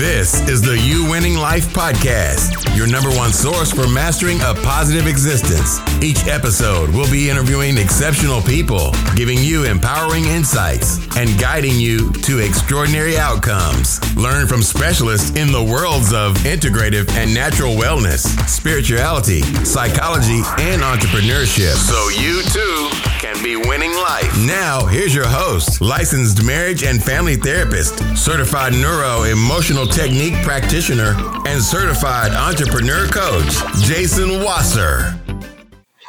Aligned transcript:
This 0.00 0.40
is 0.48 0.62
the 0.62 0.78
You 0.78 1.04
Winning 1.10 1.34
Life 1.34 1.74
Podcast, 1.74 2.74
your 2.74 2.86
number 2.86 3.10
one 3.10 3.34
source 3.34 3.70
for 3.70 3.86
mastering 3.86 4.40
a 4.40 4.54
positive 4.54 5.06
existence. 5.06 5.78
Each 6.02 6.26
episode 6.26 6.88
we'll 6.88 7.10
be 7.10 7.28
interviewing 7.28 7.76
exceptional 7.76 8.40
people, 8.40 8.94
giving 9.14 9.36
you 9.36 9.64
empowering 9.64 10.24
insights, 10.24 10.96
and 11.18 11.38
guiding 11.38 11.78
you 11.78 12.10
to 12.12 12.38
extraordinary 12.38 13.18
outcomes. 13.18 14.00
Learn 14.16 14.46
from 14.46 14.62
specialists 14.62 15.36
in 15.36 15.52
the 15.52 15.62
worlds 15.62 16.14
of 16.14 16.34
integrative 16.48 17.10
and 17.10 17.34
natural 17.34 17.74
wellness, 17.74 18.24
spirituality, 18.48 19.42
psychology, 19.66 20.40
and 20.64 20.80
entrepreneurship. 20.80 21.76
So 21.76 22.08
you 22.08 22.40
too 22.44 22.88
can 23.20 23.42
be 23.44 23.54
winning 23.54 23.92
life. 23.92 24.34
Now, 24.46 24.86
here's 24.86 25.14
your 25.14 25.28
host, 25.28 25.82
licensed 25.82 26.42
marriage 26.42 26.84
and 26.84 27.04
family 27.04 27.36
therapist, 27.36 27.98
certified 28.16 28.72
neuro 28.72 29.24
emotional 29.24 29.89
technique 29.92 30.34
practitioner, 30.44 31.14
and 31.46 31.60
certified 31.60 32.30
entrepreneur 32.32 33.08
coach, 33.08 33.52
Jason 33.82 34.42
Wasser. 34.44 35.18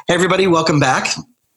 Hey, 0.06 0.14
everybody, 0.14 0.46
welcome 0.46 0.78
back 0.78 1.08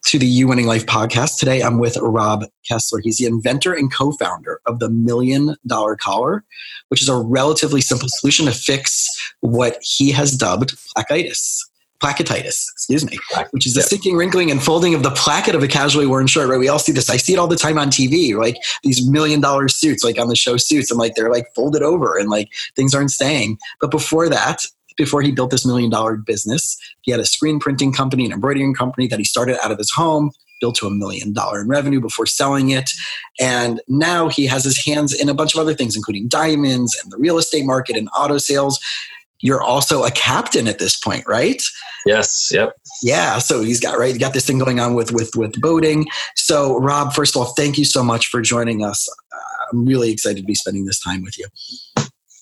to 0.08 0.18
the 0.18 0.26
You 0.26 0.48
Winning 0.48 0.66
Life 0.66 0.88
podcast. 0.88 1.38
Today 1.38 1.62
I'm 1.62 1.78
with 1.78 1.98
Rob 1.98 2.46
Kessler. 2.68 3.00
He's 3.04 3.18
the 3.18 3.26
inventor 3.26 3.74
and 3.74 3.94
co 3.94 4.12
founder 4.14 4.60
of 4.66 4.80
the 4.80 4.90
Million 4.90 5.56
Dollar 5.68 5.96
Collar, 5.96 6.44
which 6.90 7.02
is 7.02 7.10
a 7.10 7.16
relatively 7.16 7.82
simple 7.82 8.08
solution 8.10 8.48
to 8.48 8.52
fix 8.52 9.08
what 9.42 9.78
he 9.82 10.12
has 10.12 10.36
dubbed 10.36 10.76
plaquitis 10.98 11.60
placketitis, 12.06 12.66
excuse 12.72 13.04
me, 13.10 13.18
which 13.52 13.66
is 13.66 13.74
the 13.74 13.82
sinking, 13.82 14.16
wrinkling, 14.16 14.52
and 14.52 14.62
folding 14.62 14.94
of 14.94 15.02
the 15.02 15.10
placket 15.12 15.56
of 15.56 15.64
a 15.64 15.68
casually 15.68 16.06
worn 16.06 16.28
shirt, 16.28 16.48
right? 16.48 16.60
We 16.60 16.70
all 16.70 16.78
see 16.78 16.92
this. 16.92 17.10
I 17.10 17.18
see 17.18 17.34
it 17.34 17.40
all 17.40 17.48
the 17.48 17.56
time 17.56 17.80
on 17.80 17.90
TV, 17.90 18.38
like 18.38 18.58
these 18.84 19.08
million 19.08 19.42
dollar 19.42 19.68
suits, 19.68 20.04
like 20.04 20.20
on 20.20 20.28
the 20.28 20.36
show 20.36 20.58
Suits, 20.58 20.92
and 20.92 21.00
like 21.00 21.16
they're 21.16 21.32
like 21.32 21.48
folded 21.56 21.82
over 21.82 22.18
and 22.18 22.30
like 22.30 22.50
things 22.76 22.94
aren't 22.94 23.12
staying. 23.12 23.58
But 23.82 23.92
before 23.92 24.30
that, 24.30 24.60
before 24.98 25.22
he 25.22 25.32
built 25.32 25.50
this 25.50 25.66
million 25.66 25.90
dollar 25.90 26.16
business, 26.16 26.78
he 27.02 27.12
had 27.12 27.20
a 27.20 27.26
screen 27.26 27.60
printing 27.60 27.92
company, 27.92 28.26
an 28.26 28.32
embroidering 28.32 28.76
company 28.76 29.08
that 29.08 29.20
he 29.20 29.26
started 29.26 29.58
out 29.64 29.72
of 29.72 29.78
his 29.78 29.92
home, 29.92 30.32
built 30.62 30.76
to 30.76 30.88
a 30.88 30.92
million 30.92 31.34
dollar 31.34 31.62
in 31.62 31.68
revenue 31.68 32.00
before 32.00 32.26
selling 32.26 32.70
it. 32.70 32.92
And 33.40 33.82
now 33.88 34.30
he 34.30 34.46
has 34.46 34.64
his 34.64 34.84
hands 34.86 35.14
in 35.14 35.28
a 35.28 35.34
bunch 35.34 35.54
of 35.54 35.60
other 35.60 35.74
things, 35.74 35.96
including 35.96 36.28
diamonds 36.28 36.98
and 37.04 37.12
the 37.12 37.18
real 37.18 37.38
estate 37.38 37.66
market 37.66 37.98
and 37.98 38.10
auto 38.16 38.38
sales 38.38 38.80
you're 39.42 39.62
also 39.62 40.04
a 40.04 40.12
captain 40.12 40.68
at 40.68 40.80
this 40.80 40.98
point, 40.98 41.26
right? 41.28 41.62
Yes. 42.06 42.50
Yep. 42.52 42.74
Yeah. 43.02 43.40
So 43.40 43.62
he's 43.62 43.80
got 43.80 43.98
right. 43.98 44.14
He 44.14 44.20
got 44.20 44.34
this 44.34 44.46
thing 44.46 44.60
going 44.60 44.80
on 44.80 44.94
with 44.94 45.12
with 45.12 45.36
with 45.36 45.60
boating. 45.62 46.06
So 46.36 46.80
Rob, 46.80 47.14
first 47.14 47.36
of 47.36 47.42
all, 47.42 47.54
thank 47.54 47.78
you 47.78 47.86
so 47.86 48.04
much 48.04 48.28
for 48.28 48.42
joining 48.42 48.84
us. 48.84 49.08
Uh, 49.34 49.38
I'm 49.72 49.86
really 49.86 50.12
excited 50.12 50.38
to 50.38 50.44
be 50.44 50.56
spending 50.56 50.86
this 50.86 51.00
time 51.00 51.24
with 51.24 51.38
you. 51.38 51.48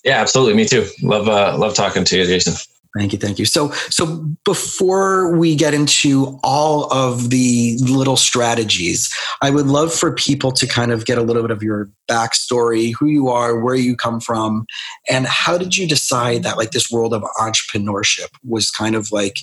Yeah, 0.04 0.20
absolutely. 0.20 0.54
Me 0.54 0.66
too. 0.66 0.86
Love 1.02 1.28
uh, 1.28 1.56
love 1.58 1.74
talking 1.74 2.04
to 2.04 2.18
you, 2.18 2.24
Jason. 2.24 2.54
Thank 2.96 3.12
you, 3.12 3.18
thank 3.18 3.40
you. 3.40 3.44
So, 3.44 3.70
so 3.90 4.24
before 4.44 5.36
we 5.36 5.56
get 5.56 5.74
into 5.74 6.38
all 6.44 6.92
of 6.92 7.30
the 7.30 7.76
little 7.80 8.16
strategies, 8.16 9.12
I 9.42 9.50
would 9.50 9.66
love 9.66 9.92
for 9.92 10.12
people 10.14 10.52
to 10.52 10.66
kind 10.66 10.92
of 10.92 11.04
get 11.04 11.18
a 11.18 11.22
little 11.22 11.42
bit 11.42 11.50
of 11.50 11.60
your 11.60 11.90
backstory, 12.08 12.94
who 12.96 13.06
you 13.06 13.28
are, 13.30 13.58
where 13.58 13.74
you 13.74 13.96
come 13.96 14.20
from, 14.20 14.64
and 15.10 15.26
how 15.26 15.58
did 15.58 15.76
you 15.76 15.88
decide 15.88 16.44
that 16.44 16.56
like 16.56 16.70
this 16.70 16.88
world 16.88 17.12
of 17.12 17.22
entrepreneurship 17.40 18.28
was 18.44 18.70
kind 18.70 18.94
of 18.94 19.10
like 19.10 19.34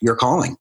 your 0.00 0.16
calling? 0.16 0.56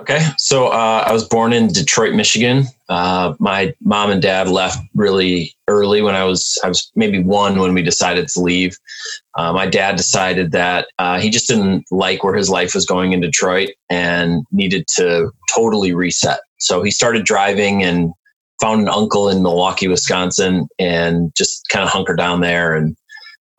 Okay, 0.00 0.26
so 0.38 0.66
uh, 0.68 1.04
I 1.06 1.12
was 1.12 1.26
born 1.26 1.52
in 1.52 1.68
Detroit, 1.68 2.14
Michigan. 2.14 2.64
Uh, 2.88 3.34
my 3.38 3.72
mom 3.80 4.10
and 4.10 4.20
dad 4.20 4.48
left 4.48 4.78
really 4.94 5.54
early 5.68 6.02
when 6.02 6.16
I 6.16 6.24
was 6.24 6.58
I 6.64 6.68
was 6.68 6.90
maybe 6.96 7.22
one 7.22 7.60
when 7.60 7.74
we 7.74 7.82
decided 7.82 8.26
to 8.28 8.40
leave. 8.40 8.76
Uh, 9.36 9.52
my 9.52 9.66
dad 9.66 9.94
decided 9.94 10.50
that 10.50 10.88
uh, 10.98 11.20
he 11.20 11.30
just 11.30 11.46
didn't 11.46 11.84
like 11.92 12.24
where 12.24 12.34
his 12.34 12.50
life 12.50 12.74
was 12.74 12.84
going 12.84 13.12
in 13.12 13.20
Detroit 13.20 13.70
and 13.88 14.44
needed 14.50 14.84
to 14.96 15.30
totally 15.54 15.94
reset. 15.94 16.40
So 16.58 16.82
he 16.82 16.90
started 16.90 17.24
driving 17.24 17.84
and 17.84 18.12
found 18.60 18.82
an 18.82 18.88
uncle 18.88 19.28
in 19.28 19.44
Milwaukee, 19.44 19.86
Wisconsin, 19.86 20.66
and 20.76 21.32
just 21.36 21.68
kind 21.68 21.84
of 21.84 21.90
hunkered 21.90 22.18
down 22.18 22.40
there. 22.40 22.74
And 22.74 22.96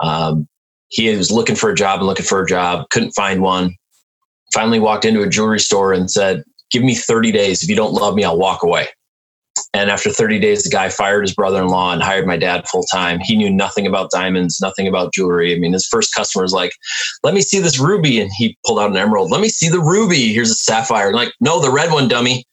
um, 0.01 0.49
he 0.89 1.15
was 1.15 1.31
looking 1.31 1.55
for 1.55 1.69
a 1.69 1.75
job 1.75 1.99
and 1.99 2.07
looking 2.07 2.25
for 2.25 2.41
a 2.41 2.47
job, 2.47 2.89
couldn't 2.89 3.11
find 3.11 3.41
one 3.41 3.75
finally 4.55 4.79
walked 4.79 5.05
into 5.05 5.21
a 5.21 5.29
jewelry 5.29 5.59
store 5.59 5.93
and 5.93 6.09
said, 6.09 6.43
Give 6.71 6.81
me 6.81 6.95
30 6.95 7.31
days. 7.31 7.61
If 7.61 7.69
you 7.69 7.75
don't 7.75 7.93
love 7.93 8.15
me, 8.15 8.23
I'll 8.23 8.39
walk 8.39 8.63
away. 8.63 8.87
And 9.73 9.91
after 9.91 10.09
30 10.09 10.39
days, 10.39 10.63
the 10.63 10.69
guy 10.69 10.89
fired 10.89 11.21
his 11.21 11.35
brother 11.35 11.61
in 11.61 11.67
law 11.67 11.91
and 11.93 12.01
hired 12.01 12.25
my 12.25 12.37
dad 12.37 12.67
full 12.67 12.83
time. 12.91 13.19
He 13.19 13.35
knew 13.35 13.49
nothing 13.49 13.85
about 13.85 14.09
diamonds, 14.09 14.59
nothing 14.61 14.87
about 14.87 15.13
jewelry. 15.13 15.53
I 15.53 15.59
mean, 15.59 15.73
his 15.73 15.87
first 15.87 16.13
customer 16.15 16.43
was 16.43 16.53
like, 16.53 16.71
Let 17.23 17.33
me 17.33 17.41
see 17.41 17.59
this 17.59 17.79
ruby. 17.79 18.19
And 18.19 18.31
he 18.35 18.57
pulled 18.65 18.79
out 18.79 18.89
an 18.89 18.97
emerald. 18.97 19.31
Let 19.31 19.41
me 19.41 19.49
see 19.49 19.69
the 19.69 19.79
ruby. 19.79 20.33
Here's 20.33 20.49
a 20.49 20.55
sapphire. 20.55 21.13
like, 21.13 21.33
no, 21.39 21.61
the 21.61 21.71
red 21.71 21.91
one, 21.91 22.07
dummy. 22.07 22.45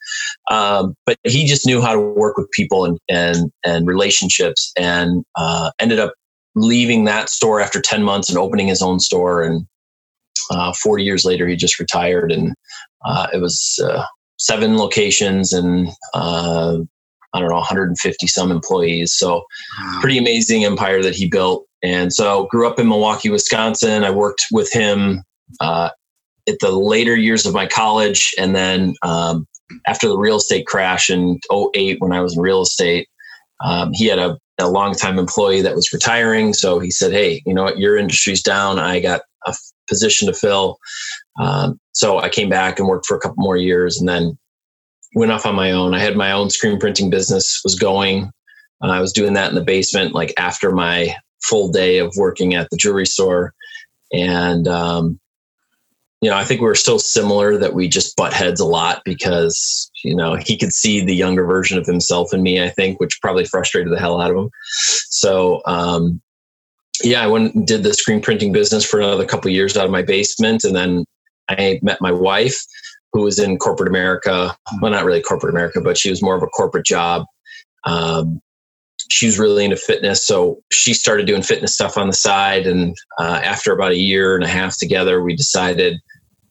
Um, 0.51 0.95
but 1.07 1.17
he 1.25 1.47
just 1.47 1.67
knew 1.67 1.81
how 1.81 1.95
to 1.95 2.01
work 2.01 2.37
with 2.37 2.51
people 2.51 2.85
and, 2.85 2.99
and, 3.09 3.51
and 3.65 3.87
relationships 3.87 4.73
and 4.77 5.25
uh, 5.37 5.71
ended 5.79 6.01
up 6.01 6.13
leaving 6.55 7.05
that 7.05 7.31
store 7.31 7.61
after 7.61 7.81
10 7.81 8.03
months 8.03 8.29
and 8.29 8.39
opening 8.39 8.67
his 8.67 8.83
own 8.83 9.01
store. 9.01 9.43
And 9.43 9.67
uh, 10.51 10.73
40 10.73 11.05
years 11.05 11.25
later, 11.25 11.47
he 11.47 11.57
just 11.57 11.79
retired, 11.79 12.33
and 12.33 12.55
uh, 13.05 13.29
it 13.33 13.39
was 13.39 13.79
uh, 13.85 14.05
seven 14.39 14.77
locations 14.77 15.53
and 15.53 15.89
uh, 16.15 16.79
I 17.35 17.41
don't 17.41 17.49
know 17.49 17.57
150 17.57 18.27
some 18.27 18.51
employees. 18.51 19.15
So 19.15 19.45
pretty 20.01 20.19
amazing 20.19 20.65
empire 20.65 21.03
that 21.03 21.15
he 21.15 21.29
built. 21.29 21.67
And 21.83 22.13
so 22.13 22.47
grew 22.51 22.69
up 22.69 22.79
in 22.79 22.89
Milwaukee, 22.89 23.31
Wisconsin. 23.31 24.05
I 24.05 24.11
worked 24.11 24.45
with 24.53 24.71
him 24.73 25.23
uh, 25.61 25.91
at 26.49 26.57
the 26.61 26.73
later 26.73 27.17
years 27.17 27.47
of 27.47 27.55
my 27.55 27.67
college, 27.67 28.33
and 28.39 28.55
then 28.55 28.95
um, 29.03 29.47
after 29.87 30.09
the 30.09 30.19
real 30.19 30.37
estate 30.37 30.67
crash 30.67 31.09
in 31.09 31.41
08 31.53 32.01
when 32.01 32.13
I 32.13 32.21
was 32.21 32.37
in 32.37 32.43
real 32.43 32.63
estate. 32.63 33.09
Um, 33.65 33.93
he 33.93 34.07
had 34.07 34.19
a, 34.19 34.37
a 34.59 34.69
longtime 34.69 35.19
employee 35.19 35.63
that 35.63 35.77
was 35.77 35.93
retiring. 35.93 36.53
So 36.53 36.81
he 36.81 36.91
said, 36.91 37.13
Hey, 37.13 37.43
you 37.47 37.55
know 37.55 37.63
what? 37.63 37.79
Your 37.79 37.97
industry's 37.97 38.43
down. 38.43 38.81
I 38.81 38.99
got 38.99 39.23
a 39.47 39.55
position 39.93 40.27
to 40.29 40.35
fill. 40.35 40.79
Um, 41.39 41.79
so 41.93 42.19
I 42.19 42.29
came 42.29 42.49
back 42.49 42.79
and 42.79 42.89
worked 42.89 43.07
for 43.07 43.17
a 43.17 43.21
couple 43.21 43.43
more 43.43 43.57
years 43.57 44.01
and 44.01 44.09
then 44.09 44.39
went 45.15 45.33
off 45.33 45.47
on 45.47 45.55
my 45.55 45.73
own. 45.73 45.95
I 45.95 45.99
had 45.99 46.17
my 46.17 46.33
own 46.33 46.49
screen 46.51 46.79
printing 46.79 47.11
business 47.11 47.61
was 47.63 47.75
going. 47.75 48.31
Uh, 48.83 48.89
I 48.89 49.01
was 49.01 49.13
doing 49.13 49.35
that 49.35 49.51
in 49.51 49.55
the 49.55 49.65
basement, 49.75 50.15
like 50.15 50.33
after 50.39 50.73
my 50.73 51.15
full 51.43 51.69
day 51.69 51.99
of 51.99 52.15
working 52.17 52.55
at 52.55 52.69
the 52.71 52.77
jewelry 52.77 53.07
store. 53.07 53.53
And, 54.13 54.67
um, 54.67 55.19
you 56.21 56.31
know, 56.31 56.37
I 56.37 56.45
think 56.45 56.61
we 56.61 56.69
were 56.69 56.75
still 56.77 57.01
similar 57.01 57.59
that 57.59 57.75
we 57.75 57.89
just 57.89 58.17
butt 58.17 58.33
heads 58.33 58.61
a 58.61 58.67
lot 58.67 59.03
because, 59.05 59.91
you 60.05 60.15
know, 60.15 60.37
he 60.37 60.57
could 60.57 60.73
see 60.73 61.05
the 61.05 61.17
younger 61.17 61.45
version 61.45 61.79
of 61.79 61.87
himself 61.87 62.33
in 62.33 62.43
me, 62.43 62.63
I 62.63 62.71
think, 62.71 63.01
which 63.01 63.21
probably 63.21 63.45
frustrated 63.45 63.93
the 63.93 63.99
hell 63.99 64.21
out 64.21 64.31
of 64.31 64.37
him. 64.37 64.51
So, 65.09 65.63
um, 65.67 66.23
yeah, 67.03 67.23
I 67.23 67.27
went 67.27 67.55
and 67.55 67.67
did 67.67 67.83
the 67.83 67.95
screen 67.95 68.21
printing 68.21 68.53
business 68.53 68.85
for 68.85 69.01
another 69.01 69.25
couple 69.25 69.51
years 69.51 69.77
out 69.77 69.85
of 69.85 69.91
my 69.91 70.03
basement, 70.03 70.65
and 70.65 70.75
then 70.75 71.05
I 71.49 71.81
met 71.83 72.01
my 72.01 72.13
wife, 72.13 72.59
who 73.13 73.23
was 73.23 73.39
in 73.39 73.59
corporate 73.59 73.89
America. 73.89 74.57
Well, 74.81 74.93
not 74.93 75.05
really 75.05 75.23
corporate 75.23 75.53
America, 75.53 75.81
but 75.81 75.99
she 75.99 76.11
was 76.11 76.23
more 76.23 76.37
of 76.37 76.43
a 76.43 76.47
corporate 76.49 76.87
job. 76.87 77.25
Um, 77.85 78.41
she 79.11 79.27
was 79.27 79.39
really 79.39 79.65
into 79.65 79.77
fitness, 79.77 80.27
so 80.27 80.61
she 80.71 80.95
started 80.95 81.27
doing 81.27 81.43
fitness 81.43 81.75
stuff 81.75 81.99
on 81.99 82.07
the 82.07 82.13
side. 82.13 82.67
And 82.67 82.97
uh, 83.19 83.41
after 83.43 83.73
about 83.73 83.93
a 83.93 83.99
year 83.99 84.35
and 84.35 84.45
a 84.45 84.49
half 84.49 84.79
together, 84.79 85.23
we 85.23 85.37
decided 85.37 85.99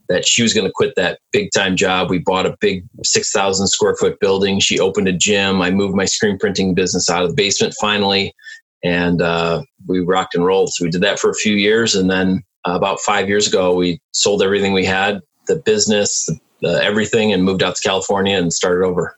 that 0.10 0.28
she 0.28 0.44
was 0.44 0.54
going 0.54 0.68
to 0.68 0.74
quit 0.76 0.94
that 0.98 1.20
big 1.32 1.50
time 1.56 1.78
job. 1.78 2.10
We 2.10 2.20
bought 2.20 2.46
a 2.46 2.58
big 2.60 2.84
6,000 3.02 3.68
square 3.68 3.96
foot 3.96 4.20
building. 4.20 4.60
She 4.60 4.78
opened 4.78 5.08
a 5.08 5.14
gym. 5.14 5.62
I 5.62 5.72
moved 5.72 5.96
my 5.96 6.06
screen 6.06 6.38
printing 6.38 6.74
business 6.74 7.10
out 7.10 7.24
of 7.24 7.30
the 7.30 7.36
basement 7.36 7.74
finally 7.80 8.34
and 8.84 9.22
uh, 9.22 9.64
we 9.88 10.00
rocked 10.00 10.36
and 10.36 10.46
rolled. 10.46 10.72
So 10.74 10.86
we 10.86 10.92
did 10.92 11.02
that 11.02 11.20
for 11.20 11.30
a 11.30 11.36
few 11.36 11.56
years, 11.56 11.96
and 11.96 12.10
then 12.10 12.44
uh, 12.68 12.74
about 12.74 13.00
five 13.00 13.28
years 13.28 13.48
ago, 13.48 13.76
we 13.76 14.00
sold 14.12 14.44
everything 14.44 14.74
we 14.74 14.86
had, 14.86 15.22
the 15.48 15.56
business, 15.56 16.30
the, 16.62 16.84
everything, 16.84 17.34
and 17.34 17.44
moved 17.44 17.64
out 17.64 17.76
to 17.76 17.82
California 17.82 18.38
and 18.38 18.54
started 18.54 18.84
over. 18.86 19.18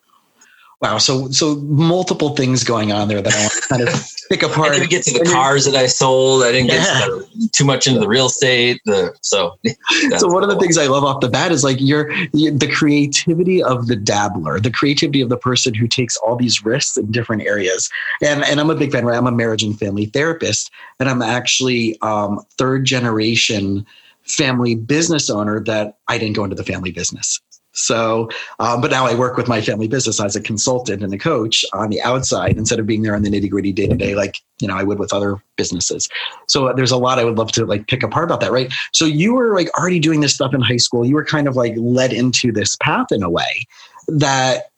Wow. 0.82 0.98
So 0.98 1.30
so 1.30 1.56
multiple 1.56 2.36
things 2.36 2.64
going 2.64 2.92
on 2.92 3.08
there 3.08 3.22
that 3.22 3.34
I 3.34 3.40
want 3.40 3.54
to 3.54 3.62
kind 3.62 3.82
of 3.82 4.13
pick 4.30 4.44
apart. 4.44 4.72
I 4.72 4.80
didn't 4.80 4.90
get 4.90 5.04
to 5.04 5.20
the 5.20 5.26
cars 5.26 5.66
that 5.66 5.76
I 5.76 5.88
sold. 5.88 6.44
I 6.44 6.52
didn't 6.52 6.70
yeah. 6.70 7.08
get 7.08 7.52
too 7.54 7.66
much 7.66 7.88
into 7.88 8.00
the 8.00 8.08
real 8.08 8.28
estate. 8.28 8.82
The, 8.86 9.16
so 9.22 9.58
so 10.18 10.28
one 10.28 10.44
of 10.44 10.50
the 10.50 10.58
things 10.58 10.78
I 10.78 10.88
love 10.88 11.04
off 11.04 11.22
the 11.22 11.30
bat 11.30 11.52
is 11.52 11.64
like 11.64 11.78
your 11.80 12.10
the 12.34 12.72
creativity 12.74 13.64
of 13.64 13.88
the 13.88 13.96
dabbler, 13.96 14.60
the 14.60 14.72
creativity 14.72 15.22
of 15.22 15.30
the 15.30 15.38
person 15.38 15.74
who 15.74 15.88
takes 15.88 16.18
all 16.18 16.36
these 16.36 16.64
risks 16.64 16.98
in 16.98 17.12
different 17.12 17.44
areas. 17.44 17.90
And 18.22 18.44
and 18.44 18.60
I'm 18.60 18.70
a 18.70 18.76
big 18.76 18.92
fan. 18.92 19.06
Right? 19.06 19.18
I'm 19.18 19.28
a 19.28 19.32
marriage 19.32 19.64
and 19.64 19.78
family 19.78 20.06
therapist, 20.06 20.72
and 21.00 21.10
I'm 21.10 21.22
actually 21.22 22.00
um, 22.02 22.40
third 22.58 22.86
generation 22.86 23.86
family 24.24 24.76
business 24.76 25.30
owner 25.30 25.60
that 25.62 25.98
I 26.08 26.18
didn't 26.18 26.36
go 26.36 26.44
into 26.44 26.56
the 26.56 26.64
family 26.64 26.92
business. 26.92 27.42
So, 27.74 28.30
um, 28.60 28.82
but 28.82 28.92
now 28.92 29.06
I 29.06 29.16
work 29.16 29.36
with 29.36 29.48
my 29.48 29.60
family 29.60 29.88
business 29.88 30.22
as 30.22 30.36
a 30.36 30.42
consultant 30.42 31.04
and 31.04 31.14
a 31.14 31.18
coach 31.18 31.66
on 31.74 31.90
the 31.90 32.02
outside 32.02 32.56
instead 32.56 32.80
of 32.80 32.86
being 32.86 33.02
there 33.02 33.16
in 33.16 33.24
the 33.24 33.30
nitty 33.30 33.50
gritty 33.50 33.74
day 33.74 33.88
to 33.88 33.96
day, 33.96 34.16
like 34.16 34.38
you 34.60 34.68
know 34.68 34.76
I 34.76 34.84
would 34.84 35.00
with 35.00 35.14
other 35.14 35.42
businesses. 35.58 36.08
So 36.48 36.68
uh, 36.68 36.74
there's 36.74 36.92
a 36.92 36.98
lot 36.98 37.20
I 37.20 37.24
would 37.26 37.38
love 37.38 37.52
to 37.54 37.66
like 37.66 37.88
pick 37.88 38.04
apart 38.04 38.26
about 38.26 38.42
that, 38.42 38.52
right? 38.52 38.72
So 38.94 39.06
you 39.06 39.34
were 39.34 39.56
like 39.56 39.76
already 39.78 40.00
doing 40.00 40.22
this 40.22 40.34
stuff 40.34 40.54
in 40.54 40.62
high 40.62 40.78
school. 40.78 41.06
You 41.06 41.16
were 41.16 41.26
kind 41.26 41.48
of 41.48 41.56
like 41.56 41.74
led 41.78 42.14
into 42.14 42.52
this 42.52 42.76
path 42.78 43.08
in 43.12 43.24
a 43.24 43.30
way 43.30 43.66
that 44.08 44.70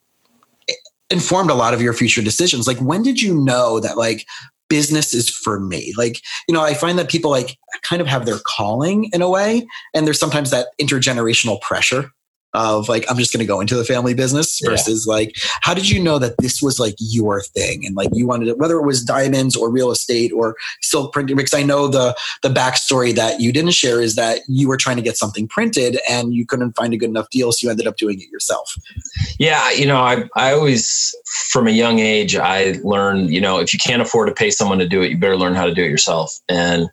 informed 1.09 1.51
a 1.51 1.55
lot 1.55 1.73
of 1.73 1.81
your 1.81 1.93
future 1.93 2.21
decisions. 2.21 2.65
Like 2.65 2.79
when 2.79 3.03
did 3.03 3.21
you 3.21 3.35
know 3.35 3.79
that 3.79 3.97
like 3.97 4.25
business 4.67 5.13
is 5.13 5.29
for 5.29 5.59
me. 5.59 5.93
Like, 5.95 6.21
you 6.47 6.53
know, 6.53 6.61
I 6.61 6.73
find 6.73 6.97
that 6.97 7.07
people 7.09 7.29
like 7.29 7.57
kind 7.83 8.01
of 8.01 8.07
have 8.07 8.25
their 8.25 8.39
calling 8.45 9.09
in 9.13 9.21
a 9.21 9.29
way. 9.29 9.67
And 9.93 10.07
there's 10.07 10.19
sometimes 10.19 10.49
that 10.51 10.69
intergenerational 10.81 11.61
pressure 11.61 12.11
of 12.55 12.89
like 12.89 13.05
i'm 13.09 13.17
just 13.17 13.31
going 13.31 13.39
to 13.39 13.47
go 13.47 13.59
into 13.59 13.75
the 13.75 13.83
family 13.83 14.13
business 14.13 14.59
versus 14.63 15.05
yeah. 15.07 15.13
like 15.13 15.35
how 15.61 15.73
did 15.73 15.89
you 15.89 16.01
know 16.01 16.19
that 16.19 16.37
this 16.39 16.61
was 16.61 16.79
like 16.79 16.95
your 16.99 17.41
thing? 17.41 17.85
And 17.85 17.95
like 17.95 18.09
you 18.13 18.27
wanted 18.27 18.47
it 18.47 18.57
whether 18.57 18.77
it 18.77 18.85
was 18.85 19.03
diamonds 19.03 19.55
or 19.55 19.69
real 19.69 19.91
estate 19.91 20.31
or 20.31 20.55
silk 20.81 21.13
printing 21.13 21.35
because 21.35 21.53
i 21.53 21.63
know 21.63 21.87
the 21.87 22.15
the 22.41 22.49
backstory 22.49 23.13
that 23.15 23.39
you 23.39 23.51
didn't 23.51 23.71
share 23.71 24.01
is 24.01 24.15
that 24.15 24.39
you 24.47 24.67
were 24.67 24.77
trying 24.77 24.95
to 24.95 25.01
get 25.01 25.17
something 25.17 25.47
printed 25.47 25.99
and 26.09 26.33
you 26.33 26.45
couldn't 26.45 26.73
find 26.73 26.93
a 26.93 26.97
good 26.97 27.09
enough 27.09 27.29
deal 27.29 27.51
so 27.51 27.65
you 27.65 27.71
ended 27.71 27.87
up 27.87 27.97
doing 27.97 28.19
it 28.19 28.29
yourself. 28.29 28.75
Yeah 29.39 29.71
you 29.71 29.85
know 29.85 29.97
i 29.97 30.23
i 30.35 30.53
always 30.53 31.13
from 31.51 31.67
a 31.67 31.71
young 31.71 31.99
age 31.99 32.35
i 32.35 32.75
learned 32.83 33.33
you 33.33 33.41
know 33.41 33.59
if 33.59 33.73
you 33.73 33.79
can't 33.79 34.01
afford 34.01 34.27
to 34.27 34.33
pay 34.33 34.49
someone 34.49 34.79
to 34.79 34.87
do 34.87 35.01
it 35.01 35.11
you 35.11 35.17
better 35.17 35.37
learn 35.37 35.55
how 35.55 35.65
to 35.65 35.73
do 35.73 35.83
it 35.83 35.89
yourself. 35.89 36.39
And 36.49 36.89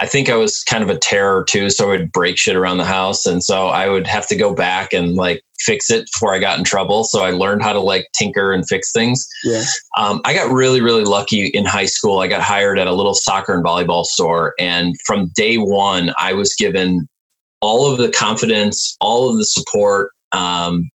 I 0.00 0.06
think 0.06 0.28
I 0.28 0.34
was 0.34 0.64
kind 0.64 0.82
of 0.82 0.90
a 0.90 0.98
terror 0.98 1.44
too, 1.48 1.70
so 1.70 1.84
I 1.84 1.88
would 1.88 2.10
break 2.10 2.36
shit 2.36 2.56
around 2.56 2.78
the 2.78 2.84
house, 2.84 3.26
and 3.26 3.42
so 3.44 3.68
I 3.68 3.88
would 3.88 4.06
have 4.06 4.26
to 4.28 4.36
go 4.36 4.52
back 4.52 4.92
and 4.92 5.14
like 5.14 5.42
fix 5.60 5.88
it 5.88 6.08
before 6.12 6.34
I 6.34 6.40
got 6.40 6.58
in 6.58 6.64
trouble. 6.64 7.04
So 7.04 7.22
I 7.22 7.30
learned 7.30 7.62
how 7.62 7.72
to 7.72 7.78
like 7.78 8.08
tinker 8.12 8.52
and 8.52 8.66
fix 8.68 8.90
things. 8.90 9.26
Yeah. 9.44 9.62
Um, 9.96 10.20
I 10.24 10.34
got 10.34 10.50
really 10.50 10.80
really 10.80 11.04
lucky 11.04 11.46
in 11.46 11.64
high 11.64 11.86
school. 11.86 12.18
I 12.18 12.26
got 12.26 12.40
hired 12.40 12.78
at 12.78 12.88
a 12.88 12.92
little 12.92 13.14
soccer 13.14 13.54
and 13.54 13.64
volleyball 13.64 14.04
store, 14.04 14.54
and 14.58 14.96
from 15.06 15.30
day 15.36 15.56
one, 15.56 16.12
I 16.18 16.32
was 16.32 16.54
given 16.54 17.06
all 17.60 17.90
of 17.90 17.98
the 17.98 18.10
confidence, 18.10 18.96
all 19.00 19.30
of 19.30 19.38
the 19.38 19.44
support, 19.44 20.10
um, 20.32 20.90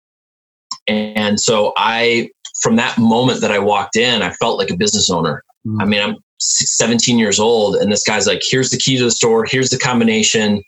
and 0.87 1.38
so 1.38 1.75
I 1.76 2.31
from 2.62 2.76
that 2.76 2.96
moment 2.96 3.42
that 3.42 3.50
I 3.52 3.58
walked 3.58 3.96
in, 3.96 4.22
I 4.22 4.31
felt 4.31 4.58
like 4.58 4.70
a 4.70 4.76
business 4.76 5.10
owner. 5.10 5.44
Mm. 5.66 5.82
I 5.82 5.84
mean, 5.84 6.00
I'm 6.00 6.16
17 6.38 7.19
years 7.19 7.41
old 7.41 7.77
and 7.77 7.91
this 7.91 8.05
guy's 8.05 8.27
like 8.27 8.43
here's 8.49 8.71
the 8.71 8.79
key 8.79 8.97
to 8.99 9.05
the 9.05 9.11
store. 9.11 9.44
Here's 9.44 9.71
the 9.71 9.79
combination. 9.79 10.62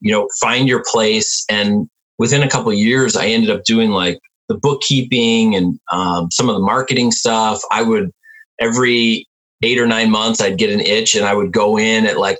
You 0.00 0.12
know 0.12 0.28
find 0.40 0.68
your 0.68 0.82
place. 0.86 1.44
And 1.48 1.88
within 2.18 2.42
a 2.42 2.48
couple 2.48 2.72
years 2.72 3.16
i 3.16 3.26
ended 3.26 3.50
up 3.50 3.64
doing 3.64 3.90
like 3.90 4.18
the 4.48 4.58
bookkeeping 4.58 5.54
and 5.54 5.78
um, 5.92 6.30
some 6.30 6.48
of 6.48 6.54
the 6.54 6.62
marketing 6.62 7.10
stuff. 7.10 7.60
I 7.70 7.82
would 7.82 8.10
every 8.60 9.26
eight 9.62 9.78
or 9.78 9.86
nine 9.86 10.10
months 10.10 10.40
i'd 10.40 10.58
get 10.58 10.70
an 10.70 10.80
itch 10.80 11.14
and 11.14 11.24
i 11.24 11.34
would 11.34 11.52
go 11.52 11.78
in 11.78 12.06
at 12.06 12.18
like 12.18 12.38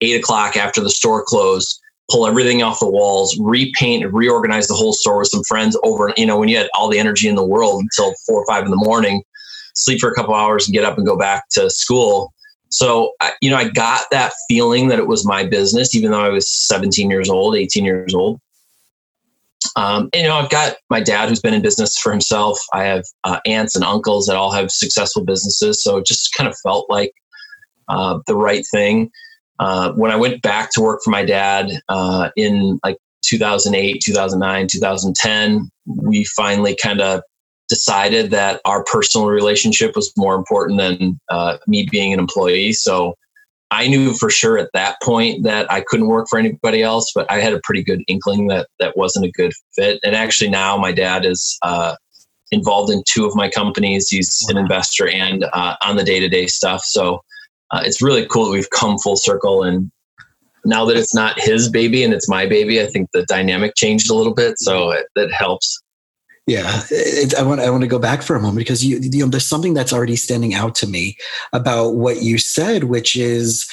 eight 0.00 0.18
o'clock 0.18 0.56
after 0.56 0.80
the 0.80 0.90
store 0.90 1.24
closed 1.24 1.80
pull 2.10 2.26
everything 2.26 2.62
off 2.62 2.80
the 2.80 2.88
walls 2.88 3.36
repaint 3.40 4.04
and 4.04 4.12
reorganize 4.12 4.66
the 4.66 4.74
whole 4.74 4.92
store 4.92 5.18
with 5.18 5.28
some 5.28 5.42
friends 5.44 5.78
over 5.82 6.12
you 6.16 6.26
know 6.26 6.38
when 6.38 6.48
you 6.48 6.56
had 6.56 6.68
all 6.74 6.88
the 6.88 6.98
energy 6.98 7.28
in 7.28 7.34
the 7.34 7.44
world 7.44 7.82
until 7.82 8.14
four 8.26 8.42
or 8.42 8.46
five 8.46 8.64
in 8.64 8.70
the 8.70 8.76
morning 8.76 9.22
sleep 9.78 10.00
for 10.00 10.10
a 10.10 10.14
couple 10.14 10.34
hours 10.34 10.66
and 10.66 10.74
get 10.74 10.84
up 10.84 10.98
and 10.98 11.06
go 11.06 11.16
back 11.16 11.44
to 11.50 11.70
school. 11.70 12.32
So, 12.70 13.12
you 13.40 13.48
know, 13.48 13.56
I 13.56 13.68
got 13.68 14.02
that 14.10 14.32
feeling 14.48 14.88
that 14.88 14.98
it 14.98 15.06
was 15.06 15.24
my 15.24 15.46
business, 15.46 15.94
even 15.94 16.10
though 16.10 16.20
I 16.20 16.28
was 16.28 16.50
17 16.50 17.10
years 17.10 17.30
old, 17.30 17.56
18 17.56 17.84
years 17.84 18.14
old. 18.14 18.40
Um, 19.76 20.10
and, 20.12 20.22
you 20.22 20.28
know, 20.28 20.36
I've 20.36 20.50
got 20.50 20.76
my 20.90 21.00
dad 21.00 21.28
who's 21.28 21.40
been 21.40 21.54
in 21.54 21.62
business 21.62 21.98
for 21.98 22.10
himself. 22.10 22.58
I 22.72 22.84
have 22.84 23.04
uh, 23.24 23.40
aunts 23.46 23.74
and 23.74 23.84
uncles 23.84 24.26
that 24.26 24.36
all 24.36 24.52
have 24.52 24.70
successful 24.70 25.24
businesses. 25.24 25.82
So 25.82 25.98
it 25.98 26.06
just 26.06 26.34
kind 26.34 26.48
of 26.48 26.56
felt 26.62 26.90
like 26.90 27.12
uh, 27.88 28.18
the 28.26 28.36
right 28.36 28.64
thing. 28.70 29.10
Uh, 29.58 29.92
when 29.92 30.10
I 30.10 30.16
went 30.16 30.42
back 30.42 30.70
to 30.72 30.80
work 30.80 31.00
for 31.02 31.10
my 31.10 31.24
dad 31.24 31.70
uh, 31.88 32.30
in 32.36 32.78
like 32.84 32.98
2008, 33.24 34.00
2009, 34.04 34.66
2010, 34.68 35.70
we 35.86 36.24
finally 36.24 36.76
kind 36.80 37.00
of 37.00 37.22
decided 37.68 38.30
that 38.30 38.60
our 38.64 38.84
personal 38.84 39.26
relationship 39.28 39.94
was 39.94 40.12
more 40.16 40.34
important 40.34 40.78
than 40.78 41.20
uh, 41.30 41.58
me 41.66 41.86
being 41.90 42.12
an 42.12 42.18
employee. 42.18 42.72
So 42.72 43.14
I 43.70 43.86
knew 43.86 44.14
for 44.14 44.30
sure 44.30 44.58
at 44.58 44.70
that 44.72 44.96
point 45.02 45.44
that 45.44 45.70
I 45.70 45.82
couldn't 45.82 46.06
work 46.06 46.26
for 46.28 46.38
anybody 46.38 46.82
else, 46.82 47.12
but 47.14 47.30
I 47.30 47.40
had 47.40 47.52
a 47.52 47.60
pretty 47.62 47.82
good 47.82 48.02
inkling 48.08 48.46
that 48.48 48.68
that 48.80 48.96
wasn't 48.96 49.26
a 49.26 49.30
good 49.30 49.52
fit. 49.74 50.00
And 50.02 50.16
actually, 50.16 50.50
now 50.50 50.78
my 50.78 50.92
dad 50.92 51.26
is 51.26 51.58
uh, 51.62 51.94
involved 52.50 52.90
in 52.90 53.02
two 53.06 53.26
of 53.26 53.34
my 53.34 53.50
companies. 53.50 54.08
He's 54.08 54.44
wow. 54.48 54.52
an 54.52 54.64
investor 54.64 55.08
and 55.08 55.44
uh, 55.52 55.76
on 55.84 55.96
the 55.96 56.04
day 56.04 56.18
to 56.20 56.28
day 56.28 56.46
stuff. 56.46 56.82
So 56.84 57.22
uh, 57.70 57.82
it's 57.84 58.02
really 58.02 58.26
cool 58.26 58.46
that 58.46 58.52
we've 58.52 58.70
come 58.70 58.98
full 58.98 59.16
circle. 59.16 59.62
And 59.62 59.90
now 60.64 60.86
that 60.86 60.96
it's 60.96 61.14
not 61.14 61.38
his 61.38 61.68
baby 61.68 62.02
and 62.02 62.14
it's 62.14 62.28
my 62.28 62.46
baby, 62.46 62.80
I 62.80 62.86
think 62.86 63.10
the 63.12 63.24
dynamic 63.26 63.74
changed 63.76 64.10
a 64.10 64.14
little 64.14 64.34
bit. 64.34 64.58
So 64.58 64.90
it, 64.92 65.06
that 65.14 65.30
helps. 65.30 65.82
Yeah, 66.48 66.82
it, 66.90 67.34
I 67.34 67.42
want 67.42 67.60
I 67.60 67.68
want 67.68 67.82
to 67.82 67.88
go 67.88 67.98
back 67.98 68.22
for 68.22 68.34
a 68.34 68.40
moment 68.40 68.56
because 68.56 68.82
you 68.84 68.98
you 69.02 69.20
know 69.20 69.26
there's 69.26 69.46
something 69.46 69.74
that's 69.74 69.92
already 69.92 70.16
standing 70.16 70.54
out 70.54 70.74
to 70.76 70.86
me 70.86 71.16
about 71.52 71.90
what 71.90 72.22
you 72.22 72.38
said, 72.38 72.84
which 72.84 73.16
is 73.16 73.70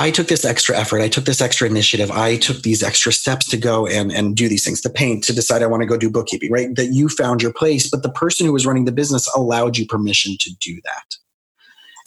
I 0.00 0.10
took 0.10 0.26
this 0.26 0.44
extra 0.44 0.76
effort, 0.76 1.02
I 1.02 1.08
took 1.08 1.24
this 1.24 1.40
extra 1.40 1.68
initiative, 1.68 2.10
I 2.10 2.36
took 2.36 2.62
these 2.62 2.82
extra 2.82 3.12
steps 3.12 3.48
to 3.50 3.56
go 3.56 3.86
and 3.86 4.10
and 4.10 4.36
do 4.36 4.48
these 4.48 4.64
things, 4.64 4.80
to 4.80 4.90
paint, 4.90 5.22
to 5.24 5.32
decide 5.32 5.62
I 5.62 5.66
want 5.66 5.82
to 5.82 5.86
go 5.86 5.96
do 5.96 6.10
bookkeeping, 6.10 6.50
right? 6.50 6.74
That 6.74 6.86
you 6.86 7.08
found 7.08 7.42
your 7.42 7.52
place, 7.52 7.88
but 7.88 8.02
the 8.02 8.10
person 8.10 8.44
who 8.44 8.52
was 8.52 8.66
running 8.66 8.84
the 8.84 8.92
business 8.92 9.32
allowed 9.36 9.78
you 9.78 9.86
permission 9.86 10.36
to 10.40 10.50
do 10.60 10.80
that. 10.84 11.16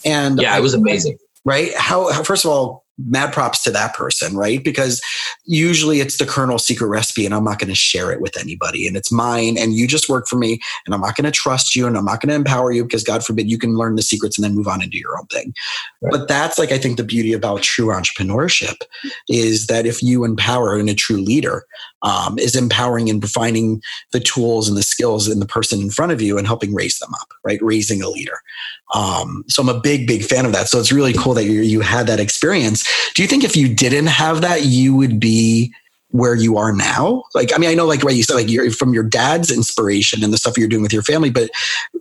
And 0.04 0.38
yeah, 0.38 0.56
it 0.56 0.60
was 0.60 0.74
amazing. 0.74 1.16
Right? 1.46 1.74
How, 1.74 2.12
how 2.12 2.22
first 2.22 2.44
of 2.44 2.50
all, 2.50 2.84
mad 3.06 3.32
props 3.32 3.62
to 3.64 3.70
that 3.70 3.94
person, 3.94 4.36
right? 4.36 4.62
Because 4.62 5.00
usually 5.44 6.00
it's 6.00 6.18
the 6.18 6.26
Colonel's 6.26 6.66
secret 6.66 6.88
recipe 6.88 7.24
and 7.24 7.34
I'm 7.34 7.44
not 7.44 7.58
going 7.58 7.68
to 7.68 7.74
share 7.74 8.12
it 8.12 8.20
with 8.20 8.38
anybody 8.38 8.86
and 8.86 8.96
it's 8.96 9.12
mine 9.12 9.56
and 9.58 9.74
you 9.74 9.86
just 9.86 10.08
work 10.08 10.26
for 10.26 10.36
me 10.36 10.60
and 10.86 10.94
I'm 10.94 11.00
not 11.00 11.16
going 11.16 11.24
to 11.24 11.30
trust 11.30 11.74
you 11.74 11.86
and 11.86 11.96
I'm 11.96 12.04
not 12.04 12.20
going 12.20 12.30
to 12.30 12.34
empower 12.34 12.72
you 12.72 12.84
because 12.84 13.04
God 13.04 13.24
forbid 13.24 13.50
you 13.50 13.58
can 13.58 13.76
learn 13.76 13.96
the 13.96 14.02
secrets 14.02 14.38
and 14.38 14.44
then 14.44 14.54
move 14.54 14.68
on 14.68 14.82
and 14.82 14.90
do 14.90 14.98
your 14.98 15.18
own 15.18 15.26
thing. 15.26 15.54
Right. 16.00 16.12
But 16.12 16.28
that's 16.28 16.58
like, 16.58 16.72
I 16.72 16.78
think 16.78 16.96
the 16.96 17.04
beauty 17.04 17.32
about 17.32 17.62
true 17.62 17.86
entrepreneurship 17.86 18.82
is 19.28 19.66
that 19.66 19.86
if 19.86 20.02
you 20.02 20.24
empower 20.24 20.76
and 20.76 20.88
a 20.88 20.94
true 20.94 21.18
leader 21.18 21.64
um, 22.02 22.38
is 22.38 22.56
empowering 22.56 23.08
and 23.08 23.28
finding 23.28 23.82
the 24.12 24.20
tools 24.20 24.68
and 24.68 24.76
the 24.76 24.82
skills 24.82 25.28
in 25.28 25.40
the 25.40 25.46
person 25.46 25.80
in 25.80 25.90
front 25.90 26.12
of 26.12 26.20
you 26.20 26.38
and 26.38 26.46
helping 26.46 26.74
raise 26.74 26.98
them 26.98 27.12
up, 27.20 27.32
right? 27.44 27.60
Raising 27.62 28.02
a 28.02 28.08
leader. 28.08 28.38
Um, 28.94 29.44
so 29.48 29.62
I'm 29.62 29.68
a 29.68 29.80
big, 29.80 30.06
big 30.06 30.24
fan 30.24 30.44
of 30.44 30.52
that. 30.52 30.68
So 30.68 30.78
it's 30.78 30.92
really 30.92 31.12
cool 31.12 31.34
that 31.34 31.44
you, 31.44 31.62
you 31.62 31.80
had 31.80 32.06
that 32.08 32.20
experience. 32.20 32.86
Do 33.14 33.22
you 33.22 33.28
think 33.28 33.44
if 33.44 33.56
you 33.56 33.74
didn't 33.74 34.06
have 34.06 34.40
that, 34.42 34.64
you 34.64 34.94
would 34.94 35.18
be 35.18 35.72
where 36.12 36.34
you 36.34 36.56
are 36.56 36.72
now? 36.72 37.24
Like, 37.34 37.52
I 37.54 37.58
mean, 37.58 37.68
I 37.70 37.74
know, 37.74 37.86
like, 37.86 38.04
right, 38.04 38.14
you 38.14 38.22
said, 38.22 38.34
like, 38.34 38.48
you're 38.48 38.70
from 38.70 38.94
your 38.94 39.02
dad's 39.02 39.50
inspiration 39.50 40.22
and 40.22 40.32
the 40.32 40.38
stuff 40.38 40.56
you're 40.56 40.68
doing 40.68 40.82
with 40.82 40.92
your 40.92 41.02
family, 41.02 41.30
but 41.30 41.50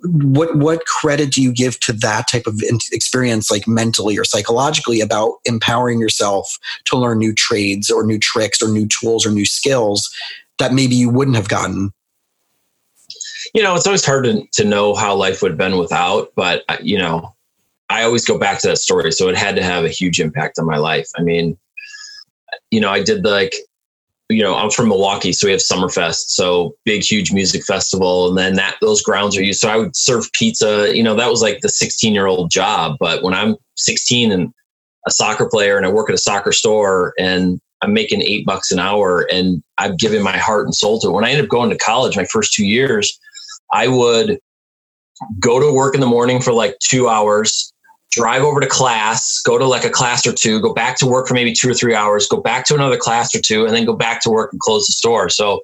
what 0.04 0.56
what 0.56 0.86
credit 0.86 1.32
do 1.32 1.42
you 1.42 1.52
give 1.52 1.80
to 1.82 1.94
that 1.94 2.28
type 2.28 2.46
of 2.46 2.62
experience, 2.92 3.50
like 3.50 3.68
mentally 3.68 4.18
or 4.18 4.24
psychologically, 4.24 5.02
about 5.02 5.36
empowering 5.46 6.00
yourself 6.00 6.60
to 6.86 6.98
learn 6.98 7.18
new 7.18 7.34
trades 7.34 7.90
or 7.90 8.06
new 8.06 8.20
tricks 8.20 8.62
or 8.62 8.70
new 8.70 8.88
tools 8.88 9.26
or 9.26 9.32
new 9.32 9.46
skills 9.46 10.14
that 10.60 10.74
maybe 10.74 10.96
you 10.96 11.10
wouldn't 11.10 11.36
have 11.36 11.50
gotten 11.50 11.92
you 13.54 13.62
know, 13.62 13.76
it's 13.76 13.86
always 13.86 14.06
hard 14.06 14.24
to, 14.26 14.46
to 14.54 14.64
know 14.64 14.96
how 14.96 15.16
life 15.16 15.42
would 15.42 15.52
have 15.52 15.58
been 15.58 15.78
without, 15.78 16.32
but 16.36 16.64
uh, 16.70 16.78
you 16.82 16.98
know, 16.98 17.36
I 17.90 18.04
always 18.04 18.24
go 18.24 18.38
back 18.38 18.60
to 18.60 18.68
that 18.68 18.78
story. 18.78 19.12
So 19.12 19.28
it 19.28 19.38
had 19.38 19.56
to 19.58 19.64
have 19.64 19.84
a 19.84 19.90
huge 19.90 20.20
impact 20.20 20.58
on 20.58 20.66
my 20.66 20.78
life. 20.78 21.10
I 21.18 21.22
mean, 21.22 21.58
you 22.70 22.80
know, 22.80 22.90
I 22.90 23.04
did 23.04 23.26
like, 23.26 23.54
you 24.32 24.42
know, 24.42 24.56
I'm 24.56 24.70
from 24.70 24.90
Milwaukee, 24.90 25.34
so 25.34 25.48
we 25.48 25.52
have 25.52 25.62
Summerfest, 25.62 26.30
so 26.30 26.76
big, 26.86 27.04
huge 27.04 27.32
music 27.32 27.64
festival, 27.64 28.28
and 28.30 28.38
then 28.38 28.56
that 28.56 28.78
those 28.82 29.02
grounds 29.02 29.38
are 29.38 29.44
used. 29.44 29.60
So 29.60 29.70
I 29.70 29.78
would 29.78 29.96
serve 29.96 30.32
pizza. 30.34 30.96
You 30.96 31.04
know, 31.04 31.16
that 31.16 31.30
was 31.30 31.42
like 31.42 31.60
the 31.62 31.70
16 31.70 32.14
year 32.14 32.28
old 32.28 32.50
job. 32.50 32.98
But 33.00 33.24
when 33.24 33.34
I'm 33.34 33.56
16 33.76 34.32
and 34.32 34.54
a 35.08 35.12
soccer 35.12 35.48
player, 35.50 35.78
and 35.78 35.86
I 35.86 35.90
work 35.90 36.10
at 36.10 36.16
a 36.16 36.20
soccer 36.20 36.52
store, 36.52 37.14
and 37.20 37.60
I'm 37.82 37.94
making 37.94 38.22
eight 38.22 38.46
bucks 38.46 38.72
an 38.72 38.80
hour, 38.80 39.28
and 39.32 39.64
I've 39.78 39.98
given 39.98 40.22
my 40.22 40.38
heart 40.38 40.66
and 40.66 40.76
soul 40.76 41.00
to 41.00 41.10
it. 41.10 41.12
When 41.12 41.26
I 41.26 41.32
ended 41.32 41.46
up 41.46 41.50
going 41.50 41.70
to 41.72 41.78
college, 41.78 42.16
my 42.16 42.26
first 42.26 42.54
two 42.54 42.66
years, 42.66 43.20
I 43.74 43.88
would 43.88 44.40
go 45.40 45.60
to 45.60 45.74
work 45.74 45.96
in 45.96 46.02
the 46.02 46.08
morning 46.08 46.42
for 46.42 46.54
like 46.54 46.78
two 46.80 47.08
hours, 47.08 47.74
drive 48.12 48.44
over 48.44 48.60
to 48.60 48.68
class, 48.68 49.42
go 49.42 49.58
to 49.58 49.66
like 49.66 49.86
a 49.86 49.90
class 49.90 50.26
or 50.28 50.34
two, 50.34 50.60
go 50.60 50.74
back 50.74 50.98
to 50.98 51.06
work 51.06 51.28
for 51.28 51.34
maybe 51.34 51.54
two 51.54 51.70
or 51.70 51.74
three 51.74 51.96
hours, 51.96 52.28
go 52.28 52.42
back 52.42 52.66
to 52.66 52.76
another 52.76 52.98
class 52.98 53.34
or 53.34 53.40
two, 53.40 53.66
and 53.66 53.74
then 53.74 53.86
go 53.86 53.96
back 53.96 54.22
to 54.22 54.30
work 54.30 54.52
and 54.52 54.60
close 54.60 54.86
the 54.86 54.94
store. 54.94 55.30
So, 55.30 55.62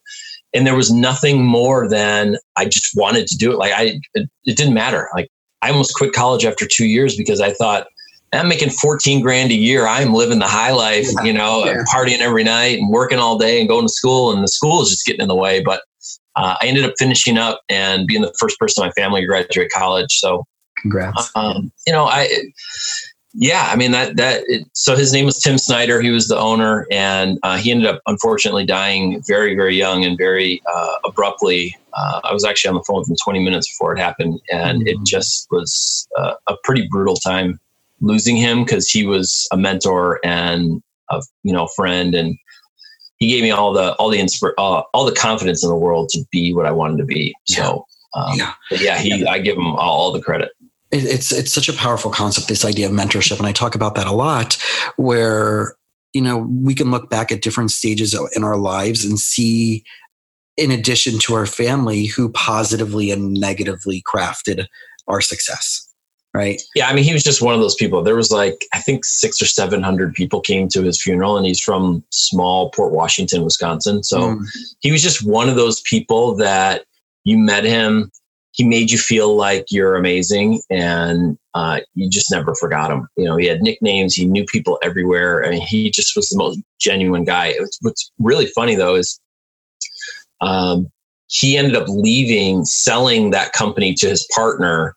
and 0.53 0.65
there 0.65 0.75
was 0.75 0.91
nothing 0.91 1.45
more 1.45 1.89
than 1.89 2.37
I 2.55 2.65
just 2.65 2.95
wanted 2.95 3.27
to 3.27 3.37
do 3.37 3.51
it. 3.51 3.57
Like 3.57 3.73
I, 3.73 3.99
it, 4.13 4.29
it 4.45 4.57
didn't 4.57 4.73
matter. 4.73 5.09
Like 5.13 5.29
I 5.61 5.71
almost 5.71 5.95
quit 5.95 6.13
college 6.13 6.45
after 6.45 6.65
two 6.65 6.85
years 6.85 7.17
because 7.17 7.41
I 7.41 7.51
thought 7.51 7.87
I'm 8.33 8.47
making 8.47 8.69
14 8.69 9.21
grand 9.21 9.51
a 9.51 9.55
year. 9.55 9.87
I'm 9.87 10.13
living 10.13 10.39
the 10.39 10.47
high 10.47 10.71
life, 10.71 11.07
you 11.23 11.33
know, 11.33 11.65
yeah. 11.65 11.83
partying 11.93 12.19
every 12.19 12.43
night 12.43 12.79
and 12.79 12.89
working 12.89 13.19
all 13.19 13.37
day 13.37 13.59
and 13.59 13.69
going 13.69 13.85
to 13.85 13.91
school. 13.91 14.31
And 14.31 14.43
the 14.43 14.47
school 14.47 14.81
is 14.81 14.89
just 14.89 15.05
getting 15.05 15.21
in 15.21 15.27
the 15.27 15.35
way. 15.35 15.61
But 15.61 15.81
uh, 16.35 16.55
I 16.61 16.65
ended 16.67 16.85
up 16.85 16.93
finishing 16.99 17.37
up 17.37 17.61
and 17.69 18.05
being 18.05 18.21
the 18.21 18.33
first 18.39 18.59
person 18.59 18.83
in 18.83 18.87
my 18.87 18.91
family 18.93 19.21
to 19.21 19.27
graduate 19.27 19.71
college. 19.73 20.11
So, 20.11 20.45
congrats. 20.81 21.31
Um, 21.35 21.71
you 21.85 21.93
know, 21.93 22.05
I, 22.05 22.29
yeah, 23.39 23.69
I 23.71 23.75
mean 23.75 23.91
that 23.91 24.15
that. 24.17 24.43
It, 24.47 24.67
so 24.73 24.95
his 24.95 25.13
name 25.13 25.25
was 25.25 25.39
Tim 25.39 25.57
Snyder. 25.59 26.01
He 26.01 26.09
was 26.09 26.27
the 26.27 26.37
owner, 26.37 26.87
and 26.89 27.37
uh, 27.43 27.57
he 27.57 27.71
ended 27.71 27.85
up 27.85 28.01
unfortunately 28.07 28.65
dying 28.65 29.21
very 29.27 29.55
very 29.55 29.75
young 29.75 30.03
and 30.03 30.17
very 30.17 30.61
uh, 30.73 30.93
abruptly. 31.05 31.77
Uh, 31.93 32.21
I 32.23 32.33
was 32.33 32.43
actually 32.43 32.69
on 32.69 32.75
the 32.75 32.83
phone 32.87 32.99
with 32.99 33.09
him 33.09 33.15
20 33.23 33.43
minutes 33.43 33.71
before 33.71 33.95
it 33.95 33.99
happened, 33.99 34.39
and 34.51 34.79
mm-hmm. 34.79 34.87
it 34.87 34.97
just 35.05 35.47
was 35.51 36.07
uh, 36.17 36.33
a 36.47 36.55
pretty 36.63 36.87
brutal 36.89 37.15
time 37.15 37.59
losing 38.01 38.37
him 38.37 38.63
because 38.63 38.89
he 38.89 39.05
was 39.05 39.47
a 39.51 39.57
mentor 39.57 40.19
and 40.23 40.81
a 41.11 41.21
you 41.43 41.53
know 41.53 41.67
friend, 41.75 42.15
and 42.15 42.35
he 43.17 43.27
gave 43.27 43.43
me 43.43 43.51
all 43.51 43.71
the 43.71 43.93
all 43.93 44.09
the 44.09 44.19
inspir- 44.19 44.53
uh, 44.57 44.81
all 44.95 45.05
the 45.05 45.15
confidence 45.15 45.63
in 45.63 45.69
the 45.69 45.75
world 45.75 46.09
to 46.09 46.23
be 46.31 46.55
what 46.55 46.65
I 46.65 46.71
wanted 46.71 46.97
to 46.97 47.05
be. 47.05 47.35
So 47.45 47.85
um, 48.15 48.35
yeah, 48.35 48.53
yeah, 48.71 48.97
he 48.97 49.27
I 49.27 49.37
give 49.37 49.57
him 49.57 49.67
all, 49.67 49.99
all 49.99 50.11
the 50.11 50.21
credit 50.21 50.51
it's 50.91 51.31
it's 51.31 51.51
such 51.51 51.69
a 51.69 51.73
powerful 51.73 52.11
concept 52.11 52.47
this 52.47 52.65
idea 52.65 52.87
of 52.87 52.91
mentorship. 52.91 53.37
And 53.37 53.47
i 53.47 53.51
talk 53.51 53.75
about 53.75 53.95
that 53.95 54.07
a 54.07 54.13
lot 54.13 54.57
where 54.95 55.75
you 56.13 56.21
know 56.21 56.37
we 56.37 56.73
can 56.73 56.91
look 56.91 57.09
back 57.09 57.31
at 57.31 57.41
different 57.41 57.71
stages 57.71 58.17
in 58.35 58.43
our 58.43 58.57
lives 58.57 59.05
and 59.05 59.19
see 59.19 59.83
in 60.55 60.71
addition 60.71 61.19
to 61.19 61.35
our 61.35 61.45
family 61.45 62.05
who 62.05 62.29
positively 62.29 63.11
and 63.11 63.33
negatively 63.33 64.01
crafted 64.01 64.65
our 65.07 65.21
success 65.21 65.83
right? 66.33 66.61
Yeah 66.75 66.87
i 66.87 66.93
mean 66.93 67.03
he 67.03 67.13
was 67.13 67.23
just 67.23 67.41
one 67.41 67.55
of 67.55 67.61
those 67.61 67.75
people. 67.75 68.03
There 68.03 68.15
was 68.15 68.31
like 68.31 68.65
i 68.73 68.79
think 68.79 69.05
six 69.05 69.41
or 69.41 69.45
seven 69.45 69.81
hundred 69.83 70.13
people 70.13 70.39
came 70.39 70.67
to 70.69 70.83
his 70.83 71.01
funeral 71.01 71.37
and 71.37 71.45
he's 71.45 71.61
from 71.61 72.03
small 72.11 72.69
port 72.71 72.93
washington 72.93 73.43
wisconsin. 73.43 74.03
So 74.03 74.19
mm. 74.19 74.45
he 74.79 74.91
was 74.91 75.01
just 75.01 75.25
one 75.25 75.49
of 75.49 75.55
those 75.55 75.81
people 75.81 76.35
that 76.35 76.85
you 77.23 77.37
met 77.37 77.63
him 77.63 78.11
he 78.57 78.63
made 78.63 78.89
you 78.89 78.97
feel 78.97 79.35
like 79.35 79.67
you're 79.69 79.95
amazing 79.95 80.61
and 80.71 81.37
uh, 81.53 81.79
you 81.93 82.09
just 82.09 82.31
never 82.31 82.55
forgot 82.55 82.91
him. 82.91 83.07
You 83.15 83.25
know, 83.25 83.37
he 83.37 83.45
had 83.45 83.61
nicknames, 83.61 84.15
he 84.15 84.25
knew 84.25 84.45
people 84.45 84.79
everywhere. 84.81 85.45
Mean, 85.47 85.61
he 85.61 85.91
just 85.91 86.15
was 86.15 86.29
the 86.29 86.37
most 86.37 86.59
genuine 86.79 87.23
guy. 87.23 87.53
What's 87.81 88.11
really 88.17 88.47
funny 88.47 88.73
though 88.73 88.95
is 88.95 89.19
um, 90.41 90.89
he 91.27 91.55
ended 91.55 91.75
up 91.75 91.87
leaving, 91.87 92.65
selling 92.65 93.29
that 93.29 93.53
company 93.53 93.93
to 93.93 94.09
his 94.09 94.27
partner, 94.35 94.95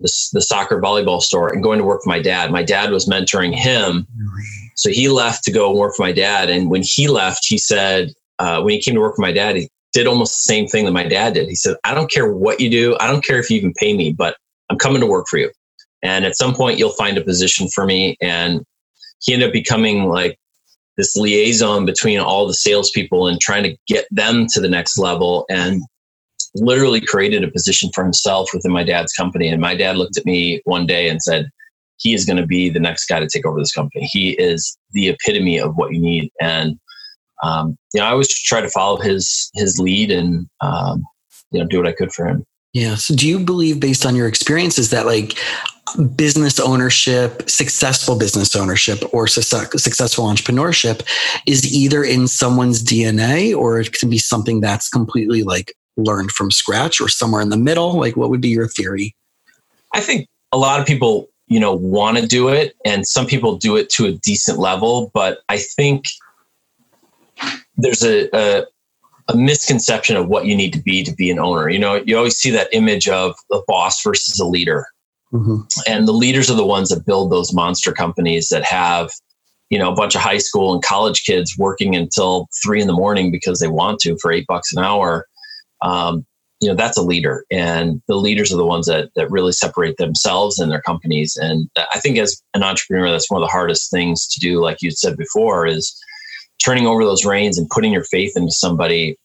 the, 0.00 0.12
the 0.32 0.42
soccer 0.42 0.80
volleyball 0.80 1.20
store, 1.20 1.52
and 1.52 1.62
going 1.62 1.78
to 1.78 1.84
work 1.84 2.02
for 2.02 2.08
my 2.10 2.20
dad. 2.20 2.50
My 2.50 2.64
dad 2.64 2.90
was 2.90 3.08
mentoring 3.08 3.54
him. 3.54 4.08
So 4.74 4.90
he 4.90 5.08
left 5.08 5.44
to 5.44 5.52
go 5.52 5.72
work 5.72 5.94
for 5.94 6.02
my 6.02 6.12
dad. 6.12 6.50
And 6.50 6.70
when 6.70 6.82
he 6.84 7.06
left, 7.06 7.46
he 7.46 7.56
said, 7.56 8.12
uh, 8.40 8.62
when 8.62 8.74
he 8.74 8.82
came 8.82 8.94
to 8.94 9.00
work 9.00 9.14
for 9.14 9.22
my 9.22 9.32
dad, 9.32 9.56
he, 9.56 9.70
did 9.96 10.06
almost 10.06 10.36
the 10.36 10.52
same 10.52 10.66
thing 10.66 10.84
that 10.84 10.92
my 10.92 11.08
dad 11.08 11.32
did. 11.32 11.48
He 11.48 11.54
said, 11.54 11.76
I 11.84 11.94
don't 11.94 12.10
care 12.10 12.30
what 12.30 12.60
you 12.60 12.68
do. 12.68 12.94
I 13.00 13.06
don't 13.06 13.24
care 13.24 13.38
if 13.38 13.48
you 13.48 13.56
even 13.56 13.72
pay 13.72 13.96
me, 13.96 14.12
but 14.12 14.36
I'm 14.68 14.76
coming 14.76 15.00
to 15.00 15.06
work 15.06 15.24
for 15.30 15.38
you. 15.38 15.50
And 16.02 16.26
at 16.26 16.36
some 16.36 16.54
point, 16.54 16.78
you'll 16.78 16.90
find 16.90 17.16
a 17.16 17.24
position 17.24 17.66
for 17.74 17.86
me. 17.86 18.14
And 18.20 18.62
he 19.22 19.32
ended 19.32 19.48
up 19.48 19.52
becoming 19.54 20.04
like 20.04 20.38
this 20.98 21.16
liaison 21.16 21.86
between 21.86 22.20
all 22.20 22.46
the 22.46 22.52
salespeople 22.52 23.26
and 23.26 23.40
trying 23.40 23.62
to 23.62 23.74
get 23.88 24.04
them 24.10 24.46
to 24.52 24.60
the 24.60 24.68
next 24.68 24.98
level 24.98 25.46
and 25.48 25.80
literally 26.54 27.00
created 27.00 27.42
a 27.42 27.50
position 27.50 27.88
for 27.94 28.04
himself 28.04 28.50
within 28.52 28.72
my 28.72 28.84
dad's 28.84 29.14
company. 29.14 29.48
And 29.48 29.62
my 29.62 29.74
dad 29.74 29.96
looked 29.96 30.18
at 30.18 30.26
me 30.26 30.60
one 30.64 30.86
day 30.86 31.08
and 31.08 31.22
said, 31.22 31.48
he 31.96 32.12
is 32.12 32.26
going 32.26 32.36
to 32.36 32.46
be 32.46 32.68
the 32.68 32.80
next 32.80 33.06
guy 33.06 33.18
to 33.18 33.26
take 33.26 33.46
over 33.46 33.58
this 33.58 33.72
company. 33.72 34.06
He 34.12 34.32
is 34.32 34.76
the 34.92 35.08
epitome 35.08 35.58
of 35.58 35.74
what 35.76 35.94
you 35.94 36.00
need. 36.00 36.30
And 36.38 36.78
um, 37.42 37.76
you 37.92 38.00
know, 38.00 38.06
I 38.06 38.10
always 38.10 38.28
try 38.28 38.60
to 38.60 38.70
follow 38.70 38.98
his 38.98 39.50
his 39.54 39.78
lead 39.78 40.10
and 40.10 40.48
um, 40.60 41.04
you 41.50 41.60
know 41.60 41.66
do 41.66 41.78
what 41.78 41.88
I 41.88 41.92
could 41.92 42.12
for 42.12 42.26
him. 42.26 42.44
Yeah. 42.72 42.96
So, 42.96 43.14
do 43.14 43.26
you 43.26 43.38
believe, 43.38 43.80
based 43.80 44.04
on 44.04 44.14
your 44.14 44.28
experiences, 44.28 44.90
that 44.90 45.06
like 45.06 45.38
business 46.14 46.60
ownership, 46.60 47.48
successful 47.48 48.18
business 48.18 48.54
ownership, 48.54 49.02
or 49.14 49.26
successful 49.26 50.26
entrepreneurship 50.26 51.02
is 51.46 51.72
either 51.72 52.04
in 52.04 52.28
someone's 52.28 52.82
DNA, 52.82 53.56
or 53.56 53.80
it 53.80 53.92
can 53.92 54.10
be 54.10 54.18
something 54.18 54.60
that's 54.60 54.88
completely 54.88 55.42
like 55.42 55.72
learned 55.96 56.32
from 56.32 56.50
scratch, 56.50 57.00
or 57.00 57.08
somewhere 57.08 57.40
in 57.40 57.48
the 57.48 57.56
middle? 57.56 57.98
Like, 57.98 58.16
what 58.16 58.28
would 58.28 58.42
be 58.42 58.48
your 58.48 58.68
theory? 58.68 59.16
I 59.94 60.00
think 60.00 60.28
a 60.52 60.58
lot 60.58 60.78
of 60.78 60.86
people, 60.86 61.28
you 61.46 61.58
know, 61.58 61.72
want 61.72 62.18
to 62.18 62.26
do 62.26 62.48
it, 62.48 62.74
and 62.84 63.06
some 63.06 63.26
people 63.26 63.56
do 63.56 63.76
it 63.76 63.88
to 63.90 64.04
a 64.04 64.12
decent 64.12 64.58
level. 64.58 65.10
But 65.14 65.38
I 65.48 65.56
think 65.56 66.04
there's 67.76 68.04
a, 68.04 68.28
a, 68.36 68.64
a 69.28 69.36
misconception 69.36 70.16
of 70.16 70.28
what 70.28 70.46
you 70.46 70.56
need 70.56 70.72
to 70.72 70.82
be 70.82 71.02
to 71.02 71.14
be 71.14 71.30
an 71.30 71.38
owner. 71.38 71.68
You 71.68 71.78
know, 71.78 72.02
you 72.06 72.16
always 72.16 72.36
see 72.36 72.50
that 72.50 72.68
image 72.72 73.08
of 73.08 73.34
a 73.52 73.58
boss 73.66 74.02
versus 74.02 74.38
a 74.38 74.46
leader. 74.46 74.86
Mm-hmm. 75.32 75.62
And 75.86 76.06
the 76.06 76.12
leaders 76.12 76.50
are 76.50 76.56
the 76.56 76.64
ones 76.64 76.88
that 76.90 77.04
build 77.04 77.30
those 77.30 77.52
monster 77.52 77.92
companies 77.92 78.48
that 78.48 78.64
have, 78.64 79.10
you 79.70 79.78
know, 79.78 79.92
a 79.92 79.96
bunch 79.96 80.14
of 80.14 80.20
high 80.20 80.38
school 80.38 80.72
and 80.72 80.82
college 80.82 81.24
kids 81.24 81.56
working 81.58 81.96
until 81.96 82.48
three 82.62 82.80
in 82.80 82.86
the 82.86 82.92
morning 82.92 83.30
because 83.30 83.58
they 83.58 83.68
want 83.68 83.98
to 84.00 84.16
for 84.22 84.30
eight 84.30 84.46
bucks 84.46 84.72
an 84.72 84.82
hour. 84.82 85.26
Um, 85.82 86.24
you 86.60 86.68
know, 86.68 86.74
that's 86.74 86.96
a 86.96 87.02
leader. 87.02 87.44
And 87.50 88.00
the 88.08 88.14
leaders 88.14 88.52
are 88.52 88.56
the 88.56 88.64
ones 88.64 88.86
that, 88.86 89.10
that 89.14 89.30
really 89.30 89.52
separate 89.52 89.98
themselves 89.98 90.58
and 90.58 90.70
their 90.70 90.80
companies. 90.80 91.36
And 91.36 91.68
I 91.92 91.98
think 91.98 92.16
as 92.16 92.40
an 92.54 92.62
entrepreneur, 92.62 93.10
that's 93.10 93.30
one 93.30 93.42
of 93.42 93.46
the 93.46 93.52
hardest 93.52 93.90
things 93.90 94.26
to 94.28 94.40
do, 94.40 94.62
like 94.62 94.78
you 94.80 94.90
said 94.90 95.16
before, 95.18 95.66
is 95.66 95.94
turning 96.64 96.86
over 96.86 97.04
those 97.04 97.24
reins 97.24 97.58
and 97.58 97.68
putting 97.68 97.92
your 97.92 98.04
faith 98.04 98.36
into 98.36 98.52
somebody, 98.52 99.16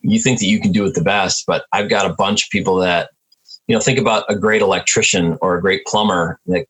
you 0.00 0.18
think 0.18 0.38
that 0.40 0.46
you 0.46 0.60
can 0.60 0.72
do 0.72 0.84
it 0.84 0.94
the 0.94 1.02
best. 1.02 1.44
But 1.46 1.64
I've 1.72 1.88
got 1.88 2.10
a 2.10 2.14
bunch 2.14 2.44
of 2.44 2.50
people 2.50 2.76
that, 2.76 3.10
you 3.66 3.74
know, 3.74 3.80
think 3.80 3.98
about 3.98 4.24
a 4.28 4.36
great 4.36 4.62
electrician 4.62 5.36
or 5.40 5.56
a 5.56 5.60
great 5.60 5.84
plumber. 5.86 6.38
Like 6.46 6.68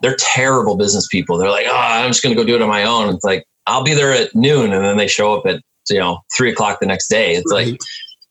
they're 0.00 0.16
terrible 0.18 0.76
business 0.76 1.06
people. 1.06 1.38
They're 1.38 1.50
like, 1.50 1.66
oh, 1.68 1.76
I'm 1.76 2.10
just 2.10 2.22
going 2.22 2.34
to 2.34 2.40
go 2.40 2.46
do 2.46 2.56
it 2.56 2.62
on 2.62 2.68
my 2.68 2.84
own. 2.84 3.14
It's 3.14 3.24
like, 3.24 3.44
I'll 3.66 3.84
be 3.84 3.94
there 3.94 4.12
at 4.12 4.34
noon. 4.34 4.72
And 4.72 4.84
then 4.84 4.96
they 4.96 5.06
show 5.06 5.36
up 5.36 5.46
at, 5.46 5.62
you 5.88 5.98
know, 5.98 6.20
three 6.36 6.50
o'clock 6.50 6.80
the 6.80 6.86
next 6.86 7.08
day. 7.08 7.34
It's 7.34 7.52
right. 7.52 7.68
like, 7.68 7.80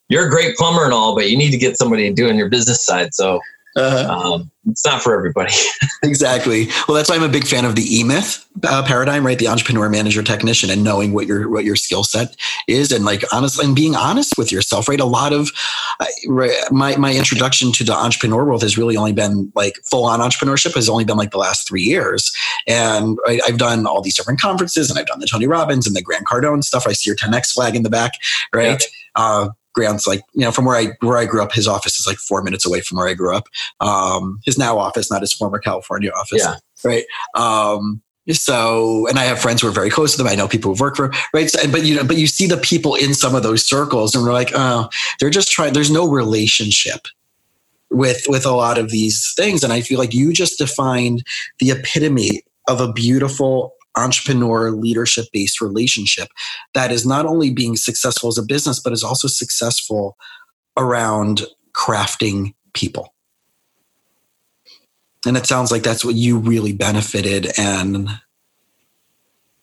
you're 0.10 0.28
a 0.28 0.30
great 0.30 0.58
plumber 0.58 0.84
and 0.84 0.94
all, 0.94 1.16
but 1.16 1.30
you 1.30 1.38
need 1.38 1.52
to 1.52 1.58
get 1.58 1.78
somebody 1.78 2.12
doing 2.12 2.38
your 2.38 2.50
business 2.50 2.86
side. 2.86 3.14
So 3.14 3.40
uh-huh. 3.76 4.34
Um, 4.34 4.52
it's 4.68 4.86
not 4.86 5.02
for 5.02 5.16
everybody. 5.16 5.54
exactly. 6.04 6.68
Well, 6.88 6.96
that's 6.96 7.10
why 7.10 7.16
I'm 7.16 7.24
a 7.24 7.30
big 7.30 7.48
fan 7.48 7.66
of 7.66 7.76
the 7.76 7.84
E 7.84 8.04
Myth 8.04 8.46
uh, 8.64 8.84
paradigm, 8.86 9.26
right? 9.26 9.40
The 9.40 9.48
entrepreneur, 9.48 9.90
manager, 9.90 10.22
technician, 10.22 10.70
and 10.70 10.84
knowing 10.84 11.14
what 11.14 11.26
your 11.26 11.50
what 11.50 11.64
your 11.64 11.76
skill 11.76 12.04
set 12.04 12.36
is, 12.68 12.92
and 12.92 13.06
like 13.06 13.24
honestly, 13.34 13.66
and 13.66 13.76
being 13.76 13.96
honest 13.96 14.38
with 14.38 14.52
yourself, 14.52 14.88
right? 14.88 15.00
A 15.00 15.06
lot 15.06 15.34
of 15.34 15.52
uh, 16.00 16.06
my 16.70 16.96
my 16.98 17.14
introduction 17.14 17.72
to 17.74 17.84
the 17.84 17.94
entrepreneur 17.94 18.46
world 18.46 18.62
has 18.62 18.78
really 18.78 18.98
only 18.98 19.14
been 19.14 19.52
like 19.56 19.76
full 19.90 20.06
on 20.06 20.20
entrepreneurship 20.20 20.76
has 20.76 20.90
only 20.90 21.06
been 21.06 21.18
like 21.18 21.32
the 21.32 21.38
last 21.38 21.68
three 21.68 21.84
years, 21.84 22.32
and 22.68 23.18
right, 23.26 23.42
I've 23.48 23.58
done 23.58 23.88
all 23.88 24.02
these 24.02 24.16
different 24.16 24.42
conferences, 24.42 24.90
and 24.90 25.00
I've 25.00 25.08
done 25.08 25.20
the 25.20 25.28
Tony 25.28 25.48
Robbins 25.48 25.88
and 25.88 25.96
the 25.96 26.02
Grant 26.02 26.28
Cardone 26.28 26.64
stuff. 26.64 26.86
I 26.86 26.94
see 26.94 27.10
your 27.10 27.18
10x 27.18 27.54
flag 27.54 27.76
in 27.76 27.84
the 27.84 27.90
back, 27.90 28.14
right? 28.54 28.82
Yeah. 28.82 29.24
Uh, 29.24 29.50
Grant's 29.74 30.08
like, 30.08 30.22
you 30.34 30.42
know, 30.42 30.52
from 30.52 30.66
where 30.66 30.76
I 30.76 30.94
where 31.02 31.18
I 31.18 31.26
grew 31.26 31.42
up, 31.42 31.54
his 31.54 31.68
office 31.68 32.00
is 32.00 32.08
like 32.08 32.18
four 32.18 32.42
minutes 32.42 32.66
away 32.66 32.82
from 32.82 32.98
where 32.98 33.08
I 33.08 33.14
grew 33.14 33.36
up. 33.36 33.48
Um, 33.80 34.40
his 34.46 34.58
now 34.58 34.78
office, 34.78 35.12
not 35.12 35.22
his 35.22 35.34
former 35.34 35.60
California 35.60 36.12
office. 36.12 36.44
Yeah. 36.44 36.56
Right. 36.84 37.06
Um, 37.36 38.02
so, 38.30 39.08
and 39.08 39.18
I 39.18 39.24
have 39.24 39.40
friends 39.40 39.62
who 39.62 39.68
are 39.68 39.72
very 39.72 39.90
close 39.90 40.12
to 40.12 40.18
them. 40.18 40.28
I 40.28 40.36
know 40.36 40.48
people 40.48 40.74
who 40.74 40.82
work 40.82 40.96
for, 40.96 41.12
right. 41.34 41.50
So, 41.50 41.70
but 41.72 41.84
you 41.84 41.96
know, 41.96 42.04
but 42.04 42.18
you 42.18 42.28
see 42.28 42.48
the 42.48 42.58
people 42.58 42.96
in 42.96 43.14
some 43.14 43.34
of 43.36 43.44
those 43.44 43.66
circles, 43.66 44.14
and 44.14 44.24
we're 44.24 44.34
like, 44.34 44.52
oh, 44.54 44.90
they're 45.20 45.30
just 45.30 45.52
trying. 45.52 45.74
There's 45.74 45.92
no 45.92 46.08
relationship 46.08 47.08
with 47.90 48.24
with 48.28 48.46
a 48.46 48.52
lot 48.52 48.78
of 48.78 48.92
these 48.92 49.34
things, 49.36 49.64
and 49.64 49.74
I 49.74 49.82
feel 49.82 49.98
like 49.98 50.14
you 50.14 50.34
just 50.34 50.58
defined 50.58 51.24
the 51.60 51.72
epitome 51.72 52.44
of 52.68 52.80
a 52.80 52.94
beautiful 52.94 53.74
entrepreneur 53.96 54.72
leadership 54.72 55.26
based 55.34 55.62
relationship 55.62 56.30
that 56.74 56.92
is 56.92 57.06
not 57.06 57.26
only 57.26 57.52
being 57.52 57.76
successful 57.76 58.30
as 58.30 58.38
a 58.38 58.44
business, 58.44 58.80
but 58.80 58.94
is 58.94 59.04
also 59.04 59.28
successful 59.28 60.18
around 60.78 61.44
crafting 61.76 62.54
people. 62.74 63.14
And 65.26 65.38
it 65.38 65.46
sounds 65.46 65.72
like 65.72 65.84
that's 65.84 66.04
what 66.04 66.16
you 66.16 66.38
really 66.38 66.74
benefited 66.74 67.48
and 67.58 68.10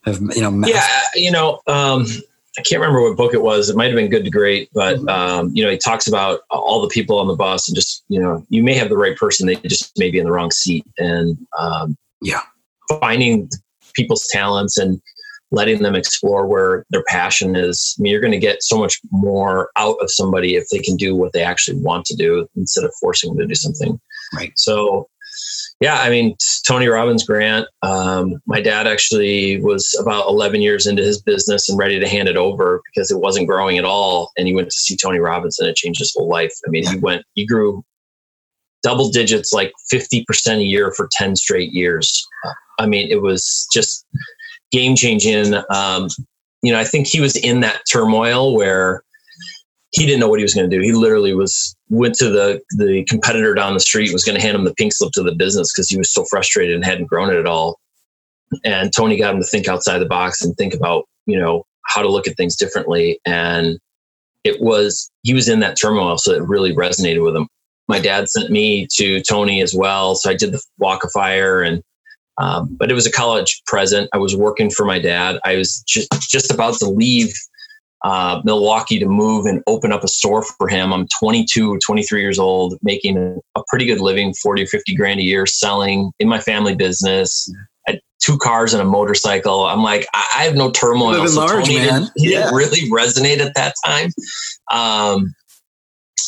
have, 0.04 0.20
you 0.20 0.40
know, 0.40 0.50
mastered. 0.50 0.76
yeah, 0.76 1.00
you 1.14 1.32
know, 1.32 1.61
um, 1.66 2.06
I 2.58 2.62
can't 2.62 2.80
remember 2.80 3.02
what 3.02 3.16
book 3.16 3.35
it 3.35 3.42
was. 3.42 3.68
It 3.68 3.76
might 3.76 3.87
have 3.87 3.94
been 3.94 4.11
Good 4.11 4.25
to 4.25 4.30
Great, 4.30 4.68
but 4.73 4.97
mm-hmm. 4.97 5.08
um, 5.08 5.50
you 5.54 5.64
know, 5.64 5.70
he 5.70 5.78
talks 5.78 6.06
about 6.06 6.40
all 6.50 6.80
the 6.82 6.88
people 6.88 7.18
on 7.18 7.28
the 7.28 7.37
bus 7.37 7.68
and 7.68 7.75
just 7.75 8.04
you 8.08 8.20
know, 8.20 8.44
you 8.49 8.62
may 8.62 8.75
have 8.75 8.88
the 8.88 8.97
right 8.97 9.16
person, 9.16 9.47
they 9.47 9.56
just 9.56 9.92
may 9.99 10.11
be 10.11 10.18
in 10.18 10.25
the 10.25 10.32
wrong 10.32 10.50
seat, 10.50 10.85
and 10.99 11.38
um, 11.58 11.97
yeah, 12.20 12.40
finding 13.00 13.49
people's 13.98 14.26
talents 14.30 14.78
and 14.78 15.00
letting 15.50 15.82
them 15.82 15.94
explore 15.94 16.46
where 16.46 16.84
their 16.90 17.04
passion 17.08 17.56
is. 17.56 17.96
I 17.98 18.02
mean, 18.02 18.12
you're 18.12 18.20
going 18.20 18.32
to 18.32 18.38
get 18.38 18.62
so 18.62 18.78
much 18.78 19.00
more 19.10 19.70
out 19.76 19.96
of 20.00 20.10
somebody 20.10 20.56
if 20.56 20.68
they 20.70 20.78
can 20.78 20.96
do 20.96 21.14
what 21.14 21.32
they 21.32 21.42
actually 21.42 21.80
want 21.80 22.04
to 22.06 22.16
do 22.16 22.46
instead 22.56 22.84
of 22.84 22.92
forcing 23.00 23.30
them 23.30 23.38
to 23.38 23.46
do 23.46 23.54
something. 23.54 23.98
Right. 24.34 24.52
So, 24.56 25.08
yeah, 25.80 26.00
I 26.00 26.10
mean, 26.10 26.36
Tony 26.66 26.86
Robbins 26.88 27.24
Grant, 27.24 27.66
um, 27.82 28.42
my 28.46 28.60
dad 28.60 28.86
actually 28.86 29.60
was 29.62 29.96
about 30.00 30.28
11 30.28 30.60
years 30.60 30.86
into 30.86 31.02
his 31.02 31.22
business 31.22 31.68
and 31.68 31.78
ready 31.78 31.98
to 31.98 32.08
hand 32.08 32.28
it 32.28 32.36
over 32.36 32.82
because 32.92 33.10
it 33.10 33.20
wasn't 33.20 33.48
growing 33.48 33.78
at 33.78 33.84
all. 33.84 34.32
And 34.36 34.46
he 34.46 34.54
went 34.54 34.68
to 34.68 34.78
see 34.78 34.96
Tony 34.96 35.18
Robbins 35.18 35.58
and 35.58 35.68
it 35.68 35.76
changed 35.76 36.00
his 36.00 36.12
whole 36.14 36.28
life. 36.28 36.52
I 36.66 36.70
mean, 36.70 36.86
he 36.86 36.98
went, 36.98 37.24
he 37.34 37.46
grew 37.46 37.84
double 38.82 39.08
digits, 39.08 39.52
like 39.52 39.72
50% 39.92 40.24
a 40.58 40.62
year 40.62 40.92
for 40.94 41.08
10 41.12 41.36
straight 41.36 41.72
years. 41.72 42.26
I 42.78 42.87
mean, 42.87 43.11
it 43.11 43.23
was 43.23 43.66
just 43.73 44.06
game 44.70 44.97
changing. 44.97 45.54
Um, 45.70 46.08
you 46.62 46.73
know, 46.73 46.78
I 46.78 46.85
think 46.85 47.06
he 47.06 47.20
was 47.20 47.37
in 47.37 47.61
that 47.61 47.82
turmoil 47.90 48.54
where 48.54 49.02
he 49.90 50.04
didn't 50.04 50.20
know 50.20 50.28
what 50.28 50.38
he 50.38 50.44
was 50.44 50.54
going 50.54 50.68
to 50.68 50.76
do. 50.76 50.82
He 50.82 50.92
literally 50.92 51.35
was 51.35 51.76
went 51.88 52.14
to 52.16 52.28
the 52.28 52.61
the 52.76 53.04
competitor 53.08 53.54
down 53.54 53.75
the 53.75 53.80
street 53.80 54.12
was 54.12 54.25
going 54.25 54.37
to 54.37 54.42
hand 54.42 54.56
him 54.56 54.64
the 54.64 54.75
pink 54.75 54.92
slip 54.92 55.12
to 55.12 55.23
the 55.23 55.35
business 55.35 55.73
because 55.73 55.88
he 55.88 55.97
was 55.97 56.12
so 56.12 56.25
frustrated 56.30 56.75
and 56.75 56.85
hadn't 56.85 57.06
grown 57.06 57.30
it 57.30 57.38
at 57.38 57.47
all. 57.47 57.78
And 58.64 58.92
Tony 58.94 59.18
got 59.18 59.35
him 59.35 59.40
to 59.40 59.47
think 59.47 59.68
outside 59.68 59.99
the 59.99 60.06
box 60.06 60.42
and 60.42 60.56
think 60.56 60.75
about 60.75 61.04
you 61.26 61.38
know 61.38 61.64
how 61.87 62.02
to 62.02 62.08
look 62.08 62.26
at 62.26 62.37
things 62.37 62.56
differently. 62.56 63.18
And 63.25 63.78
it 64.44 64.61
was 64.61 65.11
he 65.23 65.35
was 65.35 65.49
in 65.49 65.61
that 65.61 65.78
turmoil, 65.80 66.18
so 66.18 66.32
it 66.32 66.42
really 66.42 66.75
resonated 66.75 67.25
with 67.25 67.37
him. 67.37 67.49
My 67.88 67.99
dad 67.99 68.28
sent 68.28 68.50
me 68.50 68.87
to 68.97 69.23
Tony 69.23 69.62
as 69.62 69.75
well, 69.75 70.14
so 70.14 70.28
I 70.28 70.35
did 70.35 70.52
the 70.52 70.62
Walk 70.78 71.04
of 71.04 71.12
Fire 71.12 71.62
and. 71.62 71.82
Um, 72.38 72.76
but 72.78 72.90
it 72.90 72.95
was 72.95 73.07
a 73.07 73.12
college 73.12 73.62
present. 73.66 74.09
I 74.12 74.18
was 74.18 74.37
working 74.37 74.71
for 74.71 74.85
my 74.85 74.99
dad. 74.99 75.38
I 75.45 75.57
was 75.57 75.83
just 75.87 76.09
just 76.30 76.52
about 76.52 76.75
to 76.75 76.87
leave 76.87 77.33
uh, 78.04 78.40
Milwaukee 78.45 78.99
to 78.99 79.07
move 79.07 79.47
and 79.47 79.62
open 79.66 79.92
up 79.92 80.04
a 80.04 80.09
store 80.09 80.42
for 80.42 80.68
him. 80.68 80.92
I'm 80.92 81.07
22, 81.18 81.78
23 81.85 82.21
years 82.21 82.38
old, 82.38 82.78
making 82.83 83.40
a 83.57 83.62
pretty 83.68 83.87
good 83.87 84.00
living, 84.00 84.35
40 84.35 84.62
or 84.62 84.66
50 84.66 84.95
grand 84.95 85.21
a 85.21 85.23
year, 85.23 85.47
selling 85.47 86.12
in 86.18 86.28
my 86.28 86.40
family 86.40 86.75
business. 86.75 87.52
I 87.88 88.00
two 88.23 88.38
cars 88.38 88.73
and 88.73 88.80
a 88.80 88.85
motorcycle. 88.85 89.66
I'm 89.66 89.83
like, 89.83 90.07
I, 90.14 90.45
have 90.45 90.54
no 90.54 90.71
turmoil. 90.71 91.12
Living 91.12 91.28
so 91.28 91.40
large, 91.40 91.68
man. 91.68 92.02
Didn't, 92.02 92.11
he 92.16 92.33
yeah. 92.33 92.42
didn't 92.42 92.54
really 92.54 92.88
resonate 92.90 93.38
at 93.38 93.54
that 93.54 93.75
time. 93.85 94.11
Um, 94.71 95.35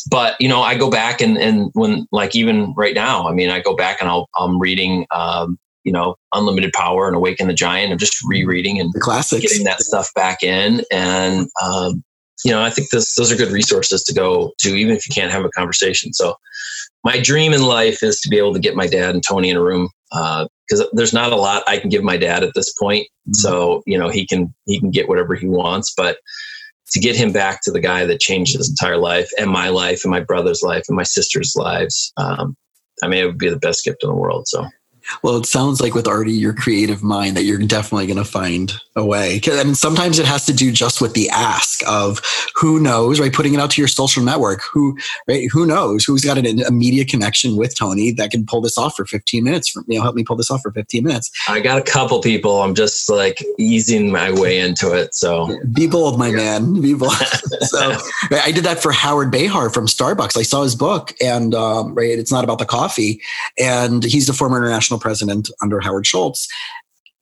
but 0.09 0.35
you 0.39 0.49
know, 0.49 0.61
I 0.61 0.75
go 0.75 0.89
back 0.89 1.21
and 1.21 1.37
and 1.37 1.69
when 1.73 2.07
like 2.11 2.35
even 2.35 2.73
right 2.75 2.95
now, 2.95 3.27
I 3.27 3.33
mean, 3.33 3.49
I 3.49 3.61
go 3.61 3.75
back 3.75 3.97
and 4.01 4.09
I'll, 4.09 4.29
I'm 4.35 4.59
reading 4.59 5.05
um, 5.11 5.57
you 5.83 5.91
know, 5.91 6.15
Unlimited 6.33 6.73
Power 6.73 7.07
and 7.07 7.15
Awaken 7.15 7.47
the 7.47 7.53
Giant. 7.53 7.91
I'm 7.91 7.97
just 7.97 8.17
rereading 8.25 8.79
and 8.79 8.91
the 8.93 8.99
classics. 8.99 9.41
getting 9.41 9.63
that 9.65 9.81
stuff 9.81 10.09
back 10.15 10.43
in. 10.43 10.83
And, 10.91 11.47
um, 11.61 12.03
you 12.43 12.51
know, 12.51 12.61
I 12.61 12.69
think 12.69 12.89
this, 12.89 13.15
those 13.15 13.31
are 13.31 13.35
good 13.35 13.51
resources 13.51 14.03
to 14.03 14.13
go 14.13 14.51
to, 14.59 14.75
even 14.75 14.95
if 14.95 15.07
you 15.07 15.13
can't 15.13 15.31
have 15.31 15.45
a 15.45 15.49
conversation. 15.49 16.13
So, 16.13 16.35
my 17.03 17.19
dream 17.19 17.53
in 17.53 17.63
life 17.63 18.03
is 18.03 18.19
to 18.21 18.29
be 18.29 18.37
able 18.37 18.53
to 18.53 18.59
get 18.59 18.75
my 18.75 18.87
dad 18.87 19.15
and 19.15 19.23
Tony 19.27 19.49
in 19.49 19.57
a 19.57 19.63
room 19.63 19.89
because 20.11 20.81
uh, 20.81 20.85
there's 20.93 21.13
not 21.13 21.33
a 21.33 21.35
lot 21.35 21.63
I 21.67 21.79
can 21.79 21.89
give 21.89 22.03
my 22.03 22.17
dad 22.17 22.43
at 22.43 22.53
this 22.53 22.71
point. 22.73 23.03
Mm-hmm. 23.03 23.33
So, 23.33 23.81
you 23.87 23.97
know, 23.97 24.09
he 24.09 24.27
can 24.27 24.53
he 24.65 24.79
can 24.79 24.91
get 24.91 25.09
whatever 25.09 25.35
he 25.35 25.47
wants, 25.47 25.93
but 25.95 26.17
to 26.91 26.99
get 26.99 27.15
him 27.15 27.31
back 27.31 27.61
to 27.63 27.71
the 27.71 27.79
guy 27.79 28.05
that 28.05 28.19
changed 28.19 28.55
his 28.55 28.69
entire 28.69 28.97
life 28.97 29.29
and 29.39 29.49
my 29.49 29.69
life 29.69 30.01
and 30.03 30.11
my 30.11 30.19
brother's 30.19 30.61
life 30.61 30.83
and 30.89 30.97
my 30.97 31.03
sister's 31.03 31.53
lives, 31.55 32.11
um, 32.17 32.55
I 33.01 33.07
mean, 33.07 33.23
it 33.23 33.25
would 33.25 33.37
be 33.37 33.49
the 33.49 33.57
best 33.57 33.83
gift 33.83 34.03
in 34.03 34.09
the 34.09 34.15
world. 34.15 34.47
So. 34.47 34.67
Well, 35.23 35.37
it 35.37 35.45
sounds 35.45 35.81
like 35.81 35.93
with 35.93 36.07
Artie, 36.07 36.31
your 36.31 36.53
creative 36.53 37.03
mind, 37.03 37.37
that 37.37 37.43
you're 37.43 37.59
definitely 37.59 38.07
going 38.07 38.17
to 38.17 38.25
find 38.25 38.73
a 38.95 39.05
way. 39.05 39.39
I 39.45 39.63
mean, 39.63 39.75
sometimes 39.75 40.19
it 40.19 40.25
has 40.25 40.45
to 40.45 40.53
do 40.53 40.71
just 40.71 41.01
with 41.01 41.13
the 41.13 41.29
ask 41.29 41.81
of 41.87 42.21
who 42.55 42.79
knows, 42.79 43.19
right? 43.19 43.31
Putting 43.31 43.53
it 43.53 43.59
out 43.59 43.71
to 43.71 43.81
your 43.81 43.87
social 43.87 44.23
network. 44.23 44.61
Who, 44.71 44.97
right? 45.27 45.49
Who 45.51 45.65
knows? 45.65 46.03
Who's 46.03 46.23
got 46.23 46.37
an 46.37 46.45
immediate 46.45 47.07
connection 47.07 47.55
with 47.55 47.75
Tony 47.75 48.11
that 48.11 48.31
can 48.31 48.45
pull 48.45 48.61
this 48.61 48.77
off 48.77 48.95
for 48.95 49.05
15 49.05 49.43
minutes? 49.43 49.69
For, 49.69 49.83
you 49.87 49.97
know, 49.97 50.03
help 50.03 50.15
me 50.15 50.23
pull 50.23 50.35
this 50.35 50.51
off 50.51 50.61
for 50.61 50.71
15 50.71 51.03
minutes. 51.03 51.31
I 51.47 51.59
got 51.59 51.77
a 51.77 51.81
couple 51.81 52.21
people. 52.21 52.61
I'm 52.61 52.75
just 52.75 53.09
like 53.09 53.43
easing 53.57 54.11
my 54.11 54.31
way 54.31 54.59
into 54.59 54.93
it. 54.93 55.15
So 55.15 55.57
be 55.73 55.87
bold, 55.87 56.17
my 56.17 56.27
yeah. 56.27 56.35
man. 56.59 56.81
Be 56.81 56.93
bold. 56.93 57.11
so 57.61 57.91
right, 58.29 58.41
I 58.43 58.51
did 58.51 58.63
that 58.65 58.81
for 58.81 58.91
Howard 58.91 59.31
Behar 59.31 59.69
from 59.69 59.87
Starbucks. 59.87 60.37
I 60.37 60.43
saw 60.43 60.63
his 60.63 60.75
book, 60.75 61.13
and 61.21 61.53
um, 61.55 61.93
right, 61.93 62.17
it's 62.17 62.31
not 62.31 62.43
about 62.43 62.59
the 62.59 62.65
coffee, 62.65 63.21
and 63.59 64.03
he's 64.03 64.27
the 64.27 64.33
former 64.33 64.57
international 64.57 64.99
president 65.01 65.49
under 65.61 65.79
Howard 65.81 66.05
Schultz. 66.07 66.47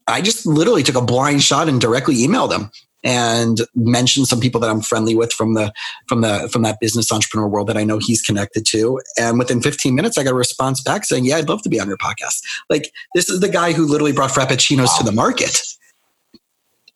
I 0.07 0.21
just 0.21 0.45
literally 0.45 0.83
took 0.83 0.95
a 0.95 1.01
blind 1.01 1.43
shot 1.43 1.69
and 1.69 1.79
directly 1.79 2.15
emailed 2.15 2.51
him 2.51 2.71
and 3.03 3.61
mentioned 3.75 4.27
some 4.27 4.39
people 4.39 4.59
that 4.59 4.69
I'm 4.69 4.81
friendly 4.81 5.15
with 5.15 5.31
from 5.31 5.53
the 5.53 5.71
from 6.07 6.21
the 6.21 6.49
from 6.51 6.63
that 6.63 6.79
business 6.81 7.11
entrepreneur 7.11 7.47
world 7.47 7.67
that 7.67 7.77
I 7.77 7.83
know 7.83 7.99
he's 7.99 8.21
connected 8.21 8.65
to. 8.67 8.99
And 9.17 9.39
within 9.39 9.61
15 9.61 9.95
minutes, 9.95 10.17
I 10.17 10.23
got 10.23 10.31
a 10.31 10.35
response 10.35 10.81
back 10.81 11.05
saying, 11.05 11.25
"Yeah, 11.25 11.37
I'd 11.37 11.49
love 11.49 11.61
to 11.63 11.69
be 11.69 11.79
on 11.79 11.87
your 11.87 11.97
podcast." 11.97 12.41
Like 12.69 12.91
this 13.15 13.29
is 13.29 13.39
the 13.39 13.49
guy 13.49 13.71
who 13.73 13.85
literally 13.85 14.11
brought 14.11 14.31
Frappuccinos 14.31 14.87
wow. 14.87 14.97
to 14.97 15.03
the 15.03 15.11
market 15.11 15.61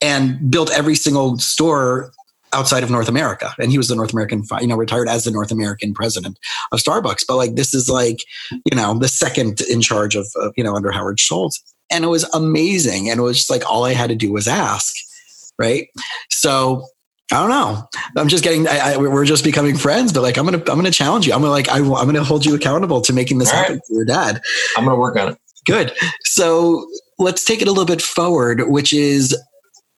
and 0.01 0.51
built 0.51 0.71
every 0.71 0.95
single 0.95 1.37
store 1.37 2.11
outside 2.53 2.83
of 2.83 2.89
North 2.89 3.09
America. 3.09 3.53
And 3.59 3.71
he 3.71 3.77
was 3.77 3.87
the 3.87 3.95
North 3.95 4.13
American, 4.13 4.43
you 4.61 4.67
know, 4.67 4.75
retired 4.75 5.09
as 5.09 5.23
the 5.23 5.31
North 5.31 5.51
American 5.51 5.93
president 5.93 6.37
of 6.71 6.79
Starbucks. 6.79 7.25
But 7.27 7.37
like, 7.37 7.55
this 7.55 7.73
is 7.73 7.89
like, 7.89 8.19
you 8.51 8.75
know, 8.75 8.97
the 8.97 9.07
second 9.07 9.61
in 9.61 9.81
charge 9.81 10.15
of, 10.15 10.27
of 10.35 10.53
you 10.55 10.63
know, 10.63 10.75
under 10.75 10.91
Howard 10.91 11.19
Schultz. 11.19 11.61
And 11.91 12.03
it 12.03 12.07
was 12.07 12.23
amazing. 12.33 13.09
And 13.09 13.19
it 13.19 13.23
was 13.23 13.37
just 13.37 13.49
like, 13.49 13.69
all 13.69 13.85
I 13.85 13.93
had 13.93 14.09
to 14.09 14.15
do 14.15 14.31
was 14.31 14.47
ask. 14.47 14.93
Right. 15.59 15.87
So 16.29 16.85
I 17.31 17.39
don't 17.39 17.49
know. 17.49 17.87
I'm 18.17 18.27
just 18.27 18.43
getting. 18.43 18.67
I, 18.67 18.93
I, 18.93 18.97
we're 18.97 19.25
just 19.25 19.43
becoming 19.43 19.77
friends, 19.77 20.11
but 20.11 20.21
like 20.21 20.37
I'm 20.37 20.45
gonna. 20.45 20.57
I'm 20.57 20.75
gonna 20.75 20.91
challenge 20.91 21.25
you. 21.25 21.33
I'm 21.33 21.41
gonna 21.41 21.51
like. 21.51 21.69
I, 21.69 21.77
am 21.77 21.87
gonna 21.87 22.23
hold 22.23 22.45
you 22.45 22.53
accountable 22.53 23.01
to 23.01 23.13
making 23.13 23.37
this 23.37 23.49
All 23.51 23.57
happen 23.57 23.75
right. 23.75 23.81
for 23.87 23.93
your 23.93 24.05
dad. 24.05 24.41
I'm 24.77 24.85
gonna 24.85 24.97
work 24.97 25.15
on 25.15 25.29
it. 25.29 25.37
Good. 25.65 25.93
So 26.25 26.85
let's 27.17 27.43
take 27.43 27.61
it 27.61 27.67
a 27.67 27.71
little 27.71 27.85
bit 27.85 28.01
forward, 28.01 28.69
which 28.69 28.93
is 28.93 29.35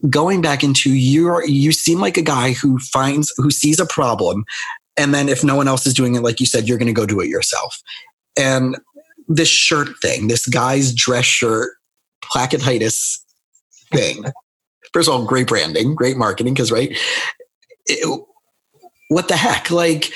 going 0.10 0.42
back 0.42 0.64
into 0.64 0.92
your 0.92 1.46
you 1.46 1.72
seem 1.72 2.00
like 2.00 2.18
a 2.18 2.22
guy 2.22 2.52
who 2.52 2.78
finds 2.80 3.34
who 3.38 3.50
sees 3.50 3.80
a 3.80 3.86
problem 3.86 4.46
and 4.98 5.14
then 5.14 5.30
if 5.30 5.44
no 5.44 5.56
one 5.56 5.68
else 5.68 5.88
is 5.88 5.94
doing 5.94 6.16
it 6.16 6.22
like 6.22 6.40
you 6.40 6.46
said 6.46 6.68
you're 6.68 6.78
going 6.78 6.88
to 6.88 6.94
go 6.94 7.06
do 7.06 7.20
it 7.20 7.28
yourself 7.28 7.82
and 8.38 8.78
this 9.28 9.48
shirt 9.48 9.90
thing 10.02 10.28
this 10.28 10.48
guy's 10.48 10.94
dress 10.94 11.26
shirt 11.26 11.72
placketitis 12.24 13.20
thing 13.92 14.26
first 14.94 15.08
of 15.08 15.16
all 15.16 15.26
great 15.26 15.48
branding 15.48 15.96
great 15.96 16.18
marketing 16.18 16.54
because 16.54 16.72
right 16.72 16.98
it, 17.86 18.26
what 19.10 19.28
the 19.28 19.38
heck 19.38 19.72
like 19.72 20.12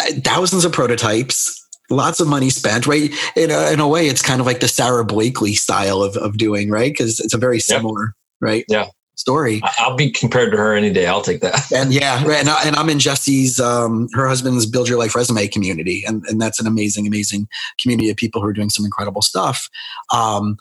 th- 0.00 0.22
thousands 0.22 0.64
of 0.64 0.72
prototypes 0.72 1.58
lots 1.90 2.20
of 2.20 2.28
money 2.28 2.48
spent, 2.48 2.86
right? 2.86 3.12
In 3.36 3.50
a, 3.50 3.70
in 3.70 3.78
a 3.78 3.86
way, 3.86 4.08
it's 4.08 4.22
kind 4.22 4.40
of 4.40 4.46
like 4.46 4.60
the 4.60 4.68
Sara 4.68 5.04
Blakely 5.04 5.54
style 5.54 6.02
of, 6.02 6.16
of 6.16 6.38
doing, 6.38 6.70
right? 6.70 6.90
Because 6.90 7.20
it's 7.20 7.34
a 7.34 7.38
very 7.38 7.60
similar. 7.60 8.14
Right? 8.42 8.64
Yeah 8.68 8.88
story. 9.14 9.60
I'll 9.78 9.94
be 9.94 10.10
compared 10.10 10.50
to 10.52 10.58
her 10.58 10.74
any 10.74 10.90
day. 10.90 11.06
I'll 11.06 11.22
take 11.22 11.40
that. 11.42 11.70
And 11.72 11.92
yeah, 11.92 12.24
right. 12.24 12.40
And, 12.40 12.48
I, 12.48 12.64
and 12.64 12.76
I'm 12.76 12.88
in 12.88 12.98
Jesse's, 12.98 13.60
um, 13.60 14.08
her 14.14 14.26
husband's 14.26 14.66
Build 14.66 14.88
Your 14.88 14.98
Life 14.98 15.14
Resume 15.14 15.46
community. 15.48 16.02
And, 16.06 16.24
and 16.26 16.40
that's 16.40 16.58
an 16.60 16.66
amazing, 16.66 17.06
amazing 17.06 17.46
community 17.80 18.10
of 18.10 18.16
people 18.16 18.40
who 18.40 18.48
are 18.48 18.52
doing 18.52 18.70
some 18.70 18.84
incredible 18.84 19.22
stuff. 19.22 19.68
Um, 20.12 20.56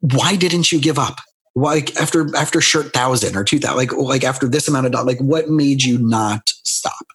why 0.00 0.36
didn't 0.36 0.70
you 0.70 0.80
give 0.80 0.98
up? 0.98 1.20
Why 1.54 1.82
after 2.00 2.34
after 2.36 2.60
shirt 2.60 2.92
thousand 2.92 3.36
or 3.36 3.42
two 3.42 3.58
thousand, 3.58 3.76
like 3.76 3.92
like 3.92 4.24
after 4.24 4.46
this 4.46 4.68
amount 4.68 4.86
of 4.86 4.92
dollars, 4.92 5.06
like 5.06 5.18
what 5.18 5.50
made 5.50 5.82
you 5.82 5.98
not 5.98 6.48
stop? 6.62 7.06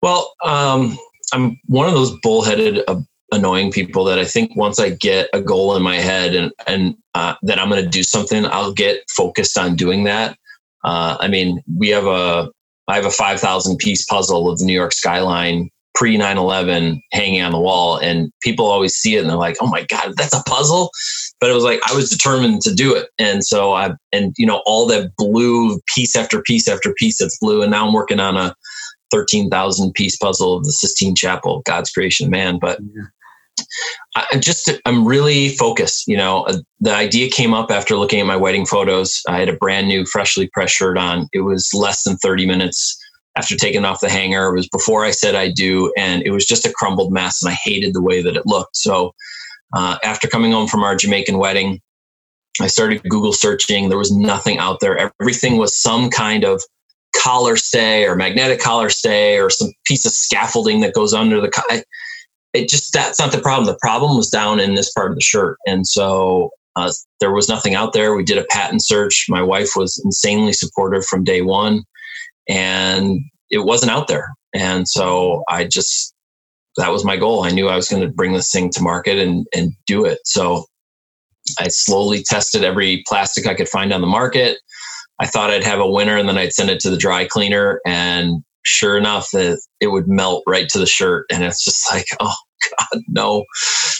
Well, 0.00 0.32
um, 0.44 0.96
I'm 1.32 1.58
one 1.66 1.88
of 1.88 1.94
those 1.94 2.16
bullheaded 2.20 2.84
uh, 2.86 3.00
annoying 3.32 3.72
people 3.72 4.04
that 4.04 4.18
I 4.18 4.24
think 4.24 4.56
once 4.56 4.78
I 4.78 4.90
get 4.90 5.28
a 5.32 5.40
goal 5.40 5.76
in 5.76 5.82
my 5.82 5.96
head 5.96 6.34
and 6.34 6.52
and 6.66 6.96
uh, 7.14 7.34
that 7.42 7.58
I'm 7.58 7.68
going 7.68 7.82
to 7.82 7.90
do 7.90 8.02
something, 8.02 8.44
I'll 8.46 8.72
get 8.72 9.02
focused 9.10 9.58
on 9.58 9.76
doing 9.76 10.04
that. 10.04 10.36
Uh, 10.84 11.16
I 11.18 11.28
mean, 11.28 11.62
we 11.76 11.88
have 11.88 12.06
a 12.06 12.50
I 12.88 12.94
have 12.94 13.06
a 13.06 13.10
5,000 13.10 13.78
piece 13.78 14.04
puzzle 14.04 14.48
of 14.48 14.58
the 14.58 14.64
New 14.64 14.72
York 14.72 14.92
skyline 14.92 15.70
pre 15.96 16.16
9/11 16.16 17.00
hanging 17.12 17.42
on 17.42 17.52
the 17.52 17.58
wall, 17.58 17.96
and 17.96 18.30
people 18.42 18.66
always 18.66 18.94
see 18.94 19.16
it 19.16 19.20
and 19.20 19.30
they're 19.30 19.36
like, 19.36 19.56
"Oh 19.60 19.66
my 19.66 19.82
god, 19.84 20.14
that's 20.16 20.34
a 20.34 20.42
puzzle!" 20.46 20.90
But 21.40 21.50
it 21.50 21.54
was 21.54 21.64
like 21.64 21.80
I 21.90 21.94
was 21.94 22.10
determined 22.10 22.62
to 22.62 22.74
do 22.74 22.94
it, 22.94 23.08
and 23.18 23.44
so 23.44 23.72
I 23.72 23.94
and 24.12 24.34
you 24.38 24.46
know 24.46 24.62
all 24.66 24.86
that 24.86 25.16
blue 25.16 25.80
piece 25.94 26.14
after 26.14 26.42
piece 26.42 26.68
after 26.68 26.92
piece 26.92 27.18
that's 27.18 27.38
blue, 27.38 27.62
and 27.62 27.70
now 27.70 27.86
I'm 27.86 27.94
working 27.94 28.20
on 28.20 28.36
a 28.36 28.54
13,000 29.10 29.92
piece 29.92 30.16
puzzle 30.16 30.56
of 30.56 30.64
the 30.64 30.72
Sistine 30.72 31.14
Chapel, 31.14 31.62
God's 31.64 31.90
creation, 31.90 32.28
man. 32.30 32.58
But 32.60 32.80
yeah. 32.94 33.04
I 34.14 34.38
just 34.38 34.70
I'm 34.84 35.06
really 35.06 35.50
focused. 35.50 36.04
You 36.06 36.16
know, 36.16 36.44
uh, 36.44 36.58
the 36.80 36.94
idea 36.94 37.30
came 37.30 37.52
up 37.52 37.70
after 37.70 37.96
looking 37.96 38.20
at 38.20 38.26
my 38.26 38.36
wedding 38.36 38.66
photos. 38.66 39.20
I 39.28 39.38
had 39.38 39.48
a 39.48 39.56
brand 39.56 39.88
new, 39.88 40.06
freshly 40.06 40.48
pressed 40.52 40.74
shirt 40.74 40.96
on. 40.96 41.28
It 41.32 41.40
was 41.40 41.70
less 41.74 42.02
than 42.04 42.16
30 42.16 42.46
minutes 42.46 42.98
after 43.36 43.56
taking 43.56 43.84
off 43.84 44.00
the 44.00 44.08
hanger. 44.08 44.46
It 44.46 44.56
was 44.56 44.68
before 44.68 45.04
I 45.04 45.10
said 45.10 45.34
I 45.34 45.50
do, 45.50 45.92
and 45.96 46.22
it 46.22 46.30
was 46.30 46.46
just 46.46 46.66
a 46.66 46.72
crumbled 46.72 47.12
mess, 47.12 47.42
and 47.42 47.50
I 47.50 47.56
hated 47.62 47.94
the 47.94 48.02
way 48.02 48.22
that 48.22 48.36
it 48.36 48.46
looked. 48.46 48.76
So, 48.76 49.12
uh, 49.74 49.98
after 50.02 50.28
coming 50.28 50.52
home 50.52 50.66
from 50.66 50.82
our 50.82 50.96
Jamaican 50.96 51.38
wedding, 51.38 51.80
I 52.60 52.68
started 52.68 53.02
Google 53.08 53.34
searching. 53.34 53.88
There 53.88 53.98
was 53.98 54.12
nothing 54.12 54.58
out 54.58 54.80
there. 54.80 55.12
Everything 55.20 55.58
was 55.58 55.80
some 55.80 56.08
kind 56.08 56.44
of 56.44 56.62
collar 57.14 57.56
stay 57.56 58.04
or 58.04 58.16
magnetic 58.16 58.60
collar 58.60 58.88
stay 58.88 59.38
or 59.38 59.50
some 59.50 59.72
piece 59.84 60.06
of 60.06 60.12
scaffolding 60.12 60.80
that 60.80 60.94
goes 60.94 61.12
under 61.12 61.40
the. 61.40 61.84
It 62.56 62.68
just 62.68 62.92
that's 62.92 63.18
not 63.18 63.32
the 63.32 63.40
problem. 63.40 63.66
The 63.66 63.78
problem 63.80 64.16
was 64.16 64.30
down 64.30 64.60
in 64.60 64.74
this 64.74 64.92
part 64.92 65.10
of 65.10 65.16
the 65.16 65.22
shirt, 65.22 65.58
and 65.66 65.86
so 65.86 66.50
uh, 66.76 66.92
there 67.20 67.32
was 67.32 67.48
nothing 67.48 67.74
out 67.74 67.92
there. 67.92 68.14
We 68.14 68.24
did 68.24 68.38
a 68.38 68.44
patent 68.44 68.84
search. 68.84 69.26
My 69.28 69.42
wife 69.42 69.70
was 69.76 70.00
insanely 70.04 70.52
supportive 70.52 71.04
from 71.04 71.24
day 71.24 71.42
one, 71.42 71.84
and 72.48 73.20
it 73.50 73.60
wasn't 73.60 73.92
out 73.92 74.08
there. 74.08 74.34
And 74.54 74.88
so 74.88 75.42
I 75.48 75.64
just 75.64 76.14
that 76.76 76.90
was 76.90 77.04
my 77.04 77.16
goal. 77.16 77.44
I 77.44 77.50
knew 77.50 77.68
I 77.68 77.76
was 77.76 77.88
going 77.88 78.02
to 78.02 78.08
bring 78.08 78.32
this 78.32 78.50
thing 78.50 78.70
to 78.70 78.82
market 78.82 79.18
and 79.18 79.46
and 79.54 79.72
do 79.86 80.04
it. 80.04 80.18
So 80.24 80.66
I 81.58 81.68
slowly 81.68 82.22
tested 82.22 82.64
every 82.64 83.04
plastic 83.06 83.46
I 83.46 83.54
could 83.54 83.68
find 83.68 83.92
on 83.92 84.00
the 84.00 84.06
market. 84.06 84.58
I 85.18 85.26
thought 85.26 85.50
I'd 85.50 85.64
have 85.64 85.80
a 85.80 85.90
winner 85.90 86.16
and 86.16 86.28
then 86.28 86.36
I'd 86.36 86.52
send 86.52 86.70
it 86.70 86.80
to 86.80 86.90
the 86.90 86.96
dry 86.96 87.24
cleaner 87.24 87.80
and 87.86 88.42
sure 88.64 88.98
enough 88.98 89.30
that 89.32 89.60
it 89.80 89.86
would 89.86 90.08
melt 90.08 90.42
right 90.46 90.68
to 90.68 90.78
the 90.78 90.86
shirt 90.86 91.24
and 91.32 91.44
it's 91.44 91.64
just 91.64 91.90
like 91.90 92.04
oh 92.20 92.34
god 92.62 93.02
no. 93.08 93.44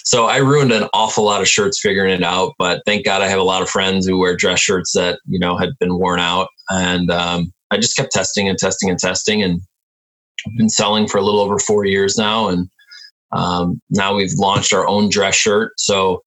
So 0.05 0.27
i 0.27 0.39
ruined 0.39 0.73
an 0.73 0.89
awful 0.93 1.25
lot 1.25 1.41
of 1.41 1.49
shirts 1.49 1.81
figuring 1.81 2.13
it 2.13 2.23
out 2.23 2.53
but 2.59 2.83
thank 2.87 3.05
god 3.05 3.23
i 3.23 3.29
have 3.29 3.41
a 3.41 3.45
lot 3.45 3.63
of 3.63 3.69
friends 3.69 4.07
who 4.07 4.19
wear 4.19 4.37
dress 4.37 4.61
shirts 4.61 4.93
that 4.93 5.19
you 5.27 5.39
know 5.39 5.57
had 5.57 5.71
been 5.79 5.99
worn 5.99 6.21
out. 6.21 6.49
And 6.71 7.11
um, 7.11 7.53
i 7.71 7.77
just 7.77 7.97
kept 7.97 8.13
testing 8.13 8.49
and 8.49 8.59
testing 8.59 8.91
and 8.91 8.99
testing 8.99 9.43
and 9.43 9.61
I've 10.47 10.57
been 10.57 10.69
selling 10.69 11.09
for 11.09 11.19
a 11.19 11.23
little 11.23 11.41
over 11.41 11.59
four 11.59 11.85
years 11.85 12.17
now. 12.17 12.49
And 12.49 12.69
um, 13.33 13.81
now 13.91 14.15
we've 14.15 14.33
launched 14.37 14.73
our 14.73 14.87
own 14.87 15.09
dress 15.09 15.35
shirt. 15.35 15.73
So 15.77 16.23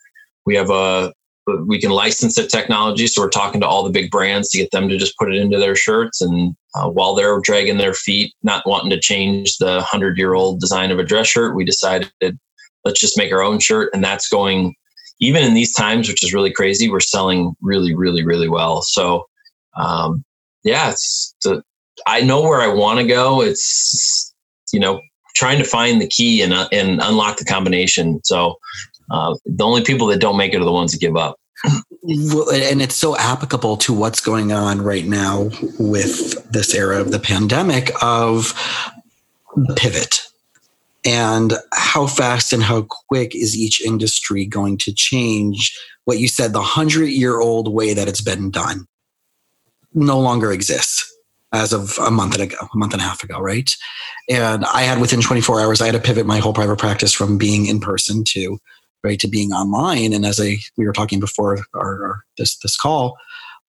we 0.46 0.56
have 0.56 0.70
a 0.70 1.13
we 1.65 1.80
can 1.80 1.91
license 1.91 2.36
the 2.36 2.45
technology. 2.45 3.08
So 3.08 3.21
we're 3.21 3.30
talking 3.30 3.62
to 3.62 3.67
all 3.67 3.84
the 3.84 3.89
big 3.89 4.12
brands 4.12 4.49
to 4.49 4.58
get 4.58 4.71
them 4.71 4.89
to 4.89 4.97
just 4.97 5.17
put 5.17 5.34
it 5.34 5.41
into 5.41 5.58
their 5.58 5.75
shirts. 5.75 6.21
And 6.21 6.56
uh, 6.75 6.89
while 6.89 7.15
they're 7.15 7.39
dragging 7.41 7.78
their 7.78 7.93
feet, 7.93 8.34
not 8.43 8.67
wanting 8.67 8.91
to 8.91 8.99
change 8.99 9.58
the 9.58 9.82
hundred 9.82 10.17
year 10.17 10.34
old 10.34 10.60
design 10.60 10.91
of 10.91 10.99
a 10.99 11.04
dress 11.04 11.28
shirt, 11.28 11.56
we 11.56 11.65
decided 11.65 12.12
let's 12.86 12.99
just 12.99 13.17
make 13.17 13.32
our 13.32 13.41
own 13.41 13.60
shirt. 13.60 13.89
And 13.93 14.04
that's 14.04 14.28
going, 14.30 14.75
even 15.19 15.43
in 15.43 15.54
these 15.54 15.73
times, 15.73 16.08
which 16.08 16.23
is 16.23 16.34
really 16.34 16.52
crazy, 16.52 16.89
we're 16.89 16.99
selling 16.99 17.54
really, 17.62 17.95
really, 17.95 18.23
really 18.23 18.49
well. 18.49 18.82
So, 18.82 19.25
um, 19.75 20.23
yeah, 20.63 20.91
it's, 20.91 21.36
the, 21.43 21.63
I 22.08 22.21
know 22.21 22.41
where 22.41 22.62
I 22.62 22.67
want 22.67 22.99
to 22.99 23.08
go. 23.08 23.41
It's, 23.41 24.34
you 24.71 24.80
know, 24.80 25.02
trying 25.39 25.58
to 25.58 25.63
find 25.63 26.02
the 26.02 26.08
key 26.08 26.41
and, 26.41 26.52
uh, 26.52 26.67
and 26.73 26.99
unlock 27.02 27.38
the 27.38 27.45
combination. 27.45 28.19
So 28.25 28.60
uh, 29.10 29.36
the 29.45 29.63
only 29.63 29.84
people 29.86 30.08
that 30.08 30.19
don't 30.19 30.36
make 30.36 30.54
it 30.54 30.60
are 30.60 30.65
the 30.65 30.71
ones 30.71 30.91
that 30.91 30.99
give 30.99 31.15
up. 31.15 31.39
And 31.63 32.82
it's 32.82 32.95
so 32.95 33.17
applicable 33.17 33.78
to 33.78 33.93
what's 33.93 34.19
going 34.19 34.52
on 34.52 34.82
right 34.82 35.06
now 35.06 35.49
with 35.80 36.52
this 36.52 36.75
era 36.75 36.99
of 36.99 37.12
the 37.12 37.19
pandemic 37.19 37.91
of 38.02 38.54
pivot 39.78 40.23
and 41.06 41.54
how 41.73 42.06
fast 42.06 42.52
and 42.52 42.62
how 42.62 42.82
quick 43.08 43.34
is 43.34 43.58
each 43.58 43.82
industry 43.82 44.45
going 44.45 44.78
to 44.80 44.93
change 44.93 45.78
what 46.04 46.19
you 46.19 46.28
said 46.28 46.52
the 46.52 46.62
hundred 46.62 47.08
year 47.08 47.39
old 47.39 47.73
way 47.73 47.93
that 47.93 48.08
it's 48.08 48.21
been 48.21 48.52
done 48.52 48.86
no 49.93 50.19
longer 50.19 50.52
exists 50.52 51.09
as 51.51 51.73
of 51.73 51.97
a 51.99 52.12
month 52.12 52.39
ago 52.39 52.55
a 52.62 52.77
month 52.77 52.93
and 52.93 53.01
a 53.01 53.05
half 53.05 53.23
ago 53.23 53.39
right? 53.39 53.69
And 54.29 54.65
i 54.65 54.81
had 54.81 54.99
within 54.99 55.21
24 55.21 55.62
hours 55.62 55.81
i 55.81 55.85
had 55.85 55.95
to 55.95 55.99
pivot 55.99 56.25
my 56.25 56.39
whole 56.39 56.53
private 56.53 56.79
practice 56.79 57.13
from 57.13 57.38
being 57.38 57.65
in 57.65 57.79
person 57.79 58.23
to 58.29 58.59
right 59.03 59.19
to 59.19 59.27
being 59.27 59.51
online. 59.51 60.13
And 60.13 60.25
as 60.25 60.39
i 60.39 60.57
we 60.77 60.85
were 60.85 60.93
talking 60.93 61.19
before 61.19 61.57
our, 61.73 62.05
our 62.05 62.25
this 62.38 62.57
this 62.59 62.77
call 62.77 63.17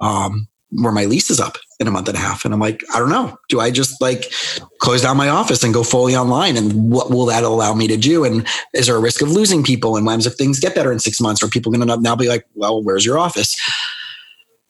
um, 0.00 0.48
where 0.72 0.92
my 0.92 1.04
lease 1.04 1.30
is 1.30 1.40
up 1.40 1.56
in 1.80 1.88
a 1.88 1.90
month 1.90 2.08
and 2.08 2.16
a 2.16 2.20
half. 2.20 2.44
And 2.44 2.54
i'm 2.54 2.60
like 2.60 2.82
i 2.94 2.98
don't 2.98 3.10
know. 3.10 3.36
Do 3.48 3.60
i 3.60 3.70
just 3.70 4.00
like 4.00 4.32
close 4.78 5.02
down 5.02 5.16
my 5.16 5.28
office 5.28 5.62
and 5.62 5.74
go 5.74 5.82
fully 5.82 6.16
online? 6.16 6.56
And 6.56 6.90
what 6.90 7.10
will 7.10 7.26
that 7.26 7.44
allow 7.44 7.74
me 7.74 7.86
to 7.88 7.96
do? 7.96 8.24
And 8.24 8.46
is 8.74 8.86
there 8.86 8.96
a 8.96 9.00
risk 9.00 9.22
of 9.22 9.30
losing 9.30 9.62
people? 9.62 9.96
And 9.96 10.06
when 10.06 10.20
if 10.20 10.34
things 10.34 10.60
get 10.60 10.74
better 10.74 10.92
in 10.92 10.98
six 10.98 11.20
months? 11.20 11.42
Are 11.42 11.48
people 11.48 11.72
going 11.72 11.86
to 11.86 11.96
now 12.00 12.16
be 12.16 12.28
like 12.28 12.46
well 12.54 12.82
where's 12.82 13.04
your 13.04 13.18
office 13.18 13.56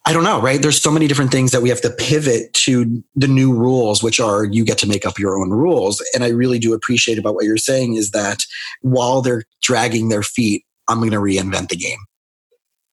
I 0.06 0.12
don't 0.12 0.24
know, 0.24 0.40
right? 0.40 0.60
There's 0.60 0.80
so 0.80 0.90
many 0.90 1.06
different 1.06 1.30
things 1.30 1.50
that 1.52 1.60
we 1.60 1.68
have 1.68 1.82
to 1.82 1.90
pivot 1.90 2.52
to 2.54 3.02
the 3.14 3.28
new 3.28 3.52
rules, 3.52 4.02
which 4.02 4.18
are 4.18 4.44
you 4.44 4.64
get 4.64 4.78
to 4.78 4.88
make 4.88 5.04
up 5.04 5.18
your 5.18 5.38
own 5.38 5.50
rules. 5.50 6.02
And 6.14 6.24
I 6.24 6.28
really 6.28 6.58
do 6.58 6.72
appreciate 6.72 7.18
about 7.18 7.34
what 7.34 7.44
you're 7.44 7.58
saying 7.58 7.96
is 7.96 8.10
that 8.12 8.44
while 8.80 9.20
they're 9.20 9.44
dragging 9.62 10.08
their 10.08 10.22
feet, 10.22 10.64
I'm 10.88 10.98
going 10.98 11.10
to 11.10 11.18
reinvent 11.18 11.68
the 11.68 11.76
game. 11.76 11.98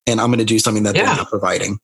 And 0.06 0.20
I'm 0.20 0.28
going 0.28 0.40
to 0.40 0.46
do 0.46 0.60
something 0.60 0.84
that 0.84 0.96
yeah. 0.96 1.06
they're 1.06 1.16
not 1.16 1.30
providing. 1.30 1.80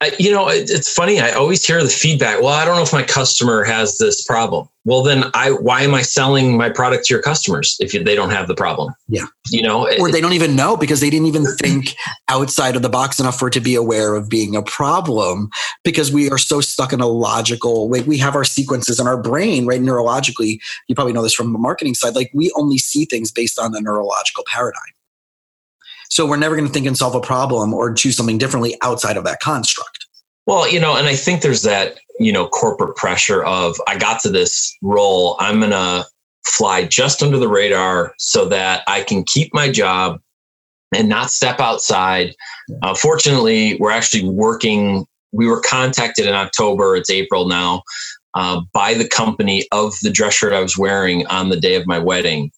I, 0.00 0.12
you 0.18 0.30
know, 0.30 0.48
it, 0.48 0.70
it's 0.70 0.92
funny. 0.92 1.18
I 1.18 1.32
always 1.32 1.64
hear 1.64 1.82
the 1.82 1.88
feedback. 1.88 2.40
Well, 2.40 2.52
I 2.52 2.64
don't 2.64 2.76
know 2.76 2.82
if 2.82 2.92
my 2.92 3.02
customer 3.02 3.64
has 3.64 3.98
this 3.98 4.24
problem. 4.24 4.68
Well, 4.84 5.02
then 5.02 5.24
I, 5.34 5.50
why 5.50 5.82
am 5.82 5.92
I 5.92 6.02
selling 6.02 6.56
my 6.56 6.70
product 6.70 7.06
to 7.06 7.14
your 7.14 7.22
customers 7.22 7.76
if 7.80 7.92
they 7.92 8.14
don't 8.14 8.30
have 8.30 8.46
the 8.46 8.54
problem? 8.54 8.94
Yeah. 9.08 9.26
You 9.50 9.62
know, 9.62 9.88
or 9.98 10.12
they 10.12 10.20
don't 10.20 10.34
even 10.34 10.54
know 10.54 10.76
because 10.76 11.00
they 11.00 11.10
didn't 11.10 11.26
even 11.26 11.46
think 11.58 11.96
outside 12.28 12.76
of 12.76 12.82
the 12.82 12.88
box 12.88 13.18
enough 13.18 13.40
for 13.40 13.48
it 13.48 13.54
to 13.54 13.60
be 13.60 13.74
aware 13.74 14.14
of 14.14 14.28
being 14.28 14.54
a 14.54 14.62
problem 14.62 15.50
because 15.82 16.12
we 16.12 16.30
are 16.30 16.38
so 16.38 16.60
stuck 16.60 16.92
in 16.92 17.00
a 17.00 17.08
logical 17.08 17.88
way. 17.88 18.00
We 18.02 18.18
have 18.18 18.36
our 18.36 18.44
sequences 18.44 19.00
in 19.00 19.08
our 19.08 19.20
brain, 19.20 19.66
right? 19.66 19.80
Neurologically, 19.80 20.60
you 20.86 20.94
probably 20.94 21.12
know 21.12 21.22
this 21.22 21.34
from 21.34 21.52
the 21.52 21.58
marketing 21.58 21.94
side. 21.94 22.14
Like 22.14 22.30
we 22.32 22.52
only 22.54 22.78
see 22.78 23.04
things 23.04 23.32
based 23.32 23.58
on 23.58 23.72
the 23.72 23.80
neurological 23.80 24.44
paradigm. 24.46 24.80
So 26.08 26.26
we're 26.26 26.36
never 26.36 26.56
going 26.56 26.66
to 26.66 26.72
think 26.72 26.86
and 26.86 26.96
solve 26.96 27.14
a 27.14 27.20
problem 27.20 27.72
or 27.72 27.92
choose 27.92 28.16
something 28.16 28.38
differently 28.38 28.76
outside 28.82 29.16
of 29.16 29.24
that 29.24 29.40
construct. 29.40 30.06
Well, 30.46 30.66
you 30.70 30.80
know, 30.80 30.96
and 30.96 31.06
I 31.06 31.14
think 31.14 31.42
there's 31.42 31.62
that, 31.62 31.98
you 32.18 32.32
know, 32.32 32.48
corporate 32.48 32.96
pressure 32.96 33.44
of 33.44 33.76
I 33.86 33.98
got 33.98 34.20
to 34.22 34.30
this 34.30 34.74
role, 34.82 35.36
I'm 35.38 35.60
going 35.60 35.72
to 35.72 36.06
fly 36.46 36.84
just 36.84 37.22
under 37.22 37.38
the 37.38 37.48
radar 37.48 38.14
so 38.18 38.46
that 38.46 38.82
I 38.86 39.02
can 39.02 39.24
keep 39.24 39.52
my 39.52 39.70
job 39.70 40.18
and 40.94 41.08
not 41.08 41.30
step 41.30 41.60
outside. 41.60 42.34
Uh, 42.82 42.94
fortunately, 42.94 43.76
we're 43.78 43.90
actually 43.90 44.24
working. 44.24 45.06
We 45.32 45.46
were 45.46 45.60
contacted 45.60 46.26
in 46.26 46.34
October, 46.34 46.96
it's 46.96 47.10
April 47.10 47.46
now, 47.46 47.82
uh, 48.34 48.62
by 48.72 48.94
the 48.94 49.06
company 49.06 49.66
of 49.72 49.92
the 50.02 50.10
dress 50.10 50.34
shirt 50.34 50.54
I 50.54 50.60
was 50.60 50.78
wearing 50.78 51.26
on 51.26 51.50
the 51.50 51.60
day 51.60 51.74
of 51.74 51.86
my 51.86 51.98
wedding. 51.98 52.50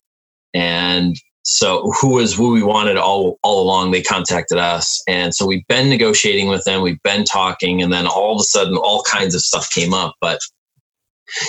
And 0.55 1.17
so 1.53 1.93
who 2.01 2.15
was 2.15 2.35
who 2.35 2.53
we 2.53 2.63
wanted 2.63 2.97
all 2.97 3.39
all 3.43 3.61
along 3.61 3.91
they 3.91 4.03
contacted 4.03 4.57
us. 4.57 5.03
And 5.09 5.35
so 5.35 5.45
we've 5.45 5.67
been 5.67 5.89
negotiating 5.89 6.49
with 6.49 6.65
them 6.65 6.81
we've 6.81 7.03
been 7.03 7.25
talking 7.25 7.83
and 7.83 7.93
then 7.93 8.07
all 8.07 8.37
of 8.37 8.41
a 8.41 8.45
sudden 8.45 8.77
all 8.77 9.03
kinds 9.03 9.35
of 9.35 9.41
stuff 9.41 9.69
came 9.71 9.93
up. 9.93 10.15
But 10.21 10.39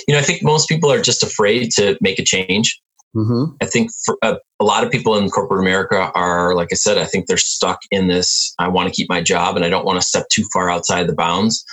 you 0.08 0.14
know 0.14 0.20
i 0.20 0.24
think 0.24 0.44
most 0.44 0.70
people 0.70 0.92
are 0.92 1.02
just 1.02 1.24
afraid 1.24 1.72
to 1.72 1.98
make 2.02 2.20
a 2.20 2.24
change. 2.24 2.80
Mm-hmm. 3.14 3.56
i 3.62 3.66
think 3.66 3.92
for 4.06 4.18
a, 4.22 4.38
a, 4.62 4.64
lot 4.64 4.86
of 4.86 4.92
people 4.92 5.18
in 5.18 5.30
corporate 5.30 5.60
america 5.60 6.14
are 6.16 6.56
like 6.56 6.70
i 6.72 6.76
said 6.76 6.98
i 6.98 7.04
think 7.04 7.28
they're 7.28 7.36
stuck 7.36 7.80
in 7.92 8.08
this 8.08 8.54
i 8.58 8.70
want 8.70 8.88
to 8.88 8.96
keep 8.96 9.10
my 9.10 9.22
job 9.22 9.58
and 9.58 9.66
i 9.66 9.70
don't 9.70 9.84
want 9.84 10.00
to 10.00 10.08
step 10.08 10.28
too 10.32 10.46
far 10.54 10.70
outside 10.70 11.08
the 11.08 11.14
bounds. 11.14 11.66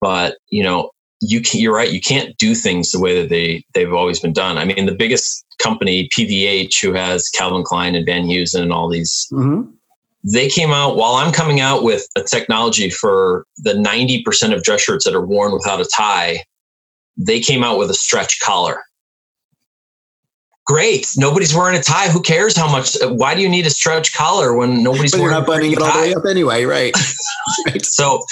But 0.00 0.38
you 0.48 0.62
know 0.62 0.90
you 1.20 1.40
can, 1.40 1.60
you're 1.60 1.74
right 1.74 1.92
you 1.92 2.00
can't 2.00 2.36
do 2.38 2.54
things 2.54 2.90
the 2.90 3.00
way 3.00 3.20
that 3.20 3.28
they 3.28 3.64
they've 3.74 3.92
always 3.92 4.20
been 4.20 4.32
done 4.32 4.58
i 4.58 4.64
mean 4.64 4.86
the 4.86 4.94
biggest 4.94 5.44
company 5.60 6.08
PVH, 6.08 6.82
who 6.82 6.92
has 6.92 7.28
Calvin 7.28 7.62
Klein 7.62 7.94
and 7.94 8.04
Van 8.04 8.24
Heusen 8.24 8.62
and 8.62 8.72
all 8.72 8.88
these. 8.88 9.28
Mm-hmm. 9.32 9.70
They 10.24 10.48
came 10.48 10.70
out 10.70 10.96
while 10.96 11.14
I'm 11.14 11.32
coming 11.32 11.60
out 11.60 11.82
with 11.82 12.06
a 12.16 12.22
technology 12.22 12.90
for 12.90 13.46
the 13.58 13.72
90% 13.72 14.54
of 14.54 14.62
dress 14.62 14.82
shirts 14.82 15.04
that 15.04 15.14
are 15.14 15.24
worn 15.24 15.52
without 15.52 15.80
a 15.80 15.86
tie. 15.86 16.44
They 17.16 17.40
came 17.40 17.64
out 17.64 17.78
with 17.78 17.90
a 17.90 17.94
stretch 17.94 18.38
collar 18.40 18.82
great. 20.70 21.08
Nobody's 21.16 21.52
wearing 21.52 21.76
a 21.76 21.82
tie. 21.82 22.08
Who 22.08 22.22
cares 22.22 22.56
how 22.56 22.70
much? 22.70 22.96
Why 23.02 23.34
do 23.34 23.40
you 23.40 23.48
need 23.48 23.66
a 23.66 23.70
stretch 23.70 24.14
collar 24.14 24.54
when 24.54 24.84
nobody's 24.84 25.10
but 25.10 25.20
wearing 25.20 25.32
you're 25.32 25.40
not 25.40 25.46
buttoning 25.46 25.72
it 25.72 25.82
all 25.82 25.92
the 25.92 26.00
way 26.00 26.14
up 26.14 26.24
anyway, 26.24 26.64
right? 26.64 26.94
right? 27.66 27.84
So, 27.84 28.22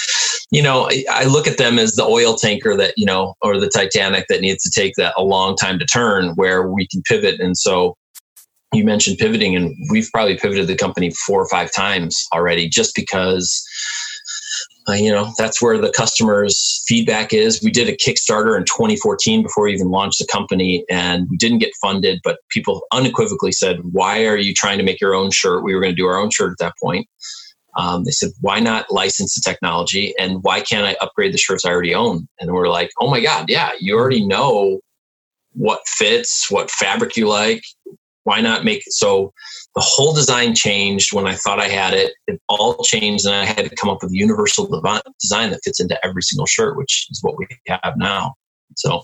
you 0.51 0.63
know, 0.63 0.89
I 1.11 1.25
look 1.25 1.47
at 1.47 1.57
them 1.57 1.77
as 1.77 1.93
the 1.93 2.03
oil 2.03 2.35
tanker 2.35 2.75
that 2.75 2.93
you 2.97 3.05
know, 3.05 3.35
or 3.41 3.59
the 3.59 3.69
Titanic 3.69 4.25
that 4.29 4.41
needs 4.41 4.63
to 4.63 4.71
take 4.79 4.93
that 4.97 5.13
a 5.17 5.23
long 5.23 5.55
time 5.55 5.77
to 5.79 5.85
turn, 5.85 6.33
where 6.35 6.67
we 6.67 6.87
can 6.87 7.01
pivot. 7.03 7.39
And 7.39 7.55
so, 7.55 7.95
you 8.73 8.83
mentioned 8.83 9.19
pivoting, 9.19 9.55
and 9.55 9.75
we've 9.91 10.09
probably 10.11 10.37
pivoted 10.37 10.67
the 10.67 10.75
company 10.75 11.11
four 11.27 11.41
or 11.41 11.47
five 11.49 11.71
times 11.71 12.17
already, 12.33 12.67
just 12.67 12.95
because 12.95 13.63
uh, 14.87 14.93
you 14.93 15.11
know 15.11 15.31
that's 15.37 15.61
where 15.61 15.77
the 15.77 15.91
customers 15.91 16.83
feedback 16.87 17.31
is. 17.31 17.61
We 17.61 17.69
did 17.69 17.87
a 17.87 17.95
kickstarter 17.95 18.57
in 18.57 18.65
2014 18.65 19.43
before 19.43 19.65
we 19.65 19.73
even 19.73 19.89
launched 19.89 20.17
the 20.17 20.27
company 20.31 20.83
and 20.89 21.27
we 21.29 21.37
didn't 21.37 21.59
get 21.59 21.71
funded 21.81 22.21
but 22.23 22.39
people 22.49 22.81
unequivocally 22.91 23.51
said 23.51 23.79
why 23.91 24.25
are 24.25 24.37
you 24.37 24.53
trying 24.53 24.77
to 24.77 24.83
make 24.83 24.99
your 24.99 25.13
own 25.13 25.29
shirt? 25.31 25.63
We 25.63 25.75
were 25.75 25.81
going 25.81 25.91
to 25.91 26.01
do 26.01 26.07
our 26.07 26.17
own 26.17 26.31
shirt 26.31 26.51
at 26.53 26.57
that 26.59 26.73
point 26.81 27.07
um, 27.79 28.03
they 28.03 28.11
said 28.11 28.31
why 28.41 28.59
not 28.59 28.91
license 28.91 29.33
the 29.33 29.41
technology 29.41 30.13
and 30.19 30.43
why 30.43 30.59
can't 30.59 30.85
i 30.85 30.95
upgrade 31.01 31.33
the 31.33 31.37
shirts 31.37 31.65
i 31.65 31.69
already 31.69 31.95
own 31.95 32.27
and 32.39 32.51
we're 32.51 32.67
like 32.67 32.89
oh 33.01 33.09
my 33.09 33.21
god 33.21 33.45
yeah 33.47 33.71
you 33.79 33.97
already 33.97 34.25
know 34.25 34.79
what 35.53 35.81
fits 35.87 36.49
what 36.51 36.69
fabric 36.71 37.15
you 37.15 37.27
like 37.27 37.63
why 38.23 38.41
not 38.41 38.63
make 38.63 38.85
it 38.85 38.93
so 38.93 39.33
the 39.75 39.81
whole 39.81 40.13
design 40.13 40.55
changed 40.55 41.13
when 41.13 41.27
I 41.27 41.35
thought 41.35 41.59
I 41.59 41.67
had 41.67 41.93
it. 41.93 42.13
It 42.27 42.41
all 42.49 42.83
changed, 42.83 43.25
and 43.25 43.35
I 43.35 43.45
had 43.45 43.69
to 43.69 43.75
come 43.75 43.89
up 43.89 43.99
with 44.01 44.11
a 44.11 44.15
universal 44.15 44.65
design 45.21 45.51
that 45.51 45.61
fits 45.63 45.79
into 45.79 45.97
every 46.05 46.21
single 46.21 46.47
shirt, 46.47 46.75
which 46.75 47.07
is 47.11 47.19
what 47.21 47.37
we 47.37 47.47
have 47.67 47.93
now. 47.95 48.33
So 48.75 49.03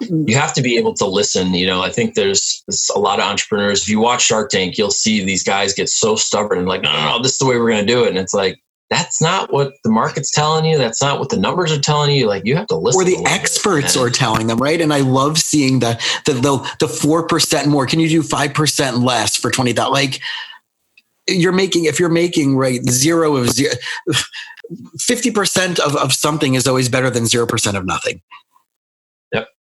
you 0.00 0.36
have 0.36 0.54
to 0.54 0.62
be 0.62 0.76
able 0.76 0.94
to 0.94 1.06
listen. 1.06 1.54
You 1.54 1.66
know, 1.66 1.82
I 1.82 1.90
think 1.90 2.14
there's, 2.14 2.62
there's 2.66 2.90
a 2.94 2.98
lot 2.98 3.18
of 3.18 3.24
entrepreneurs. 3.24 3.82
If 3.82 3.88
you 3.88 4.00
watch 4.00 4.24
Shark 4.24 4.50
Tank, 4.50 4.78
you'll 4.78 4.90
see 4.90 5.24
these 5.24 5.44
guys 5.44 5.74
get 5.74 5.88
so 5.88 6.16
stubborn 6.16 6.58
and 6.58 6.68
like, 6.68 6.82
no, 6.82 6.92
no, 6.92 7.16
no, 7.16 7.22
this 7.22 7.32
is 7.32 7.38
the 7.38 7.46
way 7.46 7.58
we're 7.58 7.70
going 7.70 7.86
to 7.86 7.92
do 7.92 8.04
it. 8.04 8.08
And 8.08 8.18
it's 8.18 8.34
like, 8.34 8.60
that's 8.88 9.20
not 9.20 9.52
what 9.52 9.72
the 9.82 9.90
market's 9.90 10.30
telling 10.30 10.64
you. 10.64 10.78
That's 10.78 11.02
not 11.02 11.18
what 11.18 11.30
the 11.30 11.36
numbers 11.36 11.72
are 11.72 11.80
telling 11.80 12.14
you. 12.14 12.26
Like 12.26 12.44
you 12.44 12.54
have 12.56 12.68
to 12.68 12.76
listen. 12.76 13.00
Or 13.00 13.04
the 13.04 13.24
experts 13.26 13.96
are 13.96 14.10
telling 14.10 14.46
them, 14.46 14.58
right? 14.58 14.80
And 14.80 14.92
I 14.92 15.00
love 15.00 15.38
seeing 15.38 15.80
the 15.80 16.00
the 16.24 16.76
the 16.78 16.86
four 16.86 17.26
percent 17.26 17.66
more. 17.66 17.86
Can 17.86 17.98
you 17.98 18.08
do 18.08 18.22
five 18.22 18.54
percent 18.54 18.98
less 18.98 19.36
for 19.36 19.50
twenty 19.50 19.72
thousand? 19.72 19.92
Like 19.92 20.20
you're 21.28 21.50
making 21.50 21.86
if 21.86 21.98
you're 21.98 22.08
making 22.08 22.56
right 22.56 22.80
zero 22.88 23.36
of 23.36 23.50
zero. 23.50 23.74
50% 24.98 25.78
of, 25.78 25.94
of 25.94 26.12
something 26.12 26.54
is 26.54 26.66
always 26.66 26.88
better 26.88 27.08
than 27.08 27.22
0% 27.22 27.76
of 27.76 27.86
nothing 27.86 28.20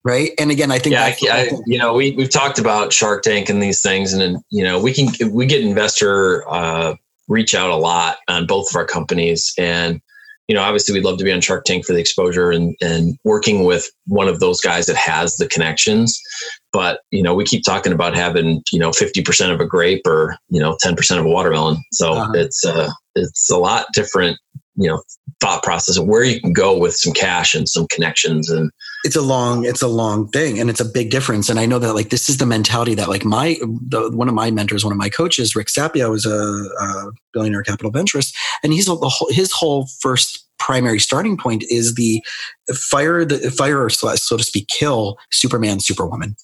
right? 0.07 0.31
And 0.39 0.53
again, 0.53 0.71
I 0.71 0.79
think 0.79 0.93
yeah, 0.93 1.15
I, 1.29 1.31
I, 1.33 1.51
you 1.67 1.79
know, 1.79 1.93
we 1.93 2.13
we've 2.13 2.31
talked 2.31 2.61
about 2.61 2.93
Shark 2.93 3.25
Tank 3.25 3.49
and 3.49 3.61
these 3.61 3.83
things, 3.83 4.13
and 4.13 4.23
then 4.23 4.41
you 4.51 4.63
know, 4.63 4.81
we 4.81 4.95
can 4.95 5.33
we 5.33 5.47
get 5.47 5.63
investor 5.63 6.49
uh, 6.49 6.95
reach 7.29 7.57
out 7.57 7.71
a 7.71 7.77
lot 7.77 8.19
on 8.29 8.47
both 8.47 8.71
of 8.71 8.77
our 8.77 8.87
companies, 8.87 9.53
and 9.59 10.01
you 10.47 10.55
know, 10.55 10.63
obviously, 10.63 10.95
we'd 10.95 11.05
love 11.05 11.19
to 11.19 11.25
be 11.25 11.33
on 11.33 11.41
Shark 11.41 11.65
Tank 11.65 11.85
for 11.85 11.93
the 11.93 11.99
exposure 11.99 12.53
and 12.53 12.77
and 12.81 13.19
working 13.25 13.65
with 13.65 13.91
one 14.07 14.29
of 14.29 14.39
those 14.39 14.61
guys 14.61 14.87
that 14.87 14.97
has 14.97 15.37
the 15.37 15.49
connections. 15.49 16.21
But 16.73 17.01
you 17.11 17.23
know, 17.23 17.35
we 17.35 17.45
keep 17.45 17.65
talking 17.65 17.93
about 17.93 18.17
having 18.17 18.63
you 18.73 18.79
know 18.79 18.93
fifty 18.93 19.23
percent 19.23 19.51
of 19.51 19.61
a 19.61 19.67
grape 19.67 20.07
or 20.07 20.37
you 20.49 20.61
know 20.61 20.77
ten 20.81 20.95
percent 20.95 21.19
of 21.19 21.27
a 21.27 21.31
watermelon, 21.31 21.79
so 21.91 22.13
uh-huh. 22.13 22.33
it's 22.37 22.65
uh, 22.65 22.91
it's 23.17 23.51
a 23.51 23.59
lot 23.59 23.87
different 23.93 24.39
you 24.77 24.89
know 24.89 25.03
thought 25.41 25.63
process 25.63 25.97
of 25.99 26.07
where 26.07 26.25
you 26.25 26.41
can 26.41 26.53
go 26.53 26.77
with 26.79 26.95
some 26.95 27.13
cash 27.13 27.55
and 27.55 27.69
some 27.69 27.87
connections 27.89 28.51
and 28.51 28.71
it's 29.05 29.17
a 29.17 29.23
long 29.23 29.65
it's 29.65 29.83
a 29.83 29.89
long 29.89 30.29
thing 30.29 30.59
and 30.59 30.71
it's 30.71 30.81
a 30.81 30.85
big 30.85 31.11
difference. 31.11 31.49
And 31.49 31.59
i 31.59 31.67
know 31.67 31.79
that 31.79 31.95
like 31.95 32.11
this 32.11 32.29
is 32.29 32.39
the 32.39 32.47
mentality 32.47 32.95
that 32.95 33.09
like 33.09 33.25
my 33.25 33.57
the, 33.89 34.11
one 34.13 34.29
of 34.29 34.35
my 34.35 34.51
mentors 34.51 34.85
one 34.85 34.93
of 34.93 34.99
my 34.99 35.09
coaches 35.09 35.55
rick 35.55 35.69
sapio 35.69 36.15
is 36.15 36.27
a, 36.27 36.31
a 36.31 37.13
billionaire 37.33 37.63
capital 37.63 37.91
venturist. 37.91 38.35
And 38.63 38.73
he's 38.73 38.87
the 38.87 38.97
whole, 38.97 39.29
his 39.31 39.53
whole 39.53 39.89
first 40.01 40.47
primary 40.59 40.99
starting 40.99 41.37
point 41.37 41.65
is 41.69 41.95
the 41.95 42.23
fire 42.75 43.25
the 43.25 43.51
fire 43.51 43.83
or 43.83 43.91
so 43.91 44.15
to 44.15 44.43
speak 44.43 44.69
kill 44.69 45.17
superman 45.31 45.81
superwoman 45.81 46.35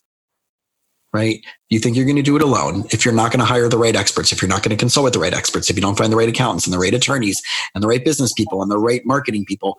right? 1.12 1.44
You 1.68 1.78
think 1.78 1.96
you're 1.96 2.06
going 2.06 2.16
to 2.16 2.22
do 2.22 2.36
it 2.36 2.42
alone. 2.42 2.84
If 2.90 3.04
you're 3.04 3.14
not 3.14 3.30
going 3.30 3.40
to 3.40 3.44
hire 3.44 3.68
the 3.68 3.78
right 3.78 3.94
experts, 3.94 4.32
if 4.32 4.40
you're 4.40 4.48
not 4.48 4.62
going 4.62 4.76
to 4.76 4.80
consult 4.80 5.04
with 5.04 5.12
the 5.12 5.18
right 5.18 5.34
experts, 5.34 5.68
if 5.68 5.76
you 5.76 5.82
don't 5.82 5.98
find 5.98 6.12
the 6.12 6.16
right 6.16 6.28
accountants 6.28 6.66
and 6.66 6.72
the 6.72 6.78
right 6.78 6.94
attorneys 6.94 7.42
and 7.74 7.82
the 7.82 7.88
right 7.88 8.04
business 8.04 8.32
people 8.32 8.62
and 8.62 8.70
the 8.70 8.78
right 8.78 9.02
marketing 9.04 9.44
people, 9.44 9.78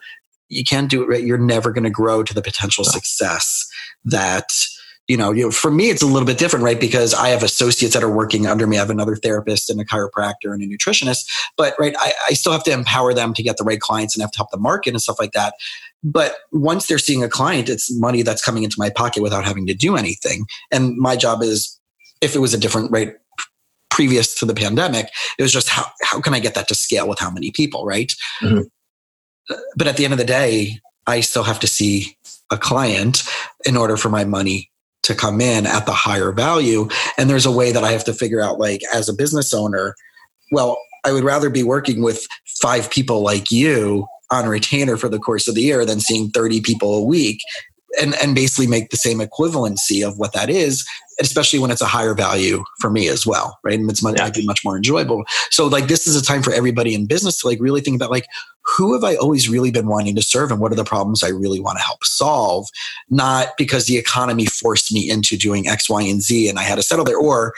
you 0.50 0.64
can't 0.64 0.90
do 0.90 1.02
it 1.02 1.08
right. 1.08 1.24
You're 1.24 1.38
never 1.38 1.72
going 1.72 1.86
to 1.86 1.90
grow 1.90 2.24
to 2.24 2.34
the 2.34 2.42
potential 2.42 2.84
success 2.84 3.68
that 4.06 4.52
you 5.08 5.18
know, 5.18 5.32
you 5.32 5.44
know, 5.44 5.52
for 5.52 5.70
me, 5.70 5.90
it's 5.90 6.02
a 6.02 6.08
little 6.08 6.26
bit 6.26 6.38
different, 6.38 6.64
right? 6.64 6.80
Because 6.80 7.14
I 7.14 7.30
have 7.30 7.44
associates 7.44 7.94
that 7.94 8.04
are 8.04 8.10
working 8.10 8.48
under 8.48 8.66
me. 8.66 8.78
I 8.78 8.80
have 8.80 8.90
another 8.90 9.18
therapist 9.18 9.70
and 9.70 9.80
a 9.82 9.84
chiropractor 9.84 10.54
and 10.54 10.64
a 10.64 10.68
nutritionist, 10.68 11.26
but 11.58 11.76
right, 11.78 11.94
I, 12.00 12.14
I 12.30 12.34
still 12.34 12.54
have 12.54 12.64
to 12.64 12.72
empower 12.72 13.14
them 13.14 13.34
to 13.34 13.44
get 13.44 13.58
the 13.58 13.66
right 13.66 13.82
clients 13.82 14.16
and 14.16 14.22
have 14.22 14.32
to 14.32 14.38
help 14.38 14.52
them 14.52 14.62
market 14.62 14.92
and 14.92 15.02
stuff 15.02 15.20
like 15.20 15.34
that. 15.34 15.56
But 16.04 16.36
once 16.52 16.88
they're 16.88 17.00
seeing 17.00 17.24
a 17.24 17.30
client, 17.30 17.70
it's 17.70 17.94
money 17.98 18.24
that's 18.24 18.44
coming 18.44 18.64
into 18.64 18.76
my 18.78 18.90
pocket 18.90 19.24
without 19.24 19.46
having 19.46 19.66
to 19.68 19.74
do 19.74 19.96
anything. 19.96 20.46
And 20.72 20.98
my 20.98 21.16
job 21.16 21.42
is, 21.42 21.80
if 22.22 22.36
it 22.36 22.40
was 22.40 22.54
a 22.54 22.58
different, 22.58 22.92
rate 22.92 23.16
previous 23.90 24.36
to 24.36 24.46
the 24.46 24.56
pandemic, 24.56 25.10
it 25.38 25.44
was 25.44 25.54
just 25.54 25.70
how, 25.70 25.86
how 26.02 26.20
can 26.20 26.34
I 26.34 26.40
get 26.40 26.56
that 26.56 26.68
to 26.68 26.76
scale 26.76 27.08
with 27.08 27.20
how 27.20 27.30
many 27.30 27.52
people, 27.52 27.86
right? 27.86 28.12
Mm-hmm. 28.42 28.62
But 29.76 29.88
at 29.88 29.98
the 29.98 30.04
end 30.04 30.14
of 30.14 30.18
the 30.18 30.26
day, 30.26 30.80
I 31.06 31.20
still 31.20 31.44
have 31.44 31.60
to 31.60 31.68
see 31.68 32.18
a 32.50 32.58
client 32.58 33.24
in 33.66 33.78
order 33.78 33.98
for 33.98 34.10
my 34.10 34.26
money 34.26 34.72
to 35.04 35.14
come 35.14 35.42
in 35.42 35.66
at 35.66 35.86
the 35.86 35.92
higher 35.92 36.32
value. 36.32 36.88
And 37.18 37.30
there's 37.30 37.46
a 37.46 37.52
way 37.52 37.72
that 37.72 37.84
I 37.84 37.92
have 37.92 38.06
to 38.06 38.14
figure 38.14 38.42
out, 38.42 38.58
like, 38.58 38.82
as 38.94 39.10
a 39.10 39.14
business 39.14 39.54
owner, 39.54 39.96
well, 40.52 40.80
I 41.04 41.12
would 41.12 41.26
rather 41.26 41.50
be 41.50 41.64
working 41.64 42.02
with 42.02 42.26
five 42.62 42.90
people 42.90 43.22
like 43.22 43.52
you 43.52 44.08
on 44.34 44.48
retainer 44.48 44.98
for 44.98 45.10
the 45.10 45.20
course 45.20 45.48
of 45.48 45.56
the 45.56 45.62
year 45.62 45.86
than 45.86 46.00
seeing 46.00 46.30
30 46.30 46.62
people 46.62 46.96
a 46.96 47.04
week 47.04 47.42
and, 48.02 48.16
and 48.22 48.36
basically 48.36 48.68
make 48.68 48.90
the 48.90 48.98
same 48.98 49.20
equivalency 49.20 50.06
of 50.06 50.18
what 50.18 50.34
that 50.34 50.50
is, 50.50 50.88
especially 51.20 51.60
when 51.60 51.72
it's 51.72 51.82
a 51.82 51.88
higher 51.88 52.14
value 52.14 52.64
for 52.80 52.90
me 52.90 53.08
as 53.08 53.26
well, 53.26 53.60
right? 53.64 53.80
And 53.80 53.90
it's 53.90 54.04
much, 54.04 54.18
yeah. 54.18 54.32
much 54.46 54.62
more 54.66 54.76
enjoyable. 54.76 55.24
So 55.52 55.68
like 55.68 55.88
this 55.88 56.08
is 56.08 56.16
a 56.16 56.24
time 56.24 56.42
for 56.42 56.52
everybody 56.52 56.96
in 56.96 57.06
business 57.06 57.40
to 57.42 57.48
like 57.48 57.60
really 57.62 57.82
think 57.82 57.96
about 57.96 58.12
like 58.12 58.26
who 58.78 58.94
have 58.94 59.04
I 59.04 59.16
always 59.16 59.50
really 59.50 59.72
been 59.72 59.88
wanting 59.88 60.16
to 60.16 60.22
serve 60.22 60.52
and 60.52 60.60
what 60.60 60.72
are 60.72 60.76
the 60.76 60.84
problems 60.84 61.24
I 61.24 61.30
really 61.30 61.60
want 61.60 61.78
to 61.78 61.84
help 61.84 62.04
solve? 62.04 62.68
Not 63.10 63.50
because 63.58 63.86
the 63.86 63.98
economy 63.98 64.46
forced 64.46 64.92
me 64.92 65.10
into 65.10 65.38
doing 65.38 65.68
X, 65.68 65.90
Y, 65.90 66.02
and 66.02 66.22
Z 66.22 66.50
and 66.50 66.58
I 66.58 66.64
had 66.64 66.76
to 66.76 66.84
settle 66.84 67.06
there, 67.06 67.18
or 67.18 67.54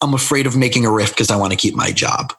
I'm 0.00 0.14
afraid 0.14 0.46
of 0.46 0.56
making 0.56 0.86
a 0.86 0.92
rift 0.92 1.14
because 1.14 1.30
I 1.30 1.36
want 1.36 1.52
to 1.52 1.58
keep 1.58 1.74
my 1.74 1.90
job. 1.90 2.32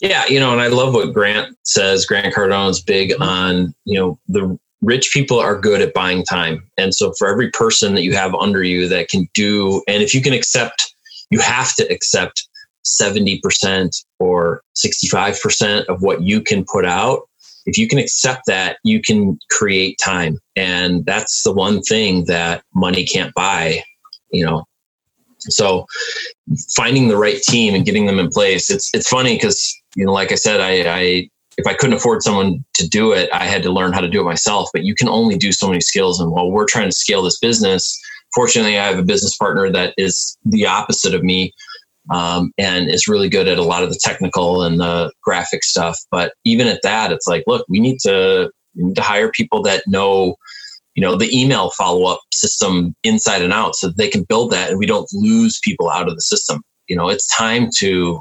Yeah, 0.00 0.26
you 0.26 0.38
know, 0.38 0.52
and 0.52 0.60
I 0.60 0.68
love 0.68 0.94
what 0.94 1.12
Grant 1.12 1.56
says. 1.64 2.06
Grant 2.06 2.34
Cardone 2.34 2.70
is 2.70 2.80
big 2.80 3.10
mm-hmm. 3.10 3.22
on, 3.22 3.74
you 3.84 3.98
know, 3.98 4.18
the 4.28 4.58
rich 4.80 5.10
people 5.12 5.40
are 5.40 5.58
good 5.58 5.80
at 5.80 5.94
buying 5.94 6.24
time. 6.24 6.68
And 6.76 6.94
so 6.94 7.12
for 7.18 7.28
every 7.28 7.50
person 7.50 7.94
that 7.94 8.02
you 8.02 8.14
have 8.14 8.34
under 8.34 8.62
you 8.62 8.88
that 8.88 9.08
can 9.08 9.28
do, 9.34 9.82
and 9.88 10.02
if 10.02 10.14
you 10.14 10.22
can 10.22 10.32
accept, 10.32 10.94
you 11.30 11.40
have 11.40 11.74
to 11.74 11.92
accept 11.92 12.48
70% 12.84 14.04
or 14.18 14.62
65% 14.76 15.84
of 15.86 16.02
what 16.02 16.22
you 16.22 16.40
can 16.40 16.64
put 16.64 16.84
out. 16.84 17.22
If 17.66 17.76
you 17.76 17.86
can 17.86 17.98
accept 17.98 18.42
that, 18.46 18.78
you 18.82 19.02
can 19.02 19.38
create 19.50 19.98
time. 20.02 20.38
And 20.56 21.04
that's 21.04 21.42
the 21.42 21.52
one 21.52 21.82
thing 21.82 22.24
that 22.26 22.62
money 22.74 23.04
can't 23.04 23.34
buy, 23.34 23.82
you 24.30 24.44
know. 24.44 24.64
So 25.40 25.86
finding 26.74 27.08
the 27.08 27.16
right 27.16 27.40
team 27.42 27.74
and 27.74 27.84
getting 27.84 28.06
them 28.06 28.18
in 28.18 28.28
place. 28.28 28.70
It's 28.70 28.90
it's 28.94 29.08
funny 29.08 29.34
because, 29.34 29.77
you 29.96 30.04
know, 30.04 30.12
like 30.12 30.32
I 30.32 30.36
said, 30.36 30.60
I, 30.60 30.98
I 30.98 31.30
if 31.58 31.66
I 31.66 31.74
couldn't 31.74 31.96
afford 31.96 32.22
someone 32.22 32.64
to 32.74 32.88
do 32.88 33.12
it, 33.12 33.28
I 33.32 33.44
had 33.44 33.64
to 33.64 33.72
learn 33.72 33.92
how 33.92 34.00
to 34.00 34.08
do 34.08 34.20
it 34.20 34.24
myself. 34.24 34.70
But 34.72 34.84
you 34.84 34.94
can 34.94 35.08
only 35.08 35.36
do 35.36 35.50
so 35.50 35.66
many 35.66 35.80
skills. 35.80 36.20
And 36.20 36.30
while 36.30 36.50
we're 36.50 36.66
trying 36.66 36.88
to 36.88 36.96
scale 36.96 37.22
this 37.22 37.38
business, 37.38 37.98
fortunately, 38.34 38.78
I 38.78 38.86
have 38.86 38.98
a 38.98 39.02
business 39.02 39.36
partner 39.36 39.70
that 39.72 39.92
is 39.98 40.38
the 40.44 40.66
opposite 40.66 41.14
of 41.14 41.24
me 41.24 41.52
um, 42.10 42.52
and 42.58 42.88
is 42.88 43.08
really 43.08 43.28
good 43.28 43.48
at 43.48 43.58
a 43.58 43.64
lot 43.64 43.82
of 43.82 43.90
the 43.90 43.98
technical 44.02 44.62
and 44.62 44.78
the 44.80 45.12
graphic 45.22 45.64
stuff. 45.64 45.98
But 46.12 46.32
even 46.44 46.68
at 46.68 46.82
that, 46.82 47.10
it's 47.10 47.26
like, 47.26 47.42
look, 47.48 47.66
we 47.68 47.80
need 47.80 47.98
to, 48.02 48.50
we 48.76 48.84
need 48.84 48.96
to 48.96 49.02
hire 49.02 49.30
people 49.30 49.60
that 49.62 49.82
know, 49.88 50.36
you 50.94 51.02
know, 51.02 51.16
the 51.16 51.36
email 51.36 51.70
follow 51.70 52.04
up 52.04 52.20
system 52.32 52.94
inside 53.02 53.42
and 53.42 53.52
out 53.52 53.74
so 53.74 53.88
they 53.88 54.08
can 54.08 54.22
build 54.22 54.52
that 54.52 54.70
and 54.70 54.78
we 54.78 54.86
don't 54.86 55.08
lose 55.12 55.60
people 55.64 55.90
out 55.90 56.08
of 56.08 56.14
the 56.14 56.22
system. 56.22 56.62
You 56.86 56.96
know, 56.96 57.08
it's 57.08 57.36
time 57.36 57.68
to 57.78 58.20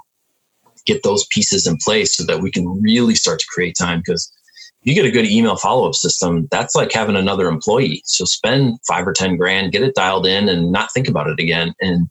get 0.88 1.04
those 1.04 1.28
pieces 1.28 1.67
in 1.67 1.78
place 1.84 2.15
so 2.17 2.26
that 2.26 2.41
we 2.41 2.50
can 2.50 2.82
really 2.82 3.13
start 3.13 3.39
to 3.39 3.45
create 3.54 3.76
time 3.78 4.00
because 4.00 4.32
you 4.84 4.95
get 4.95 5.06
a 5.06 5.12
good 5.12 5.26
email 5.26 5.58
follow-up 5.58 5.93
system 5.93 6.47
that's 6.50 6.73
like 6.73 6.91
having 6.91 7.15
another 7.15 7.47
employee 7.47 8.02
so 8.06 8.26
spend 8.26 8.80
five 8.88 9.08
or 9.08 9.13
ten 9.13 9.38
grand 9.38 9.71
get 9.71 9.84
it 9.84 9.93
dialed 9.93 10.26
in 10.26 10.50
and 10.50 10.71
not 10.71 10.91
think 10.93 11.08
about 11.08 11.28
it 11.28 11.39
again 11.39 11.73
and 11.82 12.10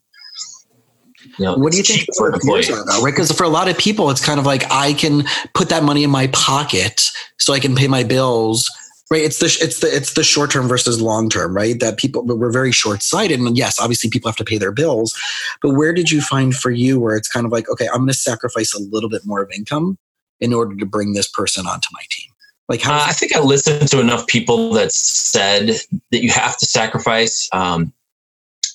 you 1.37 1.45
know, 1.45 1.55
what 1.55 1.71
do 1.71 1.77
you 1.77 1.83
think 1.83 2.07
for 2.15 2.29
an 2.29 2.35
employee? 2.35 2.65
Right? 2.71 3.01
Because 3.05 3.31
for 3.31 3.43
a 3.43 3.49
lot 3.49 3.67
of 3.67 3.77
people, 3.77 4.09
it's 4.09 4.23
kind 4.23 4.39
of 4.39 4.45
like 4.45 4.63
I 4.71 4.93
can 4.93 5.23
put 5.53 5.69
that 5.69 5.83
money 5.83 6.03
in 6.03 6.09
my 6.09 6.27
pocket 6.27 7.01
so 7.37 7.53
I 7.53 7.59
can 7.59 7.75
pay 7.75 7.87
my 7.87 8.03
bills 8.03 8.71
right 9.09 9.21
it's 9.21 9.39
the 9.39 9.45
it's 9.61 9.79
the 9.79 9.87
it's 9.87 10.13
the 10.13 10.23
short 10.23 10.51
term 10.51 10.67
versus 10.67 11.01
long 11.01 11.29
term 11.29 11.55
right? 11.55 11.79
That 11.79 11.97
people 11.97 12.23
we're 12.25 12.51
very 12.51 12.71
short 12.71 13.01
sighted 13.01 13.39
and 13.39 13.57
yes 13.57 13.79
obviously 13.79 14.09
people 14.09 14.29
have 14.29 14.37
to 14.37 14.43
pay 14.43 14.57
their 14.57 14.71
bills 14.71 15.17
but 15.61 15.71
where 15.71 15.93
did 15.93 16.11
you 16.11 16.21
find 16.21 16.55
for 16.55 16.71
you 16.71 16.99
where 16.99 17.15
it's 17.15 17.29
kind 17.29 17.45
of 17.45 17.51
like 17.51 17.69
okay 17.69 17.87
i'm 17.87 17.99
going 17.99 18.07
to 18.07 18.13
sacrifice 18.13 18.73
a 18.73 18.79
little 18.79 19.09
bit 19.09 19.21
more 19.25 19.41
of 19.41 19.49
income 19.51 19.97
in 20.39 20.53
order 20.53 20.75
to 20.75 20.85
bring 20.85 21.13
this 21.13 21.27
person 21.27 21.65
onto 21.65 21.87
my 21.93 22.01
team? 22.09 22.31
Like 22.69 22.81
how 22.81 22.97
uh, 22.97 23.05
i 23.07 23.13
think 23.13 23.35
i 23.35 23.39
listened 23.39 23.87
to 23.89 23.99
enough 23.99 24.27
people 24.27 24.73
that 24.73 24.91
said 24.91 25.67
that 26.11 26.23
you 26.23 26.31
have 26.31 26.57
to 26.57 26.65
sacrifice 26.65 27.49
um, 27.53 27.93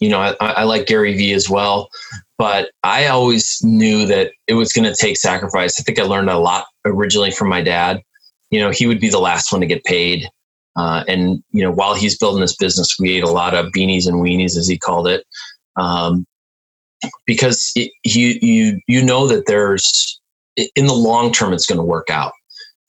you 0.01 0.09
know 0.09 0.19
I, 0.19 0.35
I 0.41 0.65
like 0.65 0.87
gary 0.87 1.15
vee 1.17 1.35
as 1.35 1.51
well 1.51 1.91
but 2.39 2.71
i 2.83 3.07
always 3.07 3.63
knew 3.63 4.07
that 4.07 4.33
it 4.49 4.55
was 4.55 4.73
going 4.73 4.91
to 4.91 4.97
take 4.99 5.17
sacrifice. 5.19 5.79
I 5.79 5.83
think 5.83 5.99
i 5.99 6.05
learned 6.05 6.31
a 6.31 6.39
lot 6.39 6.67
originally 6.87 7.31
from 7.31 7.49
my 7.49 7.61
dad 7.61 8.03
you 8.53 8.61
know, 8.61 8.71
he 8.71 8.87
would 8.87 9.01
be 9.01 9.09
the 9.09 9.19
last 9.19 9.51
one 9.51 9.63
to 9.63 9.67
get 9.67 9.83
paid. 9.83 10.29
Uh, 10.77 11.03
and 11.09 11.43
you 11.51 11.63
know, 11.63 11.73
while 11.73 11.95
he's 11.95 12.17
building 12.17 12.43
this 12.43 12.57
business, 12.57 12.97
we 13.01 13.17
ate 13.17 13.25
a 13.25 13.31
lot 13.31 13.55
of 13.55 13.73
beanies 13.73 14.07
and 14.07 14.19
weenies, 14.19 14.57
as 14.57 14.69
he 14.69 14.79
called 14.79 15.09
it, 15.09 15.27
um, 15.77 16.25
because 17.27 17.73
you 17.75 17.91
you 18.05 18.81
you 18.87 19.05
know 19.05 19.27
that 19.27 19.47
there's 19.47 20.21
in 20.57 20.87
the 20.87 20.95
long 20.95 21.33
term 21.33 21.53
it's 21.53 21.67
going 21.67 21.79
to 21.79 21.85
work 21.85 22.09
out. 22.09 22.33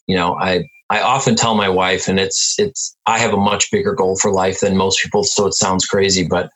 You 0.08 0.16
know, 0.16 0.36
I 0.36 0.64
I 0.90 1.02
often 1.02 1.36
tell 1.36 1.56
my 1.56 1.68
wife, 1.68 2.08
and 2.08 2.20
it's 2.20 2.56
it's 2.58 2.96
I 3.06 3.20
have 3.20 3.34
a 3.34 3.38
much 3.38 3.70
bigger 3.70 3.94
goal 3.94 4.18
for 4.18 4.32
life 4.32 4.62
than 4.62 4.78
most 4.78 5.02
people, 5.02 5.26
so 5.26 5.48
it 5.48 5.54
sounds 5.54 5.86
crazy, 5.86 6.26
but 6.26 6.50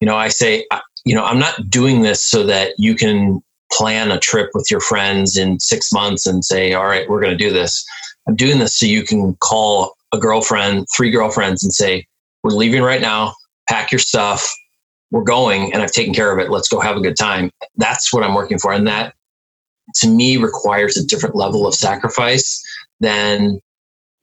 you 0.00 0.06
know, 0.06 0.16
I 0.16 0.28
say, 0.28 0.64
you 1.04 1.14
know, 1.14 1.24
I'm 1.24 1.40
not 1.40 1.68
doing 1.68 2.02
this 2.02 2.24
so 2.24 2.44
that 2.44 2.74
you 2.78 2.94
can 2.94 3.40
plan 3.72 4.12
a 4.12 4.18
trip 4.18 4.50
with 4.54 4.70
your 4.70 4.80
friends 4.80 5.36
in 5.36 5.58
six 5.58 5.92
months 5.92 6.24
and 6.24 6.44
say, 6.44 6.72
all 6.72 6.86
right, 6.86 7.08
we're 7.08 7.20
going 7.20 7.36
to 7.36 7.44
do 7.44 7.52
this 7.52 7.84
I'm 8.28 8.36
doing 8.36 8.58
this 8.58 8.78
so 8.78 8.86
you 8.86 9.02
can 9.02 9.34
call 9.36 9.94
a 10.12 10.18
girlfriend, 10.18 10.86
three 10.94 11.10
girlfriends, 11.10 11.64
and 11.64 11.72
say, 11.72 12.06
we're 12.42 12.50
leaving 12.50 12.82
right 12.82 13.00
now. 13.00 13.34
Pack 13.68 13.90
your 13.90 13.98
stuff. 13.98 14.48
We're 15.10 15.24
going, 15.24 15.72
and 15.72 15.82
I've 15.82 15.92
taken 15.92 16.12
care 16.12 16.30
of 16.30 16.38
it. 16.38 16.50
Let's 16.50 16.68
go 16.68 16.80
have 16.80 16.96
a 16.96 17.00
good 17.00 17.16
time. 17.16 17.50
That's 17.76 18.12
what 18.12 18.22
I'm 18.22 18.34
working 18.34 18.58
for, 18.58 18.72
and 18.72 18.86
that 18.86 19.14
to 19.96 20.08
me 20.08 20.36
requires 20.36 20.96
a 20.96 21.06
different 21.06 21.34
level 21.34 21.66
of 21.66 21.74
sacrifice 21.74 22.62
than 23.00 23.60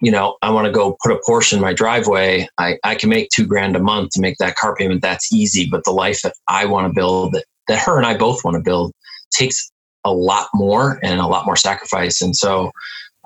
you 0.01 0.11
know 0.11 0.37
i 0.41 0.49
want 0.49 0.65
to 0.65 0.71
go 0.71 0.97
put 1.01 1.11
a 1.11 1.19
Porsche 1.27 1.53
in 1.53 1.61
my 1.61 1.73
driveway 1.73 2.47
I, 2.57 2.77
I 2.83 2.95
can 2.95 3.09
make 3.09 3.29
two 3.29 3.45
grand 3.45 3.75
a 3.75 3.79
month 3.79 4.11
to 4.11 4.21
make 4.21 4.37
that 4.37 4.55
car 4.55 4.75
payment 4.75 5.01
that's 5.01 5.33
easy 5.33 5.67
but 5.69 5.83
the 5.83 5.91
life 5.91 6.21
that 6.23 6.33
i 6.47 6.65
want 6.65 6.87
to 6.87 6.93
build 6.93 7.33
that, 7.33 7.45
that 7.67 7.79
her 7.79 7.97
and 7.97 8.05
i 8.05 8.15
both 8.15 8.43
want 8.43 8.55
to 8.55 8.61
build 8.61 8.91
takes 9.31 9.71
a 10.03 10.11
lot 10.11 10.49
more 10.53 10.99
and 11.01 11.19
a 11.19 11.27
lot 11.27 11.45
more 11.45 11.55
sacrifice 11.55 12.21
and 12.21 12.35
so 12.35 12.71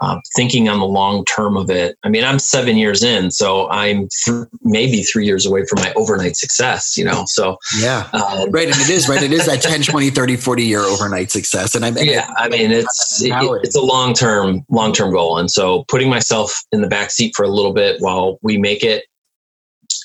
uh, 0.01 0.19
thinking 0.35 0.69
on 0.69 0.79
the 0.79 0.85
long 0.85 1.25
term 1.25 1.57
of 1.57 1.69
it. 1.69 1.97
I 2.03 2.09
mean, 2.09 2.23
I'm 2.23 2.39
seven 2.39 2.77
years 2.77 3.03
in, 3.03 3.31
so 3.31 3.69
I'm 3.69 4.07
th- 4.25 4.47
maybe 4.61 5.03
three 5.03 5.25
years 5.25 5.45
away 5.45 5.65
from 5.65 5.81
my 5.81 5.93
overnight 5.93 6.37
success, 6.37 6.97
you 6.97 7.05
know? 7.05 7.23
So, 7.27 7.57
yeah, 7.79 8.09
uh, 8.13 8.47
right. 8.49 8.67
And 8.67 8.75
it 8.75 8.89
is, 8.89 9.09
right. 9.09 9.21
It 9.21 9.33
is 9.33 9.45
that 9.45 9.61
10, 9.61 9.83
20, 9.83 10.09
30, 10.09 10.35
40 10.37 10.63
year 10.63 10.81
overnight 10.81 11.31
success. 11.31 11.75
And 11.75 11.85
I 11.85 11.91
mean, 11.91 12.05
yeah, 12.05 12.31
I 12.37 12.49
mean, 12.49 12.71
it's, 12.71 13.21
it, 13.21 13.33
it's 13.63 13.75
a 13.75 13.81
long 13.81 14.13
term, 14.13 14.65
long 14.69 14.93
term 14.93 15.11
goal. 15.11 15.37
And 15.37 15.51
so 15.51 15.85
putting 15.87 16.09
myself 16.09 16.53
in 16.71 16.81
the 16.81 16.87
back 16.87 17.11
seat 17.11 17.33
for 17.35 17.43
a 17.43 17.49
little 17.49 17.73
bit 17.73 17.97
while 17.99 18.39
we 18.41 18.57
make 18.57 18.83
it, 18.83 19.05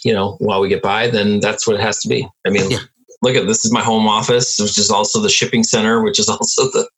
you 0.04 0.12
know, 0.12 0.36
while 0.38 0.60
we 0.60 0.68
get 0.68 0.82
by, 0.82 1.08
then 1.08 1.40
that's 1.40 1.66
what 1.66 1.76
it 1.76 1.80
has 1.80 1.98
to 2.00 2.08
be. 2.08 2.28
I 2.46 2.50
mean, 2.50 2.70
yeah 2.70 2.78
look 3.22 3.36
at 3.36 3.46
this 3.46 3.64
is 3.64 3.72
my 3.72 3.82
home 3.82 4.06
office, 4.06 4.58
which 4.58 4.78
is 4.78 4.90
also 4.90 5.20
the 5.20 5.28
shipping 5.28 5.62
center, 5.62 6.02
which 6.02 6.18
is 6.18 6.28
also 6.28 6.64
the 6.70 6.88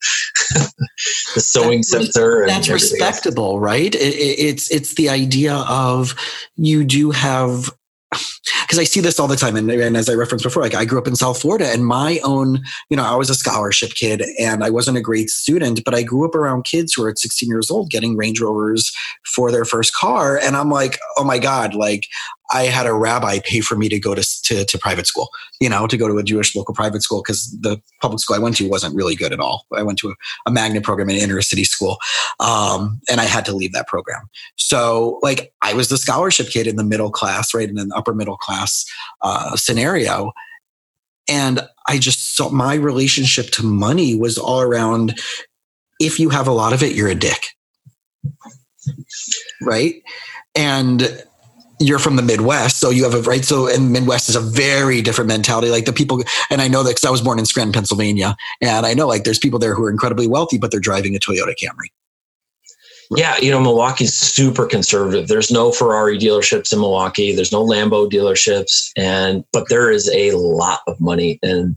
the 1.35 1.41
sewing 1.41 1.83
that's, 1.91 2.13
center. 2.13 2.47
That's 2.47 2.69
respectable, 2.69 3.55
else. 3.55 3.61
right? 3.61 3.95
It, 3.95 3.99
it's 3.99 4.71
it's 4.71 4.95
the 4.95 5.09
idea 5.09 5.55
of 5.55 6.15
you 6.57 6.85
do 6.85 7.11
have 7.11 7.71
because 8.63 8.79
I 8.79 8.85
see 8.85 9.01
this 9.01 9.19
all 9.19 9.29
the 9.29 9.37
time. 9.37 9.57
And, 9.57 9.71
and, 9.71 9.97
as 9.97 10.09
I 10.09 10.15
referenced 10.15 10.45
before, 10.45 10.63
like 10.63 10.75
I 10.75 10.85
grew 10.85 10.99
up 10.99 11.07
in 11.07 11.17
South 11.17 11.41
Florida 11.41 11.69
and 11.69 11.87
my 11.87 12.21
own, 12.25 12.63
you 12.91 12.97
know, 12.97 13.05
I 13.05 13.15
was 13.15 13.31
a 13.31 13.35
scholarship 13.35 13.91
kid 13.91 14.23
and 14.39 14.65
I 14.65 14.71
wasn't 14.71 14.99
a 14.99 15.03
great 15.03 15.31
student, 15.31 15.83
but 15.85 15.95
I 15.95 16.03
grew 16.03 16.25
up 16.25 16.35
around 16.35 16.65
kids 16.65 16.93
who 16.93 17.05
are 17.05 17.11
at 17.11 17.19
16 17.19 17.49
years 17.49 17.71
old 17.71 17.91
getting 17.91 18.17
Range 18.17 18.41
Rovers 18.41 18.93
for 19.35 19.51
their 19.51 19.65
first 19.65 19.95
car. 19.95 20.39
And 20.39 20.57
I'm 20.57 20.71
like, 20.71 20.99
oh 21.17 21.25
my 21.25 21.39
God, 21.39 21.75
like 21.75 22.07
I 22.51 22.65
had 22.65 22.87
a 22.87 22.95
rabbi 22.95 23.41
pay 23.45 23.61
for 23.61 23.77
me 23.77 23.89
to 23.89 23.99
go 23.99 24.15
to, 24.15 24.25
to, 24.45 24.65
to 24.65 24.79
private 24.79 25.07
school, 25.07 25.29
you 25.61 25.69
know, 25.69 25.87
to 25.87 25.97
go 25.97 26.09
to 26.09 26.19
a 26.19 26.23
Jewish 26.23 26.55
local 26.55 26.75
private 26.75 27.03
school 27.03 27.23
because 27.23 27.51
the 27.61 27.81
public 28.01 28.21
school 28.21 28.37
I 28.37 28.39
went 28.39 28.57
to 28.57 28.69
wasn't 28.69 28.95
really 28.95 29.17
good 29.17 29.33
at 29.33 29.41
all. 29.41 29.67
I 29.75 29.83
went 29.83 29.99
to 30.01 30.11
a, 30.11 30.15
a 30.47 30.51
magnet 30.51 30.83
program 30.83 31.11
in 31.11 31.17
inner 31.17 31.41
city 31.43 31.65
school. 31.65 31.99
Um, 32.41 33.01
and 33.11 33.21
I 33.21 33.25
had 33.25 33.45
to 33.47 33.53
leave 33.55 33.73
that 33.73 33.89
program. 33.89 34.29
So 34.57 35.19
like 35.23 35.53
I 35.63 35.75
was 35.75 35.89
the 35.89 35.99
scholarship 35.99 36.49
kid 36.49 36.67
in 36.67 36.77
the 36.77 36.85
middle 36.85 37.11
class, 37.11 37.55
right? 37.55 37.69
In 37.69 37.79
an 37.79 37.91
upper 37.95 38.15
middle 38.15 38.37
class 38.37 38.85
uh, 39.23 39.57
scenario. 39.57 40.33
And 41.29 41.67
I 41.89 41.99
just 41.99 42.37
saw 42.37 42.51
my 42.51 42.75
relationship 42.75 43.51
to 43.53 43.65
money 43.65 44.15
was 44.15 44.39
all 44.39 44.61
around 44.61 45.19
if 45.99 46.21
you 46.21 46.29
have 46.29 46.47
a 46.47 46.53
lot 46.53 46.73
of 46.73 46.83
it, 46.83 46.95
you're 46.95 47.09
a 47.09 47.15
dick. 47.15 47.49
Right. 49.63 50.03
And 50.55 51.25
you're 51.79 51.99
from 51.99 52.17
the 52.17 52.23
Midwest, 52.23 52.81
so 52.81 52.91
you 52.91 53.05
have 53.05 53.15
a 53.15 53.23
right. 53.23 53.45
So, 53.45 53.73
and 53.73 53.93
Midwest 53.93 54.29
is 54.29 54.37
a 54.37 54.41
very 54.41 55.03
different 55.03 55.29
mentality. 55.29 55.71
Like 55.71 55.85
the 55.85 55.93
people, 55.93 56.23
and 56.51 56.63
I 56.63 56.69
know 56.69 56.83
that 56.83 56.91
because 56.91 57.05
I 57.05 57.11
was 57.11 57.21
born 57.21 57.39
in 57.39 57.47
Scranton, 57.47 57.73
Pennsylvania, 57.73 58.37
and 58.61 58.87
I 58.87 58.95
know 58.95 59.07
like 59.07 59.25
there's 59.25 59.39
people 59.39 59.59
there 59.59 59.75
who 59.75 59.85
are 59.85 59.91
incredibly 59.91 60.27
wealthy, 60.27 60.59
but 60.59 60.71
they're 60.71 60.81
driving 60.81 61.15
a 61.15 61.19
Toyota 61.19 61.55
Camry. 61.55 61.91
Yeah, 63.11 63.37
you 63.37 63.51
know, 63.51 63.61
Milwaukee's 63.61 64.15
super 64.15 64.67
conservative. 64.67 65.29
There's 65.29 65.51
no 65.51 65.71
Ferrari 65.71 66.19
dealerships 66.19 66.73
in 66.73 66.81
Milwaukee. 66.81 67.35
There's 67.35 67.53
no 67.53 67.65
Lambo 67.65 68.11
dealerships, 68.11 68.91
and 68.97 69.45
but 69.53 69.69
there 69.69 69.91
is 69.91 70.11
a 70.15 70.33
lot 70.33 70.81
of 70.87 71.01
money. 71.01 71.39
And 71.43 71.77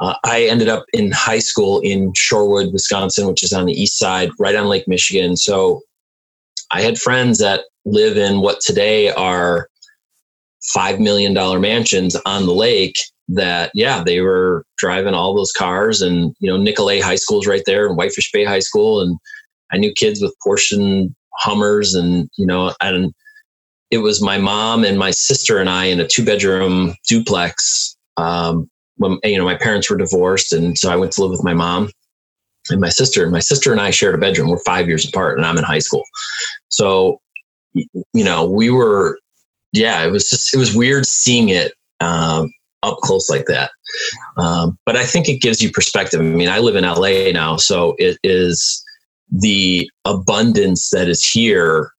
uh, 0.00 0.14
I 0.24 0.44
ended 0.44 0.68
up 0.68 0.84
in 0.92 1.10
high 1.10 1.40
school 1.40 1.80
in 1.80 2.12
Shorewood, 2.12 2.72
Wisconsin, 2.72 3.26
which 3.26 3.42
is 3.42 3.52
on 3.52 3.66
the 3.66 3.72
east 3.72 3.98
side, 3.98 4.30
right 4.38 4.54
on 4.54 4.66
Lake 4.66 4.86
Michigan. 4.86 5.36
So 5.36 5.80
I 6.70 6.82
had 6.82 6.98
friends 6.98 7.38
that 7.38 7.64
live 7.84 8.16
in 8.16 8.40
what 8.40 8.60
today 8.60 9.10
are 9.10 9.68
five 10.62 11.00
million 11.00 11.32
dollar 11.32 11.58
mansions 11.58 12.16
on 12.26 12.46
the 12.46 12.52
lake 12.52 12.96
that 13.28 13.70
yeah 13.74 14.02
they 14.04 14.20
were 14.20 14.64
driving 14.76 15.14
all 15.14 15.34
those 15.34 15.52
cars 15.52 16.02
and 16.02 16.34
you 16.40 16.50
know 16.50 16.56
nicolet 16.56 17.02
high 17.02 17.16
school's 17.16 17.46
right 17.46 17.62
there 17.64 17.86
and 17.86 17.96
whitefish 17.96 18.30
bay 18.32 18.44
high 18.44 18.58
school. 18.58 19.00
And 19.00 19.16
i 19.72 19.78
knew 19.78 19.92
kids 19.92 20.20
with 20.20 20.34
porsche 20.46 21.12
hummers 21.34 21.94
and 21.94 22.28
you 22.36 22.46
know 22.46 22.74
and 22.80 23.12
it 23.90 23.98
was 23.98 24.22
my 24.22 24.38
mom 24.38 24.84
and 24.84 24.98
my 24.98 25.10
sister 25.10 25.58
and 25.58 25.70
i 25.70 25.86
in 25.86 26.00
a 26.00 26.06
two 26.06 26.24
bedroom 26.24 26.94
duplex 27.08 27.96
um, 28.16 28.68
when 28.96 29.18
you 29.24 29.38
know 29.38 29.44
my 29.44 29.56
parents 29.56 29.90
were 29.90 29.96
divorced. 29.96 30.52
And 30.52 30.76
so 30.78 30.90
i 30.90 30.96
went 30.96 31.12
to 31.12 31.22
live 31.22 31.30
with 31.30 31.44
my 31.44 31.54
mom 31.54 31.90
and 32.70 32.80
my 32.80 32.90
sister. 32.90 33.22
And 33.22 33.32
my 33.32 33.40
sister 33.40 33.72
and 33.72 33.80
i 33.80 33.90
shared 33.90 34.14
a 34.14 34.18
bedroom. 34.18 34.50
We're 34.50 34.62
five 34.64 34.86
years 34.86 35.08
apart 35.08 35.38
and 35.38 35.46
i'm 35.46 35.58
in 35.58 35.64
high 35.64 35.78
school. 35.80 36.04
So 36.68 37.20
you 37.74 38.24
know, 38.24 38.48
we 38.48 38.70
were, 38.70 39.18
yeah, 39.72 40.04
it 40.04 40.10
was 40.10 40.28
just, 40.28 40.54
it 40.54 40.58
was 40.58 40.74
weird 40.74 41.06
seeing 41.06 41.48
it 41.48 41.72
um, 42.00 42.50
up 42.82 42.98
close 42.98 43.28
like 43.28 43.46
that. 43.46 43.70
Um, 44.36 44.78
but 44.86 44.96
I 44.96 45.04
think 45.04 45.28
it 45.28 45.40
gives 45.40 45.62
you 45.62 45.70
perspective. 45.70 46.20
I 46.20 46.24
mean, 46.24 46.48
I 46.48 46.58
live 46.58 46.76
in 46.76 46.84
LA 46.84 47.30
now, 47.32 47.56
so 47.56 47.94
it 47.98 48.18
is 48.22 48.84
the 49.30 49.90
abundance 50.04 50.90
that 50.90 51.08
is 51.08 51.24
here. 51.24 51.92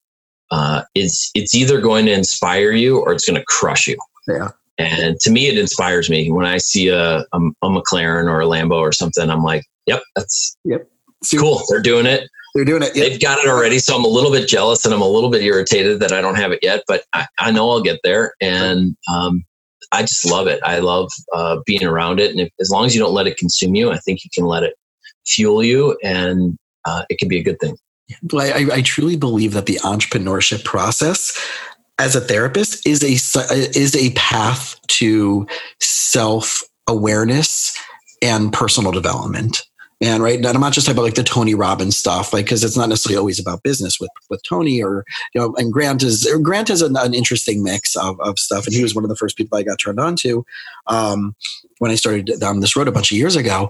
Uh, 0.50 0.84
is 0.96 1.32
it's 1.34 1.56
either 1.56 1.80
going 1.80 2.06
to 2.06 2.12
inspire 2.12 2.72
you 2.72 3.00
or 3.00 3.14
it's 3.14 3.26
going 3.26 3.40
to 3.40 3.46
crush 3.48 3.88
you. 3.88 3.98
Yeah. 4.28 4.50
And 4.78 5.18
to 5.22 5.32
me, 5.32 5.48
it 5.48 5.58
inspires 5.58 6.10
me 6.10 6.30
when 6.30 6.46
I 6.46 6.58
see 6.58 6.90
a, 6.90 7.20
a, 7.20 7.40
a 7.62 7.70
McLaren 7.70 8.28
or 8.28 8.42
a 8.42 8.46
Lambo 8.46 8.80
or 8.80 8.92
something. 8.92 9.30
I'm 9.30 9.44
like, 9.44 9.64
yep, 9.86 10.02
that's 10.16 10.58
yep, 10.66 10.90
cool. 11.38 11.62
They're 11.70 11.82
doing 11.82 12.06
it. 12.06 12.30
They're 12.54 12.66
doing 12.66 12.84
it. 12.84 12.94
They've 12.94 13.20
got 13.20 13.40
it 13.40 13.48
already. 13.48 13.80
So 13.80 13.96
I'm 13.96 14.04
a 14.04 14.10
little 14.10 14.32
bit 14.32 14.48
jealous 14.48 14.84
and 14.86 14.94
I'm 14.94 15.02
a 15.02 15.08
little 15.08 15.30
bit 15.30 15.42
irritated 15.42 16.00
that 16.02 16.12
I 16.12 16.22
don't 16.22 16.36
have 16.36 16.52
it 16.52 16.60
yet, 16.62 16.84
but 16.88 17.04
I, 17.14 17.26
I 17.40 17.52
know 17.52 17.70
I'll 17.70 17.82
get 17.82 18.00
there. 18.04 18.34
And 18.42 18.96
um, 19.12 19.44
I 19.92 20.02
just 20.02 20.30
love 20.30 20.48
it. 20.48 20.60
I 20.64 20.80
love 20.80 21.10
uh, 21.34 21.58
being 21.66 21.84
around 21.84 22.20
it. 22.20 22.32
And 22.32 22.42
if, 22.42 22.50
as 22.60 22.70
long 22.70 22.86
as 22.86 22.94
you 22.94 23.02
don't 23.02 23.14
let 23.14 23.28
it 23.28 23.38
consume 23.38 23.76
you, 23.76 23.92
I 23.92 23.98
think 23.98 24.24
you 24.24 24.30
can 24.34 24.46
let 24.46 24.64
it 24.64 24.76
fuel 25.26 25.64
you 25.64 25.98
and 26.04 26.58
uh, 26.86 27.04
it 27.10 27.20
can 27.20 27.28
be 27.28 27.40
a 27.40 27.44
good 27.44 27.60
thing. 27.60 27.78
I, 28.34 28.68
I 28.74 28.82
truly 28.82 29.16
believe 29.16 29.54
that 29.54 29.68
the 29.68 29.76
entrepreneurship 29.84 30.66
process 30.66 31.38
as 31.98 32.16
a 32.16 32.22
therapist 32.22 32.86
is 32.86 33.04
a 33.04 33.14
is 33.78 33.96
a 33.96 34.12
path 34.16 34.76
to 34.88 35.48
self 35.80 36.62
awareness 36.88 37.78
and 38.22 38.52
personal 38.52 38.92
development. 38.92 39.64
And 40.02 40.24
right, 40.24 40.38
and 40.38 40.48
I'm 40.48 40.60
not 40.60 40.74
just 40.74 40.88
talking 40.88 40.98
about 40.98 41.06
like 41.06 41.14
the 41.14 41.24
Tony 41.24 41.54
Robbins 41.54 41.96
stuff, 41.96 42.34
like 42.34 42.46
because 42.46 42.64
it's 42.64 42.76
not 42.76 42.90
necessarily 42.90 43.20
always 43.20 43.40
about 43.40 43.62
business 43.62 44.00
with 44.00 44.10
with 44.32 44.42
Tony 44.42 44.82
or 44.82 45.06
you 45.34 45.42
know. 45.42 45.54
And 45.58 45.72
Grant 45.72 46.02
is 46.02 46.28
Grant 46.42 46.72
is 46.72 46.82
an, 46.82 46.98
an 46.98 47.14
interesting 47.14 47.62
mix 47.62 47.96
of, 47.96 48.20
of 48.20 48.40
stuff, 48.40 48.66
and 48.66 48.76
he 48.76 48.82
was 48.82 48.96
one 48.96 49.04
of 49.04 49.10
the 49.10 49.16
first 49.16 49.38
people 49.38 49.58
I 49.58 49.64
got 49.64 49.78
turned 49.78 50.00
on 50.00 50.16
to 50.22 50.44
um, 50.88 51.36
when 51.78 51.92
I 51.92 51.96
started 51.96 52.32
down 52.40 52.62
this 52.62 52.76
road 52.76 52.88
a 52.88 52.92
bunch 52.92 53.12
of 53.12 53.18
years 53.18 53.36
ago 53.36 53.70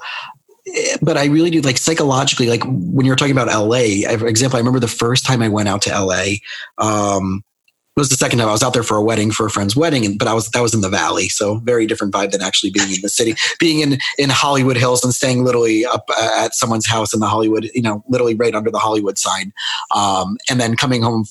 eh, 0.74 0.98
but 1.02 1.18
I 1.18 1.26
really 1.26 1.50
do 1.50 1.60
like 1.62 1.78
psychologically, 1.78 2.48
like 2.48 2.64
when 2.66 3.06
you're 3.06 3.18
talking 3.18 3.38
about 3.38 3.48
LA, 3.48 4.16
for 4.18 4.28
example, 4.28 4.56
I 4.56 4.60
remember 4.60 4.80
the 4.80 4.88
first 4.88 5.26
time 5.26 5.42
I 5.42 5.50
went 5.50 5.68
out 5.68 5.82
to 5.84 5.90
LA, 5.90 6.36
um, 6.78 7.44
it 7.96 8.00
was 8.00 8.10
the 8.10 8.16
second 8.16 8.40
time 8.40 8.48
I 8.48 8.54
was 8.54 8.64
out 8.64 8.74
there 8.74 8.84
for 8.84 8.96
a 8.96 9.04
wedding 9.04 9.32
for 9.32 9.46
a 9.46 9.50
friend's 9.50 9.76
wedding, 9.76 10.06
and, 10.06 10.18
but 10.18 10.28
I 10.28 10.34
was 10.34 10.50
that 10.50 10.62
was 10.62 10.74
in 10.74 10.80
the 10.80 10.90
valley, 10.90 11.28
so 11.28 11.58
very 11.58 11.86
different 11.86 12.14
vibe 12.14 12.32
than 12.32 12.42
actually 12.42 12.72
being 12.72 12.90
in 12.90 13.02
the 13.02 13.10
city. 13.10 13.36
being 13.60 13.82
in 13.82 13.98
in 14.18 14.30
Hollywood 14.30 14.78
Hills 14.78 15.04
and 15.04 15.14
staying 15.14 15.44
literally 15.44 15.86
up 15.86 16.06
uh, 16.18 16.32
at 16.38 16.56
someone's 16.56 16.88
house 16.88 17.14
in 17.14 17.20
the 17.20 17.28
Hollywood, 17.28 17.70
you 17.74 17.82
know, 17.82 18.02
literally 18.08 18.34
right 18.34 18.56
under 18.56 18.72
the 18.72 18.80
Hollywood 18.80 19.18
sign, 19.18 19.52
um, 19.94 20.38
and 20.50 20.62
then 20.62 20.78
coming 20.78 21.02
home 21.02 21.26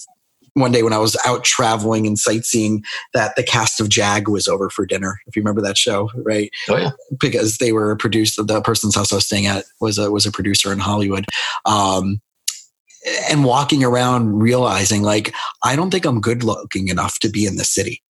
one 0.55 0.73
day 0.73 0.83
when 0.83 0.93
I 0.93 0.99
was 0.99 1.17
out 1.25 1.45
traveling 1.45 2.07
and 2.07 2.19
sightseeing 2.19 2.85
that 3.15 3.37
the 3.37 3.43
cast 3.43 3.81
of 3.81 3.89
Jag 3.89 4.29
was 4.29 4.47
over 4.47 4.69
for 4.69 4.85
dinner. 4.85 5.19
If 5.27 5.37
you 5.37 5.41
remember 5.41 5.63
that 5.63 5.79
show, 5.79 6.11
right? 6.15 6.51
Oh 6.69 6.77
yeah. 6.77 6.91
Because 7.19 7.57
they 7.57 7.73
were 7.73 7.97
produced. 7.97 8.45
The 8.47 8.61
person's 8.61 8.95
house 8.95 9.13
I 9.13 9.17
was 9.17 9.27
staying 9.27 9.47
at 9.47 9.65
was 9.81 9.97
a 9.97 10.11
was 10.11 10.27
a 10.27 10.33
producer 10.33 10.73
in 10.73 10.79
Hollywood. 10.79 11.25
Um, 11.65 12.21
and 13.31 13.45
walking 13.45 13.83
around 13.85 14.41
realizing 14.41 15.03
like 15.03 15.35
I 15.65 15.77
don't 15.77 15.91
think 15.91 16.05
I'm 16.05 16.21
good 16.21 16.43
looking 16.43 16.89
enough 16.89 17.19
to 17.21 17.29
be 17.29 17.47
in 17.47 17.57
the 17.57 17.65
city. 17.65 18.03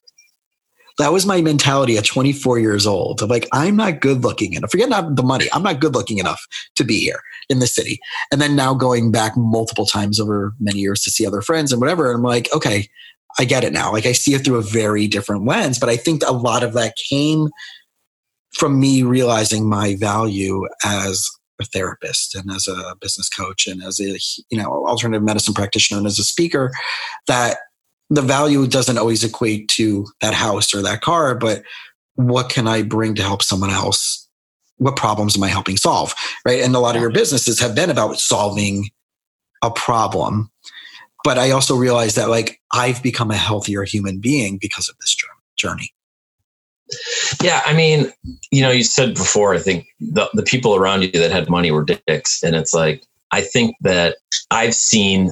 That 0.99 1.13
was 1.13 1.25
my 1.25 1.41
mentality 1.41 1.97
at 1.97 2.05
24 2.05 2.59
years 2.59 2.87
old 2.87 3.23
of 3.23 3.31
like 3.31 3.49
I'm 3.53 3.77
not 3.77 4.01
good 4.01 4.23
looking 4.23 4.53
enough. 4.53 4.71
Forget 4.71 4.89
not 4.89 5.17
the 5.17 5.23
money. 5.23 5.47
I'm 5.53 5.63
not 5.63 5.81
good 5.81 5.95
looking 5.95 6.19
enough 6.19 6.45
to 6.77 6.85
be 6.85 7.01
here 7.01 7.21
in 7.49 7.59
the 7.59 7.67
city. 7.67 8.01
And 8.31 8.41
then 8.41 8.55
now 8.55 8.75
going 8.75 9.11
back 9.11 9.37
multiple 9.37 9.87
times 9.87 10.21
over 10.21 10.53
many 10.61 10.81
years 10.81 11.01
to 11.03 11.11
see 11.11 11.27
other 11.27 11.41
friends 11.41 11.73
and 11.73 11.81
whatever. 11.81 12.13
I'm 12.13 12.23
like, 12.23 12.53
okay, 12.55 12.89
I 13.39 13.45
get 13.45 13.65
it 13.65 13.73
now. 13.73 13.93
Like 13.93 14.07
I 14.07 14.13
see 14.13 14.35
it 14.35 14.45
through 14.45 14.57
a 14.57 14.63
very 14.63 15.07
different 15.07 15.47
lens. 15.47 15.79
But 15.79 15.89
I 15.89 15.97
think 15.97 16.23
a 16.27 16.33
lot 16.33 16.63
of 16.63 16.75
that 16.75 16.97
came 17.09 17.49
from 18.53 18.81
me 18.81 19.03
realizing 19.03 19.69
my 19.69 19.97
value 19.97 20.67
as 20.85 21.31
a 21.61 21.65
therapist 21.65 22.35
and 22.35 22.51
as 22.51 22.67
a 22.67 22.97
business 23.01 23.29
coach 23.29 23.67
and 23.67 23.83
as 23.83 24.01
a 24.01 24.19
you 24.51 24.61
know 24.61 24.87
alternative 24.87 25.23
medicine 25.23 25.55
practitioner 25.55 25.99
and 25.99 26.07
as 26.07 26.19
a 26.19 26.25
speaker 26.25 26.73
that 27.27 27.59
the 28.11 28.23
value 28.23 28.67
doesn't 28.67 28.99
always 28.99 29.23
equate 29.23 29.69
to 29.69 30.07
that 30.21 30.35
house 30.35 30.75
or 30.75 30.83
that 30.83 31.01
car, 31.01 31.37
but 31.37 31.63
what 32.17 32.51
can 32.51 32.67
I 32.67 32.83
bring 32.83 33.15
to 33.15 33.23
help 33.23 33.43
someone 33.43 33.71
else? 33.71 34.29
What 34.79 34.97
problems 34.97 35.37
am 35.37 35.45
I 35.45 35.49
helping 35.49 35.77
solve? 35.77 36.15
Right. 36.45 36.61
And 36.61 36.75
a 36.75 36.81
lot 36.81 36.97
of 36.97 37.03
your 37.03 37.13
businesses 37.13 37.61
have 37.61 37.75
been 37.75 37.91
about 37.91 38.19
solving 38.19 38.91
a 39.63 39.71
problem. 39.71 40.51
But 41.23 41.39
I 41.39 41.51
also 41.51 41.77
realized 41.77 42.17
that 42.17 42.31
like 42.31 42.61
I've 42.73 43.03
become 43.03 43.31
a 43.31 43.37
healthier 43.37 43.85
human 43.85 44.21
being 44.21 44.59
because 44.61 44.89
of 44.89 44.97
this 44.99 45.17
journey. 45.57 45.93
Yeah, 47.43 47.63
I 47.65 47.73
mean, 47.73 48.13
you 48.51 48.63
know, 48.63 48.71
you 48.71 48.85
said 48.85 49.15
before, 49.15 49.55
I 49.55 49.59
think 49.59 49.87
the, 50.01 50.29
the 50.35 50.43
people 50.43 50.75
around 50.75 51.03
you 51.03 51.13
that 51.13 51.31
had 51.31 51.49
money 51.49 51.71
were 51.71 51.85
dicks. 51.85 52.43
And 52.43 52.57
it's 52.57 52.75
like, 52.75 53.05
I 53.33 53.41
think 53.41 53.77
that 53.83 54.17
I've 54.51 54.75
seen 54.75 55.31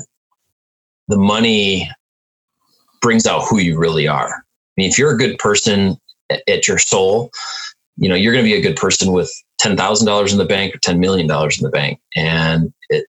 the 1.09 1.19
money 1.19 1.91
brings 3.01 3.27
out 3.27 3.47
who 3.49 3.59
you 3.59 3.79
really 3.79 4.07
are. 4.07 4.29
I 4.29 4.43
mean, 4.77 4.89
if 4.89 4.99
you're 4.99 5.15
a 5.15 5.19
good 5.19 5.39
person 5.39 5.97
at 6.31 6.69
your 6.69 6.79
soul, 6.79 7.31
you 7.97 8.09
know, 8.09 8.15
you're 8.15 8.33
going 8.33 8.45
to 8.45 8.51
be 8.51 8.57
a 8.57 8.63
good 8.63 8.77
person 8.77 9.13
with 9.13 9.31
$10,000 9.63 10.33
in 10.33 10.39
the 10.39 10.45
bank 10.45 10.75
or 10.75 10.79
$10 10.79 10.99
million 10.99 11.27
in 11.27 11.63
the 11.63 11.71
bank. 11.73 12.01
And 12.15 12.73
it, 12.91 13.07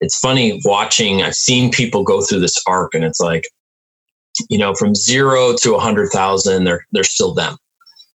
it's 0.00 0.18
funny 0.18 0.60
watching, 0.64 1.22
I've 1.22 1.34
seen 1.34 1.70
people 1.70 2.04
go 2.04 2.22
through 2.22 2.40
this 2.40 2.62
arc 2.66 2.94
and 2.94 3.04
it's 3.04 3.20
like, 3.20 3.44
you 4.48 4.58
know, 4.58 4.74
from 4.74 4.94
zero 4.94 5.54
to 5.62 5.74
a 5.74 5.80
hundred 5.80 6.10
thousand, 6.10 6.64
they're, 6.64 6.86
they're 6.92 7.04
still 7.04 7.34
them. 7.34 7.56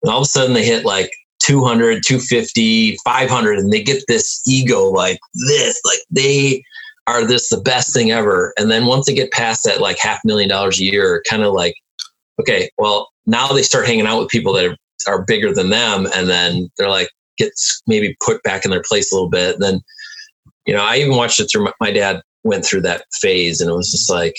And 0.03 0.11
all 0.11 0.19
of 0.19 0.25
a 0.25 0.27
sudden 0.27 0.55
they 0.55 0.65
hit 0.65 0.85
like 0.85 1.11
200, 1.43 2.03
250, 2.05 2.97
500, 3.05 3.59
and 3.59 3.73
they 3.73 3.83
get 3.83 4.03
this 4.09 4.43
ego 4.47 4.85
like 4.91 5.19
this, 5.35 5.81
like 5.85 6.01
they 6.11 6.63
are 7.07 7.27
this 7.27 7.49
the 7.49 7.61
best 7.61 7.93
thing 7.93 8.11
ever. 8.11 8.53
And 8.57 8.71
then 8.71 8.87
once 8.87 9.07
they 9.07 9.15
get 9.15 9.33
past 9.33 9.65
that 9.65 9.81
like 9.81 9.99
half 9.99 10.21
million 10.25 10.49
dollars 10.49 10.81
a 10.81 10.85
year, 10.85 11.23
kind 11.29 11.43
of 11.43 11.53
like, 11.53 11.75
okay, 12.39 12.71
well, 12.79 13.09
now 13.27 13.49
they 13.49 13.63
start 13.63 13.87
hanging 13.87 14.07
out 14.07 14.19
with 14.19 14.29
people 14.29 14.53
that 14.55 14.77
are, 15.07 15.25
bigger 15.27 15.53
than 15.53 15.71
them. 15.71 16.07
And 16.15 16.29
then 16.29 16.69
they're 16.77 16.89
like, 16.89 17.09
gets 17.39 17.81
maybe 17.87 18.17
put 18.25 18.43
back 18.43 18.65
in 18.65 18.71
their 18.71 18.83
place 18.87 19.11
a 19.11 19.15
little 19.15 19.31
bit. 19.31 19.55
And 19.55 19.63
then, 19.63 19.81
you 20.67 20.75
know, 20.75 20.83
I 20.83 20.97
even 20.97 21.17
watched 21.17 21.41
it 21.41 21.49
through 21.51 21.65
my, 21.65 21.73
my 21.81 21.91
dad 21.91 22.23
went 22.45 22.65
through 22.65 22.83
that 22.83 23.05
phase 23.21 23.61
and 23.61 23.71
it 23.71 23.75
was 23.75 23.91
just 23.91 24.11
like, 24.11 24.35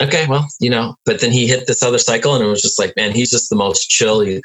okay, 0.00 0.26
well, 0.28 0.46
you 0.60 0.70
know, 0.70 0.96
but 1.04 1.20
then 1.20 1.32
he 1.32 1.46
hit 1.46 1.66
this 1.66 1.82
other 1.82 1.98
cycle 1.98 2.34
and 2.34 2.44
it 2.44 2.48
was 2.48 2.62
just 2.62 2.78
like, 2.78 2.94
man, 2.96 3.12
he's 3.12 3.30
just 3.30 3.50
the 3.50 3.56
most 3.56 3.88
chill. 3.88 4.20
He, 4.20 4.40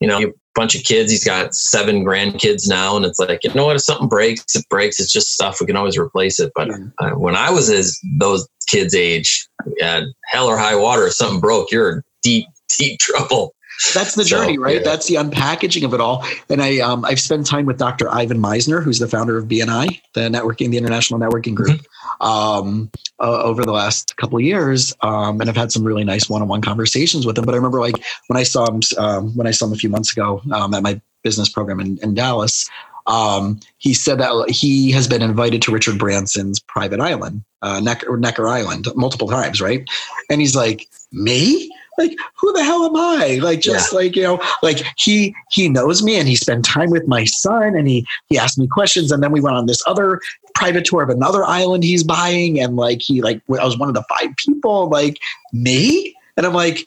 you 0.00 0.08
know, 0.08 0.18
a 0.18 0.32
bunch 0.54 0.74
of 0.74 0.82
kids. 0.82 1.10
He's 1.10 1.24
got 1.24 1.54
seven 1.54 2.04
grandkids 2.04 2.68
now, 2.68 2.96
and 2.96 3.04
it's 3.04 3.18
like, 3.18 3.44
you 3.44 3.52
know 3.52 3.66
what? 3.66 3.76
If 3.76 3.82
something 3.82 4.08
breaks, 4.08 4.56
it 4.56 4.66
breaks. 4.70 4.98
It's 4.98 5.12
just 5.12 5.34
stuff. 5.34 5.60
We 5.60 5.66
can 5.66 5.76
always 5.76 5.98
replace 5.98 6.40
it. 6.40 6.52
But 6.54 6.70
uh, 6.98 7.10
when 7.10 7.36
I 7.36 7.50
was 7.50 7.68
as 7.68 8.00
those 8.18 8.48
kids' 8.66 8.94
age, 8.94 9.46
hell 9.78 10.46
or 10.46 10.56
high 10.56 10.74
water, 10.74 11.06
if 11.06 11.12
something 11.12 11.40
broke, 11.40 11.70
you're 11.70 11.92
in 11.92 12.02
deep, 12.22 12.46
deep 12.78 12.98
trouble. 13.00 13.54
That's 13.94 14.14
the 14.14 14.24
journey, 14.24 14.56
so, 14.56 14.62
right? 14.62 14.76
Yeah. 14.76 14.82
That's 14.82 15.06
the 15.06 15.14
unpackaging 15.14 15.84
of 15.84 15.94
it 15.94 16.00
all. 16.00 16.24
And 16.48 16.62
I, 16.62 16.78
um, 16.78 17.04
I've 17.04 17.20
spent 17.20 17.46
time 17.46 17.66
with 17.66 17.78
Dr. 17.78 18.12
Ivan 18.12 18.38
Misner, 18.38 18.82
who's 18.82 18.98
the 18.98 19.08
founder 19.08 19.38
of 19.38 19.46
BNI, 19.46 20.00
the 20.14 20.20
networking, 20.22 20.70
the 20.70 20.76
international 20.76 21.18
networking 21.18 21.54
group, 21.54 21.80
mm-hmm. 21.80 22.26
um, 22.26 22.90
uh, 23.18 23.42
over 23.42 23.64
the 23.64 23.72
last 23.72 24.16
couple 24.16 24.36
of 24.36 24.44
years. 24.44 24.94
Um, 25.00 25.40
and 25.40 25.48
I've 25.48 25.56
had 25.56 25.72
some 25.72 25.82
really 25.82 26.04
nice 26.04 26.28
one-on-one 26.28 26.60
conversations 26.60 27.26
with 27.26 27.38
him. 27.38 27.46
But 27.46 27.54
I 27.54 27.56
remember, 27.56 27.80
like 27.80 27.96
when 28.26 28.36
I 28.36 28.42
saw 28.42 28.66
him, 28.70 28.80
um, 28.98 29.36
when 29.36 29.46
I 29.46 29.50
saw 29.50 29.66
him 29.66 29.72
a 29.72 29.76
few 29.76 29.88
months 29.88 30.12
ago 30.12 30.42
um, 30.52 30.74
at 30.74 30.82
my 30.82 31.00
business 31.22 31.48
program 31.48 31.80
in, 31.80 31.98
in 32.02 32.14
Dallas. 32.14 32.68
Um, 33.06 33.60
he 33.78 33.94
said 33.94 34.18
that 34.18 34.50
he 34.50 34.90
has 34.92 35.08
been 35.08 35.22
invited 35.22 35.62
to 35.62 35.72
Richard 35.72 35.98
Branson's 35.98 36.60
private 36.60 37.00
island, 37.00 37.42
uh, 37.62 37.80
Necker, 37.80 38.16
Necker 38.16 38.46
Island, 38.46 38.86
multiple 38.94 39.26
times, 39.28 39.60
right? 39.60 39.88
And 40.28 40.40
he's 40.40 40.54
like, 40.54 40.86
"Me? 41.10 41.70
Like 42.00 42.18
who 42.36 42.52
the 42.52 42.64
hell 42.64 42.84
am 42.84 42.96
i 42.96 43.38
like 43.42 43.60
just 43.60 43.92
yeah. 43.92 43.98
like 43.98 44.16
you 44.16 44.22
know 44.22 44.40
like 44.62 44.82
he 44.96 45.34
he 45.50 45.68
knows 45.68 46.02
me 46.02 46.18
and 46.18 46.28
he 46.28 46.34
spent 46.34 46.64
time 46.64 46.90
with 46.90 47.06
my 47.06 47.24
son 47.24 47.76
and 47.76 47.86
he 47.88 48.06
he 48.28 48.38
asked 48.38 48.58
me 48.58 48.66
questions 48.66 49.12
and 49.12 49.22
then 49.22 49.32
we 49.32 49.40
went 49.40 49.56
on 49.56 49.66
this 49.66 49.82
other 49.86 50.20
private 50.54 50.84
tour 50.84 51.02
of 51.02 51.10
another 51.10 51.44
island 51.44 51.84
he's 51.84 52.02
buying 52.02 52.58
and 52.60 52.76
like 52.76 53.00
he 53.02 53.22
like 53.22 53.40
i 53.50 53.64
was 53.64 53.78
one 53.78 53.88
of 53.88 53.94
the 53.94 54.04
five 54.08 54.34
people 54.36 54.88
like 54.88 55.18
me 55.52 56.14
and 56.36 56.46
i'm 56.46 56.54
like 56.54 56.86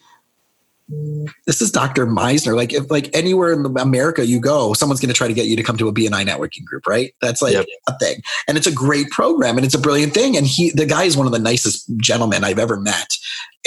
this 1.46 1.62
is 1.62 1.70
Dr. 1.70 2.06
Misner. 2.06 2.54
Like 2.54 2.72
if 2.72 2.90
like 2.90 3.08
anywhere 3.14 3.52
in 3.52 3.64
America 3.78 4.26
you 4.26 4.38
go, 4.38 4.74
someone's 4.74 5.00
going 5.00 5.12
to 5.12 5.16
try 5.16 5.28
to 5.28 5.34
get 5.34 5.46
you 5.46 5.56
to 5.56 5.62
come 5.62 5.76
to 5.78 5.88
a 5.88 5.94
BNI 5.94 6.26
networking 6.26 6.64
group, 6.64 6.86
right? 6.86 7.14
That's 7.20 7.40
like 7.40 7.54
yep. 7.54 7.66
a 7.88 7.98
thing. 7.98 8.20
And 8.46 8.56
it's 8.58 8.66
a 8.66 8.72
great 8.72 9.10
program 9.10 9.56
and 9.56 9.64
it's 9.64 9.74
a 9.74 9.80
brilliant 9.80 10.12
thing. 10.12 10.36
And 10.36 10.46
he, 10.46 10.70
the 10.70 10.86
guy 10.86 11.04
is 11.04 11.16
one 11.16 11.26
of 11.26 11.32
the 11.32 11.38
nicest 11.38 11.90
gentlemen 11.96 12.44
I've 12.44 12.58
ever 12.58 12.78
met 12.78 13.16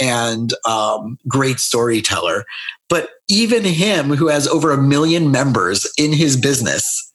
and 0.00 0.52
um, 0.64 1.18
great 1.26 1.58
storyteller. 1.58 2.44
But 2.88 3.10
even 3.28 3.64
him, 3.64 4.10
who 4.10 4.28
has 4.28 4.46
over 4.46 4.70
a 4.70 4.78
million 4.78 5.30
members 5.30 5.90
in 5.98 6.12
his 6.12 6.36
business 6.36 7.12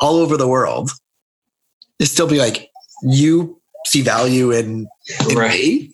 all 0.00 0.16
over 0.16 0.36
the 0.36 0.48
world, 0.48 0.90
is 1.98 2.10
still 2.10 2.28
be 2.28 2.38
like, 2.38 2.68
you 3.02 3.60
see 3.86 4.02
value 4.02 4.50
in, 4.50 4.88
in 5.30 5.36
right. 5.36 5.52
me? 5.52 5.92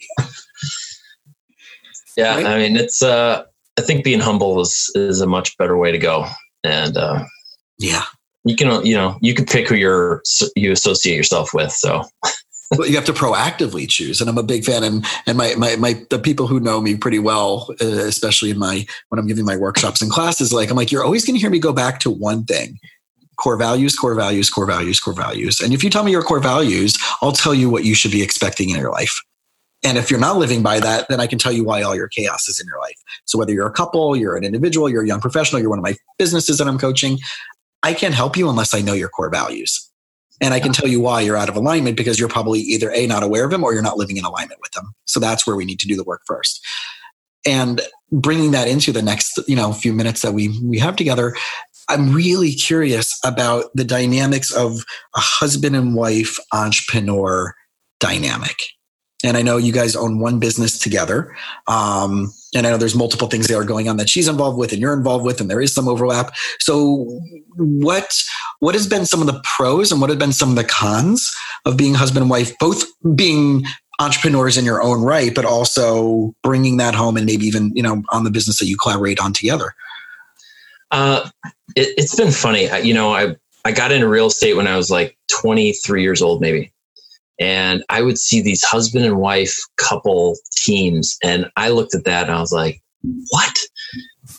Yeah, 2.16 2.36
right? 2.36 2.46
I 2.46 2.58
mean, 2.58 2.76
it's. 2.76 3.02
Uh, 3.02 3.44
I 3.78 3.82
think 3.82 4.04
being 4.04 4.20
humble 4.20 4.60
is 4.60 4.90
is 4.94 5.20
a 5.20 5.26
much 5.26 5.56
better 5.56 5.76
way 5.76 5.92
to 5.92 5.98
go, 5.98 6.26
and 6.62 6.96
uh, 6.96 7.24
yeah, 7.78 8.04
you 8.44 8.56
can 8.56 8.84
you 8.84 8.94
know 8.94 9.18
you 9.20 9.34
can 9.34 9.46
pick 9.46 9.68
who 9.68 9.74
you're 9.74 10.22
you 10.56 10.72
associate 10.72 11.16
yourself 11.16 11.54
with. 11.54 11.72
So. 11.72 12.02
but 12.76 12.88
you 12.88 12.96
have 12.96 13.04
to 13.04 13.12
proactively 13.12 13.86
choose, 13.86 14.20
and 14.20 14.30
I'm 14.30 14.38
a 14.38 14.42
big 14.42 14.64
fan. 14.64 14.82
And 14.82 15.04
and 15.26 15.36
my 15.36 15.54
my 15.56 15.76
my 15.76 16.02
the 16.08 16.18
people 16.18 16.46
who 16.46 16.58
know 16.58 16.80
me 16.80 16.96
pretty 16.96 17.18
well, 17.18 17.68
uh, 17.82 17.86
especially 17.86 18.50
in 18.50 18.58
my 18.58 18.86
when 19.10 19.18
I'm 19.18 19.26
giving 19.26 19.44
my 19.44 19.56
workshops 19.56 20.00
and 20.00 20.10
classes, 20.10 20.52
like 20.52 20.70
I'm 20.70 20.76
like 20.76 20.90
you're 20.90 21.04
always 21.04 21.24
going 21.24 21.34
to 21.34 21.40
hear 21.40 21.50
me 21.50 21.58
go 21.58 21.74
back 21.74 22.00
to 22.00 22.10
one 22.10 22.44
thing: 22.44 22.78
core 23.36 23.56
values, 23.56 23.94
core 23.94 24.14
values, 24.14 24.48
core 24.48 24.66
values, 24.66 25.00
core 25.00 25.14
values. 25.14 25.60
And 25.60 25.74
if 25.74 25.84
you 25.84 25.90
tell 25.90 26.04
me 26.04 26.12
your 26.12 26.22
core 26.22 26.40
values, 26.40 26.96
I'll 27.20 27.32
tell 27.32 27.54
you 27.54 27.68
what 27.68 27.84
you 27.84 27.94
should 27.94 28.10
be 28.10 28.22
expecting 28.22 28.70
in 28.70 28.76
your 28.76 28.90
life. 28.90 29.20
And 29.84 29.98
if 29.98 30.10
you're 30.10 30.20
not 30.20 30.36
living 30.36 30.62
by 30.62 30.78
that, 30.80 31.08
then 31.08 31.20
I 31.20 31.26
can 31.26 31.38
tell 31.38 31.52
you 31.52 31.64
why 31.64 31.82
all 31.82 31.94
your 31.94 32.08
chaos 32.08 32.46
is 32.48 32.60
in 32.60 32.66
your 32.66 32.78
life. 32.78 32.96
So 33.24 33.38
whether 33.38 33.52
you're 33.52 33.66
a 33.66 33.72
couple, 33.72 34.16
you're 34.16 34.36
an 34.36 34.44
individual, 34.44 34.88
you're 34.88 35.02
a 35.02 35.06
young 35.06 35.20
professional, 35.20 35.60
you're 35.60 35.70
one 35.70 35.78
of 35.78 35.84
my 35.84 35.96
businesses 36.18 36.58
that 36.58 36.68
I'm 36.68 36.78
coaching, 36.78 37.18
I 37.82 37.94
can't 37.94 38.14
help 38.14 38.36
you 38.36 38.48
unless 38.48 38.74
I 38.74 38.80
know 38.80 38.92
your 38.92 39.08
core 39.08 39.30
values. 39.30 39.88
And 40.40 40.54
I 40.54 40.60
can 40.60 40.72
tell 40.72 40.88
you 40.88 41.00
why 41.00 41.20
you're 41.20 41.36
out 41.36 41.48
of 41.48 41.56
alignment 41.56 41.96
because 41.96 42.18
you're 42.18 42.28
probably 42.28 42.60
either 42.60 42.90
A, 42.92 43.06
not 43.06 43.22
aware 43.22 43.44
of 43.44 43.50
them 43.50 43.62
or 43.62 43.72
you're 43.72 43.82
not 43.82 43.96
living 43.96 44.16
in 44.16 44.24
alignment 44.24 44.60
with 44.60 44.72
them. 44.72 44.92
So 45.04 45.20
that's 45.20 45.46
where 45.46 45.56
we 45.56 45.64
need 45.64 45.78
to 45.80 45.88
do 45.88 45.96
the 45.96 46.04
work 46.04 46.22
first. 46.26 46.64
And 47.46 47.80
bringing 48.10 48.52
that 48.52 48.68
into 48.68 48.92
the 48.92 49.02
next, 49.02 49.38
you 49.48 49.56
know, 49.56 49.72
few 49.72 49.92
minutes 49.92 50.22
that 50.22 50.32
we 50.32 50.60
we 50.62 50.78
have 50.78 50.96
together, 50.96 51.34
I'm 51.88 52.12
really 52.12 52.52
curious 52.52 53.18
about 53.24 53.66
the 53.74 53.84
dynamics 53.84 54.52
of 54.52 54.84
a 55.14 55.20
husband 55.20 55.74
and 55.74 55.94
wife 55.94 56.38
entrepreneur 56.52 57.54
dynamic 58.00 58.56
and 59.24 59.36
I 59.36 59.42
know 59.42 59.56
you 59.56 59.72
guys 59.72 59.94
own 59.94 60.18
one 60.18 60.38
business 60.38 60.78
together. 60.78 61.34
Um, 61.66 62.32
and 62.54 62.66
I 62.66 62.70
know 62.70 62.76
there's 62.76 62.94
multiple 62.94 63.28
things 63.28 63.46
that 63.48 63.56
are 63.56 63.64
going 63.64 63.88
on 63.88 63.96
that 63.96 64.08
she's 64.08 64.28
involved 64.28 64.58
with 64.58 64.72
and 64.72 64.80
you're 64.80 64.92
involved 64.92 65.24
with, 65.24 65.40
and 65.40 65.48
there 65.48 65.60
is 65.60 65.74
some 65.74 65.88
overlap. 65.88 66.34
So, 66.58 67.20
what 67.56 68.12
what 68.58 68.74
has 68.74 68.86
been 68.86 69.06
some 69.06 69.20
of 69.20 69.26
the 69.26 69.40
pros 69.44 69.90
and 69.90 70.00
what 70.00 70.10
have 70.10 70.18
been 70.18 70.32
some 70.32 70.50
of 70.50 70.56
the 70.56 70.64
cons 70.64 71.34
of 71.64 71.76
being 71.76 71.94
husband 71.94 72.22
and 72.22 72.30
wife, 72.30 72.52
both 72.58 72.84
being 73.14 73.64
entrepreneurs 74.00 74.58
in 74.58 74.64
your 74.64 74.82
own 74.82 75.02
right, 75.02 75.34
but 75.34 75.44
also 75.44 76.34
bringing 76.42 76.76
that 76.78 76.94
home 76.94 77.16
and 77.16 77.26
maybe 77.26 77.46
even 77.46 77.72
you 77.74 77.82
know 77.82 78.02
on 78.10 78.24
the 78.24 78.30
business 78.30 78.58
that 78.58 78.66
you 78.66 78.76
collaborate 78.76 79.20
on 79.20 79.32
together? 79.32 79.74
Uh, 80.90 81.28
it, 81.74 81.94
it's 81.96 82.14
been 82.14 82.32
funny. 82.32 82.68
You 82.82 82.92
know, 82.92 83.12
I 83.12 83.36
I 83.64 83.72
got 83.72 83.92
into 83.92 84.08
real 84.08 84.26
estate 84.26 84.54
when 84.54 84.66
I 84.66 84.76
was 84.76 84.90
like 84.90 85.16
23 85.40 86.02
years 86.02 86.20
old, 86.20 86.40
maybe. 86.40 86.71
And 87.42 87.82
I 87.88 88.02
would 88.02 88.18
see 88.18 88.40
these 88.40 88.62
husband 88.62 89.04
and 89.04 89.16
wife 89.16 89.56
couple 89.76 90.36
teams. 90.54 91.18
And 91.24 91.50
I 91.56 91.70
looked 91.70 91.92
at 91.92 92.04
that 92.04 92.28
and 92.28 92.36
I 92.36 92.40
was 92.40 92.52
like, 92.52 92.80
what? 93.30 93.58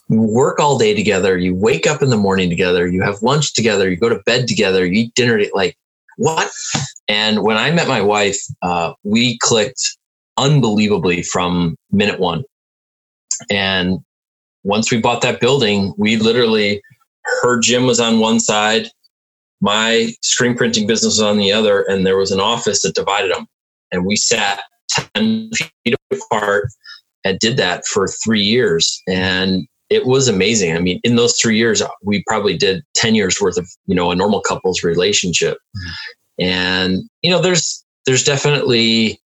You 0.07 0.21
work 0.21 0.57
all 0.57 0.77
day 0.77 0.93
together. 0.93 1.37
You 1.37 1.53
wake 1.53 1.85
up 1.85 2.01
in 2.01 2.11
the 2.11 2.17
morning 2.17 2.49
together. 2.49 2.87
You 2.87 3.01
have 3.01 3.21
lunch 3.21 3.55
together. 3.55 3.89
You 3.89 3.97
go 3.97 4.07
to 4.07 4.23
bed 4.25 4.47
together. 4.47 4.85
You 4.85 5.01
eat 5.01 5.15
dinner. 5.15 5.43
Like, 5.53 5.77
what? 6.15 6.49
And 7.09 7.43
when 7.43 7.57
I 7.57 7.71
met 7.71 7.89
my 7.89 8.01
wife, 8.01 8.39
uh, 8.61 8.93
we 9.03 9.37
clicked 9.39 9.97
unbelievably 10.37 11.23
from 11.23 11.75
minute 11.91 12.21
one. 12.21 12.45
And 13.51 13.99
once 14.63 14.91
we 14.91 15.01
bought 15.01 15.23
that 15.23 15.41
building, 15.41 15.93
we 15.97 16.15
literally, 16.15 16.81
her 17.41 17.59
gym 17.59 17.85
was 17.85 17.99
on 17.99 18.19
one 18.19 18.39
side, 18.39 18.87
my 19.63 20.13
screen 20.21 20.55
printing 20.55 20.85
business 20.85 21.13
was 21.13 21.21
on 21.21 21.37
the 21.37 21.53
other, 21.53 21.83
and 21.83 22.05
there 22.05 22.17
was 22.17 22.31
an 22.31 22.41
office 22.41 22.81
that 22.81 22.95
divided 22.95 23.33
them. 23.33 23.47
And 23.93 24.05
we 24.05 24.17
sat 24.17 24.59
10 25.15 25.51
feet 25.53 25.95
apart 26.11 26.67
and 27.23 27.39
did 27.39 27.55
that 27.55 27.85
for 27.85 28.09
three 28.25 28.43
years. 28.43 29.01
And 29.07 29.65
it 29.89 30.05
was 30.05 30.27
amazing. 30.27 30.75
I 30.75 30.79
mean, 30.79 30.99
in 31.05 31.15
those 31.15 31.39
three 31.39 31.57
years, 31.57 31.81
we 32.03 32.25
probably 32.27 32.57
did 32.57 32.83
10 32.95 33.15
years 33.15 33.39
worth 33.39 33.57
of, 33.57 33.65
you 33.85 33.95
know, 33.95 34.11
a 34.11 34.15
normal 34.17 34.41
couple's 34.41 34.83
relationship. 34.83 35.57
Mm-hmm. 35.77 36.43
And, 36.43 37.03
you 37.21 37.31
know, 37.31 37.41
there's, 37.41 37.85
there's 38.05 38.25
definitely 38.25 39.21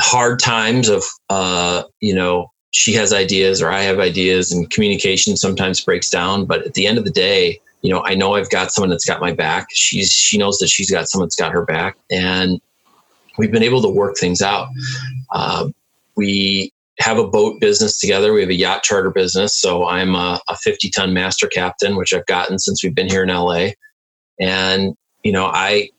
hard 0.00 0.40
times 0.40 0.88
of, 0.88 1.04
uh, 1.30 1.84
you 2.00 2.16
know, 2.16 2.50
she 2.72 2.94
has 2.94 3.12
ideas 3.12 3.62
or 3.62 3.70
I 3.70 3.82
have 3.82 4.00
ideas 4.00 4.50
and 4.50 4.68
communication 4.70 5.36
sometimes 5.36 5.84
breaks 5.84 6.10
down. 6.10 6.46
But 6.46 6.66
at 6.66 6.74
the 6.74 6.88
end 6.88 6.98
of 6.98 7.04
the 7.04 7.12
day, 7.12 7.60
you 7.82 7.90
know, 7.90 8.02
I 8.04 8.14
know 8.14 8.34
I've 8.34 8.50
got 8.50 8.72
someone 8.72 8.90
that's 8.90 9.04
got 9.04 9.20
my 9.20 9.32
back. 9.32 9.68
She's, 9.72 10.10
she 10.10 10.38
knows 10.38 10.58
that 10.58 10.68
she's 10.68 10.90
got 10.90 11.08
someone 11.08 11.26
that's 11.26 11.36
got 11.36 11.52
her 11.52 11.64
back. 11.64 11.96
And 12.10 12.60
we've 13.38 13.52
been 13.52 13.62
able 13.62 13.82
to 13.82 13.88
work 13.88 14.16
things 14.18 14.42
out. 14.42 14.68
Uh, 15.32 15.68
we 16.16 16.72
have 16.98 17.18
a 17.18 17.26
boat 17.26 17.60
business 17.60 17.98
together. 17.98 18.32
We 18.32 18.40
have 18.40 18.50
a 18.50 18.54
yacht 18.54 18.82
charter 18.82 19.10
business. 19.10 19.58
So 19.58 19.86
I'm 19.86 20.14
a, 20.16 20.40
a 20.48 20.56
50 20.56 20.90
ton 20.90 21.14
master 21.14 21.46
captain, 21.46 21.96
which 21.96 22.12
I've 22.12 22.26
gotten 22.26 22.58
since 22.58 22.82
we've 22.82 22.94
been 22.94 23.08
here 23.08 23.22
in 23.22 23.28
LA. 23.28 23.68
And, 24.40 24.96
you 25.22 25.30
know, 25.30 25.46
I, 25.46 25.90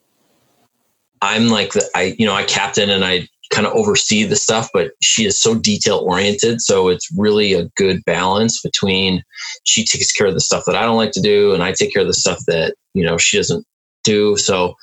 I'm 1.22 1.48
like 1.48 1.74
the, 1.74 1.90
I, 1.96 2.16
you 2.18 2.26
know, 2.26 2.34
I 2.34 2.44
captain 2.44 2.90
and 2.90 3.06
I 3.06 3.28
kind 3.50 3.66
of 3.66 3.74
oversee 3.74 4.24
the 4.24 4.36
stuff, 4.36 4.70
but 4.74 4.92
she 5.02 5.26
is 5.26 5.40
so 5.40 5.56
detail 5.56 6.00
oriented. 6.00 6.62
So 6.62 6.88
it's 6.90 7.10
really 7.18 7.54
a 7.54 7.66
good 7.76 8.04
balance 8.06 8.62
between 8.62 9.24
she 9.64 9.84
takes 9.84 10.12
care 10.12 10.28
of 10.28 10.34
the 10.34 10.40
stuff 10.40 10.66
that 10.66 10.76
I 10.76 10.84
don't 10.84 10.98
like 10.98 11.12
to 11.14 11.22
do 11.22 11.54
and 11.54 11.64
I 11.64 11.72
take 11.72 11.94
care 11.94 12.02
of 12.02 12.08
the 12.08 12.14
stuff 12.14 12.40
that, 12.48 12.76
you 12.94 13.04
know, 13.04 13.18
she 13.18 13.38
doesn't 13.38 13.66
do. 14.04 14.38
So, 14.38 14.76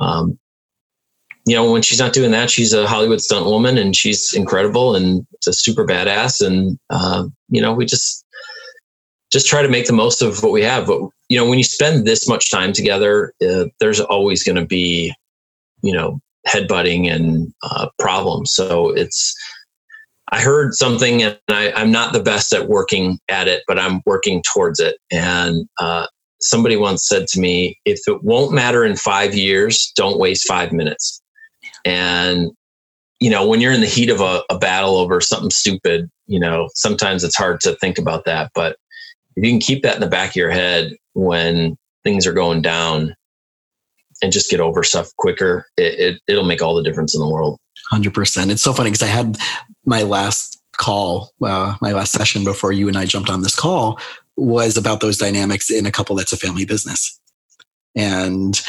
um, 0.00 0.38
you 1.46 1.54
know, 1.54 1.70
when 1.70 1.82
she's 1.82 2.00
not 2.00 2.12
doing 2.12 2.32
that, 2.32 2.50
she's 2.50 2.72
a 2.72 2.86
Hollywood 2.86 3.20
stunt 3.20 3.46
woman 3.46 3.78
and 3.78 3.94
she's 3.96 4.34
incredible 4.34 4.94
and 4.94 5.26
a 5.46 5.52
super 5.52 5.86
badass. 5.86 6.44
And, 6.44 6.78
uh, 6.90 7.26
you 7.48 7.60
know, 7.60 7.72
we 7.72 7.86
just, 7.86 8.24
just 9.32 9.46
try 9.46 9.62
to 9.62 9.68
make 9.68 9.86
the 9.86 9.92
most 9.92 10.20
of 10.20 10.42
what 10.42 10.52
we 10.52 10.62
have. 10.62 10.88
But, 10.88 11.00
you 11.28 11.38
know, 11.38 11.48
when 11.48 11.58
you 11.58 11.64
spend 11.64 12.06
this 12.06 12.28
much 12.28 12.50
time 12.50 12.72
together, 12.72 13.32
uh, 13.48 13.66
there's 13.78 14.00
always 14.00 14.42
going 14.42 14.56
to 14.56 14.66
be, 14.66 15.14
you 15.82 15.94
know, 15.94 16.20
headbutting 16.46 17.10
and 17.10 17.52
uh, 17.62 17.88
problems. 17.98 18.52
So 18.54 18.90
it's, 18.90 19.34
I 20.32 20.40
heard 20.40 20.74
something 20.74 21.22
and 21.22 21.38
I, 21.48 21.72
am 21.80 21.90
not 21.90 22.12
the 22.12 22.22
best 22.22 22.52
at 22.52 22.68
working 22.68 23.18
at 23.28 23.48
it, 23.48 23.62
but 23.66 23.78
I'm 23.78 24.00
working 24.06 24.42
towards 24.52 24.78
it. 24.78 24.96
And 25.10 25.68
uh, 25.78 26.06
somebody 26.40 26.76
once 26.76 27.06
said 27.06 27.26
to 27.28 27.40
me, 27.40 27.78
if 27.84 28.00
it 28.06 28.22
won't 28.22 28.52
matter 28.52 28.84
in 28.84 28.96
five 28.96 29.34
years, 29.34 29.92
don't 29.96 30.18
waste 30.18 30.46
five 30.46 30.72
minutes. 30.72 31.20
And, 31.84 32.50
you 33.18 33.30
know, 33.30 33.46
when 33.46 33.60
you're 33.60 33.72
in 33.72 33.80
the 33.80 33.86
heat 33.86 34.10
of 34.10 34.20
a, 34.20 34.42
a 34.50 34.58
battle 34.58 34.96
over 34.96 35.20
something 35.20 35.50
stupid, 35.50 36.08
you 36.26 36.38
know, 36.38 36.68
sometimes 36.74 37.24
it's 37.24 37.36
hard 37.36 37.60
to 37.60 37.74
think 37.76 37.98
about 37.98 38.24
that. 38.24 38.52
But 38.54 38.76
if 39.36 39.44
you 39.44 39.50
can 39.50 39.60
keep 39.60 39.82
that 39.82 39.96
in 39.96 40.00
the 40.00 40.06
back 40.06 40.30
of 40.30 40.36
your 40.36 40.50
head 40.50 40.94
when 41.14 41.76
things 42.04 42.26
are 42.26 42.32
going 42.32 42.62
down 42.62 43.14
and 44.22 44.32
just 44.32 44.50
get 44.50 44.60
over 44.60 44.82
stuff 44.82 45.14
quicker, 45.16 45.66
it, 45.76 46.20
it, 46.26 46.34
will 46.34 46.44
make 46.44 46.62
all 46.62 46.74
the 46.74 46.82
difference 46.82 47.14
in 47.14 47.20
the 47.20 47.28
world. 47.28 47.58
100%. 47.92 48.50
It's 48.50 48.62
so 48.62 48.72
funny 48.72 48.90
because 48.90 49.02
I 49.02 49.06
had 49.06 49.38
my 49.84 50.02
last 50.02 50.62
call, 50.76 51.32
uh, 51.42 51.76
my 51.80 51.92
last 51.92 52.12
session 52.12 52.44
before 52.44 52.72
you 52.72 52.88
and 52.88 52.96
I 52.96 53.04
jumped 53.04 53.30
on 53.30 53.42
this 53.42 53.56
call 53.56 53.98
was 54.36 54.76
about 54.76 55.00
those 55.00 55.18
dynamics 55.18 55.70
in 55.70 55.86
a 55.86 55.92
couple 55.92 56.16
that's 56.16 56.32
a 56.32 56.36
family 56.36 56.64
business. 56.64 57.18
And 57.94 58.60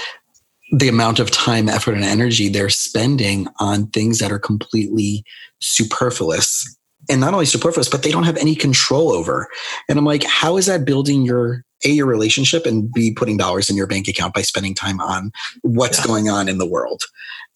the 0.72 0.90
amount 0.90 1.20
of 1.20 1.32
time, 1.32 1.70
effort, 1.70 1.96
and 1.96 2.04
energy 2.04 2.50
they're 2.50 2.70
spending 2.70 3.48
on 3.60 3.88
things 3.88 4.20
that 4.20 4.32
are 4.32 4.40
completely 4.40 5.24
superfluous. 5.60 6.78
And 7.10 7.20
not 7.20 7.34
only 7.34 7.46
support 7.46 7.74
for 7.74 7.84
superfluous, 7.84 7.90
but 7.90 8.04
they 8.04 8.12
don't 8.12 8.24
have 8.24 8.38
any 8.38 8.56
control 8.56 9.12
over. 9.12 9.48
And 9.90 9.98
I'm 9.98 10.06
like, 10.06 10.24
how 10.24 10.58
is 10.58 10.68
that 10.68 10.86
building 10.86 11.24
your 11.24 11.66
a 11.84 11.90
your 11.90 12.06
relationship 12.06 12.68
and 12.68 12.94
b 12.94 13.12
putting 13.12 13.38
dollars 13.38 13.68
in 13.68 13.76
your 13.76 13.88
bank 13.88 14.08
account 14.08 14.36
by 14.36 14.44
spending 14.44 14.76
time 14.76 15.02
on 15.02 15.32
what's 15.64 15.98
yeah. 15.98 16.06
going 16.06 16.30
on 16.30 16.48
in 16.48 16.60
the 16.60 16.66
world 16.68 17.02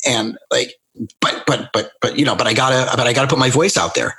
and 0.03 0.35
like 0.49 0.73
but 1.21 1.43
but 1.45 1.69
but 1.73 1.91
but 2.01 2.17
you 2.17 2.25
know 2.25 2.35
but 2.35 2.47
i 2.47 2.53
gotta 2.55 2.89
but 2.97 3.05
i 3.05 3.13
gotta 3.13 3.27
put 3.27 3.37
my 3.37 3.51
voice 3.51 3.77
out 3.77 3.93
there 3.93 4.15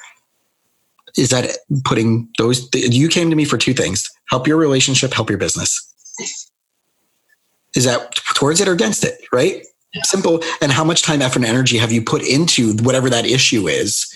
is 1.16 1.30
that 1.30 1.58
putting 1.84 2.28
those 2.38 2.68
you 2.72 3.08
came 3.08 3.30
to 3.30 3.34
me 3.34 3.44
for 3.44 3.58
two 3.58 3.74
things 3.74 4.08
help 4.30 4.46
your 4.46 4.56
relationship 4.56 5.12
help 5.12 5.28
your 5.28 5.40
business 5.40 5.92
is 7.76 7.84
that 7.84 8.14
towards 8.34 8.60
it 8.60 8.68
or 8.68 8.72
against 8.72 9.04
it, 9.04 9.20
right? 9.32 9.64
Yeah. 9.94 10.02
Simple. 10.02 10.42
And 10.60 10.72
how 10.72 10.82
much 10.82 11.02
time, 11.02 11.22
effort, 11.22 11.36
and 11.36 11.46
energy 11.46 11.76
have 11.76 11.92
you 11.92 12.02
put 12.02 12.26
into 12.26 12.74
whatever 12.78 13.08
that 13.10 13.26
issue 13.26 13.68
is 13.68 14.12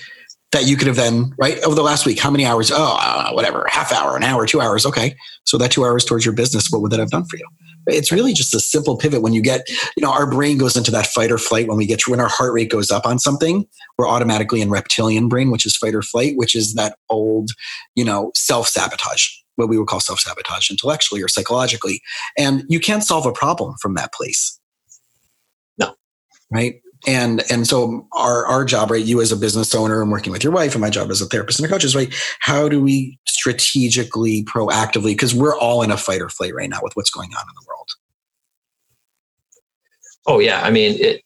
that 0.53 0.67
you 0.67 0.77
could 0.77 0.89
have 0.89 0.97
then, 0.97 1.33
right? 1.39 1.63
Over 1.63 1.75
the 1.75 1.83
last 1.83 2.07
week, 2.07 2.19
how 2.19 2.31
many 2.31 2.45
hours? 2.45 2.71
Oh, 2.73 2.99
uh, 3.01 3.31
whatever, 3.33 3.67
half 3.69 3.93
hour, 3.93 4.17
an 4.17 4.25
hour, 4.25 4.47
two 4.47 4.61
hours. 4.61 4.85
Okay. 4.85 5.17
So 5.45 5.59
that 5.59 5.71
two 5.71 5.85
hours 5.85 6.05
towards 6.05 6.25
your 6.25 6.35
business, 6.35 6.71
what 6.71 6.83
would 6.83 6.91
that 6.93 7.01
have 7.01 7.11
done 7.11 7.25
for 7.25 7.37
you? 7.37 7.47
It's 7.87 8.13
really 8.13 8.33
just 8.33 8.55
a 8.55 8.61
simple 8.61 8.97
pivot 8.97 9.23
when 9.23 9.33
you 9.33 9.43
get, 9.43 9.69
you 9.97 10.03
know, 10.03 10.13
our 10.13 10.31
brain 10.31 10.59
goes 10.59 10.77
into 10.77 10.91
that 10.91 11.07
fight 11.07 11.33
or 11.33 11.39
flight 11.39 11.67
when 11.67 11.79
we 11.79 11.87
get 11.87 12.07
when 12.07 12.21
our 12.21 12.29
heart 12.29 12.53
rate 12.53 12.71
goes 12.71 12.91
up 12.91 13.07
on 13.07 13.19
something, 13.19 13.65
we're 13.97 14.09
automatically 14.09 14.61
in 14.61 14.71
reptilian 14.71 15.29
brain, 15.29 15.51
which 15.51 15.65
is 15.65 15.77
fight 15.77 15.95
or 15.95 16.03
flight, 16.03 16.35
which 16.37 16.55
is 16.55 16.75
that 16.75 16.97
old, 17.09 17.51
you 17.95 18.05
know, 18.05 18.33
self 18.35 18.69
sabotage 18.69 19.29
what 19.61 19.69
we 19.69 19.79
would 19.79 19.87
call 19.87 20.01
self 20.01 20.19
sabotage 20.19 20.71
intellectually 20.71 21.23
or 21.23 21.29
psychologically. 21.29 22.01
And 22.37 22.65
you 22.69 22.81
can't 22.81 23.05
solve 23.05 23.27
a 23.27 23.33
problem 23.33 23.75
from 23.81 23.95
that 23.95 24.13
place. 24.13 24.59
No. 25.79 25.95
Right. 26.51 26.81
And 27.07 27.43
and 27.51 27.67
so 27.67 28.07
our 28.13 28.47
our 28.47 28.65
job, 28.65 28.91
right? 28.91 29.05
You 29.05 29.21
as 29.21 29.33
a 29.33 29.37
business 29.37 29.75
owner 29.75 30.03
and 30.03 30.11
working 30.11 30.33
with 30.33 30.45
your 30.45 30.53
wife, 30.53 30.75
and 30.75 30.83
my 30.83 30.91
job 30.91 31.11
as 31.11 31.23
a 31.23 31.27
therapist 31.27 31.59
and 31.59 31.67
a 31.67 31.71
coach 31.71 31.85
is 31.85 31.97
right. 31.97 32.15
How 32.41 32.69
do 32.69 32.81
we 32.81 33.19
strategically, 33.27 34.45
proactively, 34.45 35.13
because 35.13 35.35
we're 35.35 35.57
all 35.57 35.83
in 35.83 35.91
a 35.91 35.97
fight 35.97 36.21
or 36.21 36.29
flight 36.29 36.55
right 36.55 36.69
now 36.69 36.81
with 36.83 36.95
what's 36.95 37.11
going 37.11 37.31
on 37.31 37.43
in 37.43 37.55
the 37.55 37.67
world. 37.67 37.89
Oh 40.27 40.39
yeah, 40.41 40.61
I 40.63 40.71
mean 40.71 40.97
it. 41.01 41.23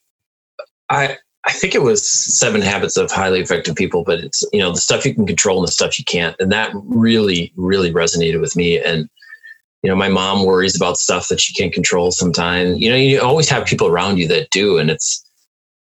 I 0.89 1.17
I 1.45 1.51
think 1.51 1.75
it 1.75 1.83
was 1.83 2.09
Seven 2.09 2.61
Habits 2.61 2.95
of 2.95 3.11
Highly 3.11 3.41
Effective 3.41 3.75
People, 3.75 4.03
but 4.03 4.19
it's 4.19 4.43
you 4.53 4.59
know 4.59 4.71
the 4.71 4.79
stuff 4.79 5.05
you 5.05 5.13
can 5.13 5.27
control 5.27 5.59
and 5.59 5.67
the 5.67 5.71
stuff 5.71 5.99
you 5.99 6.05
can't, 6.05 6.35
and 6.39 6.51
that 6.51 6.71
really 6.73 7.51
really 7.57 7.91
resonated 7.91 8.39
with 8.39 8.55
me. 8.55 8.79
And 8.79 9.09
you 9.83 9.89
know, 9.89 9.95
my 9.95 10.09
mom 10.09 10.45
worries 10.45 10.75
about 10.75 10.97
stuff 10.97 11.27
that 11.27 11.39
she 11.39 11.53
can't 11.53 11.73
control 11.73 12.11
sometimes. 12.11 12.79
You 12.79 12.89
know, 12.89 12.95
you 12.95 13.21
always 13.21 13.49
have 13.49 13.65
people 13.65 13.87
around 13.87 14.17
you 14.17 14.27
that 14.29 14.49
do, 14.49 14.77
and 14.77 14.89
it's 14.89 15.24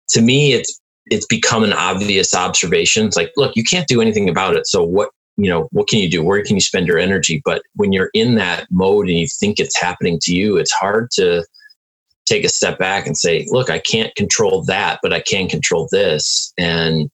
to 0.09 0.21
me, 0.21 0.53
it's 0.53 0.79
it's 1.07 1.25
become 1.27 1.63
an 1.63 1.73
obvious 1.73 2.33
observation. 2.33 3.05
It's 3.05 3.15
like, 3.15 3.31
look, 3.37 3.55
you 3.55 3.63
can't 3.63 3.87
do 3.87 4.01
anything 4.01 4.27
about 4.27 4.55
it. 4.55 4.67
So 4.67 4.83
what 4.83 5.09
you 5.37 5.49
know, 5.49 5.67
what 5.71 5.87
can 5.87 5.99
you 5.99 6.09
do? 6.09 6.23
Where 6.23 6.43
can 6.43 6.55
you 6.55 6.61
spend 6.61 6.87
your 6.87 6.97
energy? 6.97 7.41
But 7.43 7.61
when 7.75 7.91
you're 7.91 8.09
in 8.13 8.35
that 8.35 8.67
mode 8.71 9.09
and 9.09 9.17
you 9.17 9.27
think 9.39 9.59
it's 9.59 9.79
happening 9.79 10.17
to 10.23 10.33
you, 10.33 10.57
it's 10.57 10.71
hard 10.71 11.09
to 11.15 11.43
take 12.25 12.45
a 12.45 12.49
step 12.49 12.79
back 12.79 13.05
and 13.05 13.17
say, 13.17 13.45
look, 13.49 13.69
I 13.69 13.79
can't 13.79 14.15
control 14.15 14.63
that, 14.63 14.99
but 15.03 15.13
I 15.13 15.19
can 15.19 15.47
control 15.47 15.87
this. 15.91 16.53
And 16.57 17.09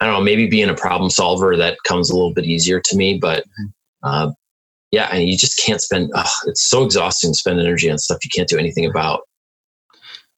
I 0.00 0.06
don't 0.06 0.14
know, 0.14 0.22
maybe 0.22 0.46
being 0.46 0.70
a 0.70 0.74
problem 0.74 1.10
solver 1.10 1.56
that 1.56 1.78
comes 1.84 2.10
a 2.10 2.14
little 2.14 2.32
bit 2.32 2.44
easier 2.44 2.80
to 2.80 2.96
me, 2.96 3.18
but 3.18 3.44
mm-hmm. 3.44 3.66
uh, 4.04 4.32
yeah, 4.90 5.08
and 5.10 5.28
you 5.28 5.36
just 5.36 5.60
can't 5.64 5.80
spend. 5.80 6.10
Oh, 6.14 6.30
it's 6.46 6.68
so 6.68 6.84
exhausting 6.84 7.32
to 7.32 7.34
spend 7.34 7.58
energy 7.58 7.90
on 7.90 7.98
stuff 7.98 8.18
you 8.24 8.30
can't 8.34 8.48
do 8.48 8.58
anything 8.58 8.86
about. 8.86 9.22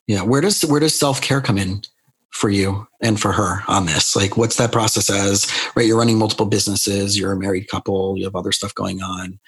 Yeah, 0.06 0.22
where 0.22 0.40
does 0.40 0.62
where 0.62 0.80
does 0.80 0.98
self 0.98 1.20
care 1.20 1.40
come 1.40 1.58
in 1.58 1.82
for 2.30 2.48
you 2.48 2.86
and 3.00 3.20
for 3.20 3.32
her 3.32 3.62
on 3.68 3.86
this? 3.86 4.14
Like, 4.14 4.36
what's 4.36 4.56
that 4.56 4.72
process 4.72 5.10
as? 5.10 5.50
Right, 5.74 5.86
you're 5.86 5.98
running 5.98 6.18
multiple 6.18 6.46
businesses, 6.46 7.18
you're 7.18 7.32
a 7.32 7.36
married 7.36 7.68
couple, 7.68 8.16
you 8.16 8.24
have 8.24 8.36
other 8.36 8.52
stuff 8.52 8.74
going 8.74 9.02
on 9.02 9.38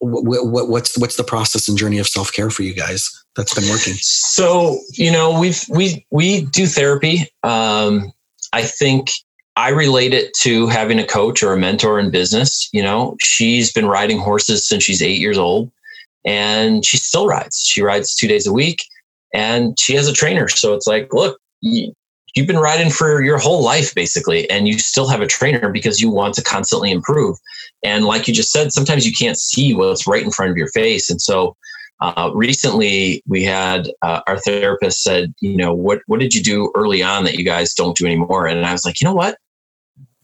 what, 0.00 0.68
what's 0.68 0.98
what's 0.98 1.16
the 1.16 1.24
process 1.24 1.68
and 1.68 1.76
journey 1.76 1.98
of 1.98 2.06
self 2.06 2.32
care 2.32 2.50
for 2.50 2.62
you 2.62 2.74
guys 2.74 3.08
that's 3.36 3.54
been 3.54 3.68
working? 3.68 3.94
So 4.00 4.78
you 4.92 5.10
know 5.10 5.38
we've 5.38 5.62
we 5.68 6.06
we 6.10 6.42
do 6.46 6.66
therapy. 6.66 7.26
Um, 7.42 8.12
I 8.52 8.62
think 8.62 9.10
I 9.56 9.68
relate 9.68 10.14
it 10.14 10.32
to 10.40 10.68
having 10.68 10.98
a 10.98 11.06
coach 11.06 11.42
or 11.42 11.52
a 11.52 11.58
mentor 11.58 12.00
in 12.00 12.10
business. 12.10 12.68
You 12.72 12.82
know, 12.82 13.16
she's 13.20 13.72
been 13.72 13.86
riding 13.86 14.18
horses 14.18 14.66
since 14.66 14.84
she's 14.84 15.02
eight 15.02 15.20
years 15.20 15.36
old, 15.36 15.70
and 16.24 16.84
she 16.84 16.96
still 16.96 17.26
rides. 17.26 17.58
She 17.58 17.82
rides 17.82 18.14
two 18.14 18.26
days 18.26 18.46
a 18.46 18.52
week, 18.52 18.82
and 19.34 19.78
she 19.78 19.94
has 19.94 20.08
a 20.08 20.12
trainer. 20.12 20.48
So 20.48 20.74
it's 20.74 20.86
like, 20.86 21.12
look, 21.12 21.38
you've 22.34 22.46
been 22.46 22.58
riding 22.58 22.90
for 22.90 23.22
your 23.22 23.38
whole 23.38 23.62
life 23.62 23.94
basically 23.94 24.48
and 24.50 24.68
you 24.68 24.78
still 24.78 25.08
have 25.08 25.20
a 25.20 25.26
trainer 25.26 25.68
because 25.68 26.00
you 26.00 26.10
want 26.10 26.34
to 26.34 26.42
constantly 26.42 26.90
improve. 26.90 27.36
And 27.82 28.04
like 28.04 28.28
you 28.28 28.34
just 28.34 28.52
said 28.52 28.72
sometimes 28.72 29.06
you 29.06 29.12
can't 29.12 29.38
see 29.38 29.74
what's 29.74 30.06
right 30.06 30.22
in 30.22 30.30
front 30.30 30.50
of 30.50 30.56
your 30.56 30.68
face. 30.68 31.10
And 31.10 31.20
so 31.20 31.56
uh, 32.00 32.30
recently 32.34 33.22
we 33.26 33.44
had 33.44 33.88
uh, 34.02 34.20
our 34.26 34.38
therapist 34.38 35.02
said 35.02 35.34
you 35.40 35.54
know 35.54 35.74
what 35.74 36.00
what 36.06 36.18
did 36.18 36.34
you 36.34 36.42
do 36.42 36.72
early 36.74 37.02
on 37.02 37.24
that 37.24 37.34
you 37.34 37.44
guys 37.44 37.74
don't 37.74 37.96
do 37.96 38.06
anymore? 38.06 38.46
And 38.46 38.64
i 38.64 38.72
was 38.72 38.84
like 38.84 39.00
you 39.00 39.04
know 39.06 39.14
what? 39.14 39.36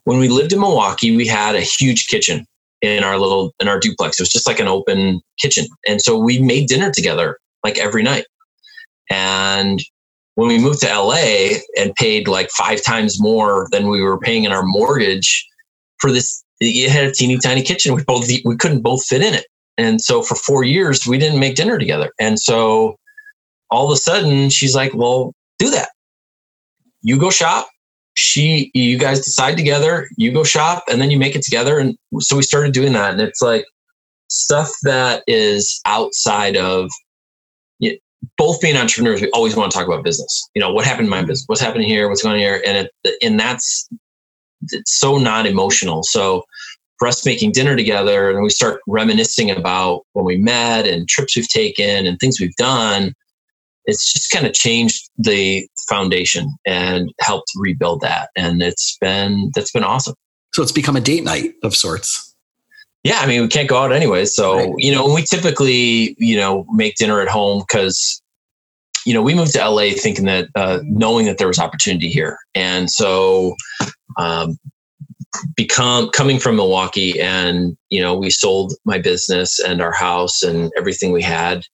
When 0.04 0.18
we 0.18 0.28
lived 0.28 0.52
in 0.52 0.60
milwaukee 0.60 1.14
we 1.14 1.26
had 1.26 1.54
a 1.54 1.60
huge 1.60 2.06
kitchen 2.06 2.46
in 2.80 3.04
our 3.04 3.18
little 3.18 3.52
in 3.60 3.68
our 3.68 3.78
duplex. 3.78 4.18
It 4.18 4.22
was 4.22 4.30
just 4.30 4.46
like 4.46 4.60
an 4.60 4.68
open 4.68 5.20
kitchen. 5.38 5.66
And 5.86 6.00
so 6.00 6.18
we 6.18 6.40
made 6.40 6.68
dinner 6.68 6.90
together 6.90 7.38
like 7.62 7.78
every 7.78 8.02
night 8.02 8.24
and 9.10 9.80
when 10.34 10.48
we 10.48 10.58
moved 10.58 10.80
to 10.80 10.86
LA 10.86 11.58
and 11.78 11.94
paid 11.94 12.28
like 12.28 12.50
five 12.50 12.82
times 12.82 13.20
more 13.20 13.68
than 13.70 13.88
we 13.88 14.02
were 14.02 14.18
paying 14.18 14.44
in 14.44 14.52
our 14.52 14.64
mortgage 14.64 15.46
for 15.98 16.12
this, 16.12 16.44
it 16.60 16.90
had 16.90 17.04
a 17.04 17.12
teeny 17.12 17.38
tiny 17.38 17.62
kitchen. 17.62 17.94
We 17.94 18.04
both 18.04 18.28
we 18.44 18.56
couldn't 18.56 18.82
both 18.82 19.04
fit 19.06 19.22
in 19.22 19.34
it, 19.34 19.46
and 19.78 20.00
so 20.00 20.22
for 20.22 20.34
four 20.34 20.64
years 20.64 21.06
we 21.06 21.18
didn't 21.18 21.40
make 21.40 21.56
dinner 21.56 21.78
together. 21.78 22.10
And 22.20 22.38
so 22.38 22.96
all 23.70 23.86
of 23.86 23.92
a 23.92 23.96
sudden 23.96 24.50
she's 24.50 24.74
like, 24.74 24.94
"Well, 24.94 25.32
do 25.58 25.70
that." 25.70 25.88
you 27.06 27.16
go 27.16 27.30
shop, 27.30 27.68
she, 28.14 28.72
you 28.74 28.98
guys 28.98 29.20
decide 29.20 29.56
together, 29.56 30.08
you 30.16 30.32
go 30.32 30.42
shop, 30.42 30.82
and 30.90 31.00
then 31.00 31.08
you 31.08 31.18
make 31.18 31.36
it 31.36 31.42
together. 31.42 31.78
And 31.78 31.96
so 32.18 32.36
we 32.36 32.42
started 32.42 32.72
doing 32.74 32.94
that. 32.94 33.12
And 33.12 33.20
it's 33.20 33.40
like 33.40 33.64
stuff 34.28 34.72
that 34.82 35.22
is 35.28 35.80
outside 35.86 36.56
of 36.56 36.90
both 38.36 38.60
being 38.60 38.76
entrepreneurs. 38.76 39.20
We 39.20 39.30
always 39.30 39.56
want 39.56 39.70
to 39.70 39.76
talk 39.76 39.86
about 39.86 40.04
business. 40.04 40.48
You 40.54 40.60
know, 40.60 40.72
what 40.72 40.84
happened 40.84 41.06
in 41.06 41.10
my 41.10 41.22
business? 41.22 41.44
What's 41.46 41.60
happening 41.60 41.88
here? 41.88 42.08
What's 42.08 42.22
going 42.22 42.34
on 42.34 42.40
here? 42.40 42.62
And 42.66 42.88
it, 43.04 43.16
and 43.22 43.38
that's 43.38 43.88
it's 44.72 44.98
so 44.98 45.18
not 45.18 45.46
emotional. 45.46 46.02
So 46.02 46.44
for 46.98 47.08
us 47.08 47.26
making 47.26 47.52
dinner 47.52 47.76
together 47.76 48.30
and 48.30 48.42
we 48.42 48.50
start 48.50 48.80
reminiscing 48.86 49.50
about 49.50 50.02
when 50.12 50.24
we 50.24 50.36
met 50.38 50.86
and 50.86 51.08
trips 51.08 51.36
we've 51.36 51.48
taken 51.48 52.06
and 52.06 52.18
things 52.18 52.40
we've 52.40 52.56
done, 52.56 53.12
it's 53.84 54.12
just 54.12 54.30
kind 54.30 54.46
of 54.46 54.52
changed 54.52 55.10
the 55.18 55.68
foundation 55.88 56.56
and 56.66 57.12
helped 57.20 57.50
rebuild 57.56 58.00
that. 58.00 58.30
And 58.34 58.62
it's 58.62 58.96
been, 59.00 59.50
that's 59.54 59.72
been 59.72 59.84
awesome. 59.84 60.14
So 60.54 60.62
it's 60.62 60.72
become 60.72 60.96
a 60.96 61.00
date 61.00 61.22
night 61.22 61.54
of 61.62 61.76
sorts. 61.76 62.34
Yeah. 63.06 63.20
I 63.20 63.26
mean, 63.26 63.42
we 63.42 63.48
can't 63.48 63.68
go 63.68 63.78
out 63.78 63.92
anyway. 63.92 64.24
So, 64.24 64.56
right. 64.56 64.72
you 64.78 64.92
know, 64.92 65.12
we 65.12 65.22
typically, 65.22 66.16
you 66.18 66.36
know, 66.36 66.66
make 66.72 66.96
dinner 66.96 67.20
at 67.20 67.28
home 67.28 67.60
because, 67.60 68.20
you 69.04 69.14
know, 69.14 69.22
we 69.22 69.34
moved 69.34 69.52
to 69.52 69.68
LA 69.68 69.90
thinking 69.90 70.24
that, 70.24 70.48
uh, 70.54 70.80
knowing 70.82 71.26
that 71.26 71.38
there 71.38 71.46
was 71.46 71.58
opportunity 71.58 72.08
here. 72.08 72.36
And 72.54 72.90
so, 72.90 73.54
um, 74.18 74.58
become 75.54 76.10
coming 76.10 76.38
from 76.38 76.56
Milwaukee 76.56 77.20
and 77.20 77.76
you 77.90 78.00
know 78.00 78.16
we 78.16 78.30
sold 78.30 78.74
my 78.84 78.98
business 78.98 79.58
and 79.58 79.80
our 79.80 79.92
house 79.92 80.42
and 80.42 80.70
everything 80.76 81.12
we 81.12 81.22
had 81.22 81.64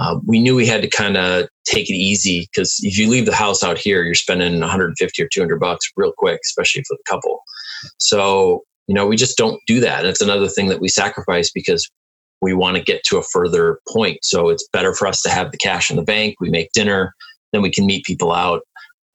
uh, 0.00 0.18
we 0.26 0.40
knew 0.40 0.56
we 0.56 0.66
had 0.66 0.82
to 0.82 0.88
kind 0.88 1.16
of 1.16 1.48
take 1.64 1.88
it 1.88 1.94
easy 1.94 2.48
because 2.50 2.80
if 2.82 2.98
you 2.98 3.08
leave 3.08 3.26
the 3.26 3.34
house 3.34 3.62
out 3.62 3.78
here 3.78 4.02
you're 4.02 4.14
spending 4.14 4.58
150 4.58 5.22
or 5.22 5.28
200 5.32 5.60
bucks 5.60 5.88
real 5.96 6.12
quick 6.16 6.40
especially 6.44 6.82
for 6.88 6.96
the 6.96 7.04
couple 7.08 7.40
so 7.98 8.62
you 8.86 8.94
know 8.94 9.06
we 9.06 9.16
just 9.16 9.36
don't 9.36 9.60
do 9.66 9.80
that 9.80 10.00
And 10.00 10.08
it's 10.08 10.20
another 10.20 10.48
thing 10.48 10.68
that 10.68 10.80
we 10.80 10.88
sacrifice 10.88 11.50
because 11.50 11.90
we 12.40 12.52
want 12.52 12.76
to 12.76 12.82
get 12.82 13.02
to 13.04 13.18
a 13.18 13.22
further 13.22 13.80
point 13.88 14.18
so 14.22 14.48
it's 14.48 14.68
better 14.72 14.94
for 14.94 15.06
us 15.06 15.22
to 15.22 15.30
have 15.30 15.50
the 15.50 15.58
cash 15.58 15.90
in 15.90 15.96
the 15.96 16.02
bank 16.02 16.36
we 16.40 16.50
make 16.50 16.70
dinner 16.72 17.14
then 17.52 17.62
we 17.62 17.70
can 17.70 17.86
meet 17.86 18.04
people 18.04 18.32
out 18.32 18.62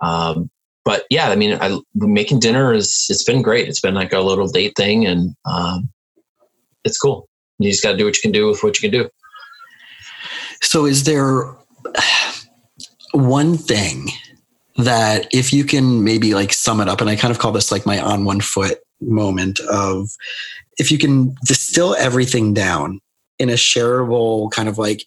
um, 0.01 0.49
but 0.89 1.05
yeah, 1.09 1.29
I 1.29 1.35
mean, 1.35 1.57
I, 1.61 1.79
making 1.93 2.39
dinner 2.39 2.73
is 2.73 3.05
it's 3.09 3.23
been 3.23 3.41
great. 3.41 3.67
It's 3.67 3.81
been 3.81 3.93
like 3.93 4.13
a 4.13 4.21
little 4.21 4.47
date 4.47 4.73
thing, 4.75 5.05
and 5.05 5.35
um, 5.45 5.89
it's 6.83 6.97
cool. 6.97 7.27
You 7.59 7.69
just 7.69 7.83
got 7.83 7.91
to 7.91 7.97
do 7.97 8.05
what 8.05 8.15
you 8.15 8.21
can 8.21 8.31
do 8.31 8.47
with 8.47 8.63
what 8.63 8.81
you 8.81 8.89
can 8.89 8.99
do. 8.99 9.09
So, 10.61 10.85
is 10.85 11.03
there 11.03 11.43
one 13.11 13.57
thing 13.57 14.09
that 14.77 15.27
if 15.31 15.51
you 15.51 15.63
can 15.63 16.03
maybe 16.03 16.33
like 16.33 16.53
sum 16.53 16.81
it 16.81 16.87
up, 16.87 17.01
and 17.01 17.09
I 17.09 17.15
kind 17.15 17.31
of 17.31 17.39
call 17.39 17.51
this 17.51 17.71
like 17.71 17.85
my 17.85 17.99
on 17.99 18.23
one 18.23 18.41
foot 18.41 18.79
moment 19.01 19.59
of 19.71 20.09
if 20.77 20.91
you 20.91 20.97
can 20.97 21.35
distill 21.45 21.95
everything 21.95 22.53
down 22.53 22.99
in 23.37 23.49
a 23.49 23.53
shareable 23.53 24.51
kind 24.51 24.67
of 24.67 24.77
like 24.77 25.05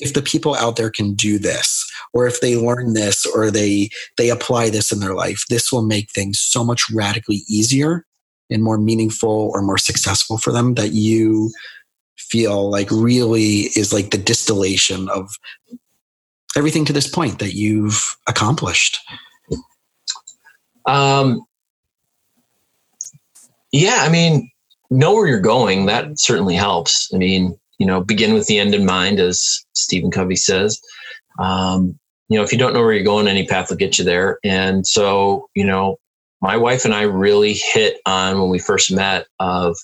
if 0.00 0.14
the 0.14 0.22
people 0.22 0.54
out 0.56 0.76
there 0.76 0.90
can 0.90 1.14
do 1.14 1.38
this 1.38 1.88
or 2.12 2.26
if 2.26 2.40
they 2.40 2.56
learn 2.56 2.94
this 2.94 3.26
or 3.26 3.50
they 3.50 3.88
they 4.16 4.30
apply 4.30 4.70
this 4.70 4.90
in 4.90 5.00
their 5.00 5.14
life 5.14 5.44
this 5.48 5.70
will 5.70 5.82
make 5.82 6.10
things 6.10 6.40
so 6.40 6.64
much 6.64 6.90
radically 6.92 7.42
easier 7.48 8.04
and 8.50 8.62
more 8.62 8.78
meaningful 8.78 9.50
or 9.54 9.62
more 9.62 9.78
successful 9.78 10.36
for 10.36 10.52
them 10.52 10.74
that 10.74 10.92
you 10.92 11.50
feel 12.16 12.70
like 12.70 12.90
really 12.90 13.68
is 13.76 13.92
like 13.92 14.10
the 14.10 14.18
distillation 14.18 15.08
of 15.08 15.30
everything 16.56 16.84
to 16.84 16.92
this 16.92 17.08
point 17.08 17.38
that 17.38 17.54
you've 17.54 18.16
accomplished. 18.26 18.98
Um 20.86 21.42
yeah 23.72 23.98
i 24.00 24.08
mean 24.08 24.50
know 24.90 25.14
where 25.14 25.26
you're 25.26 25.40
going 25.40 25.86
that 25.86 26.18
certainly 26.18 26.54
helps 26.54 27.10
i 27.14 27.16
mean 27.16 27.56
you 27.78 27.86
know 27.86 28.02
begin 28.02 28.34
with 28.34 28.46
the 28.46 28.58
end 28.58 28.74
in 28.74 28.84
mind 28.84 29.20
as 29.20 29.64
stephen 29.72 30.10
covey 30.10 30.36
says 30.36 30.80
um, 31.38 31.98
you 32.30 32.38
know, 32.38 32.44
if 32.44 32.52
you 32.52 32.58
don't 32.58 32.72
know 32.72 32.80
where 32.80 32.92
you're 32.92 33.02
going, 33.02 33.26
any 33.26 33.44
path 33.44 33.70
will 33.70 33.76
get 33.76 33.98
you 33.98 34.04
there. 34.04 34.38
And 34.44 34.86
so, 34.86 35.48
you 35.54 35.64
know, 35.64 35.98
my 36.40 36.56
wife 36.56 36.84
and 36.84 36.94
I 36.94 37.02
really 37.02 37.54
hit 37.54 37.98
on 38.06 38.40
when 38.40 38.50
we 38.50 38.58
first 38.60 38.92
met 38.92 39.26
of 39.40 39.76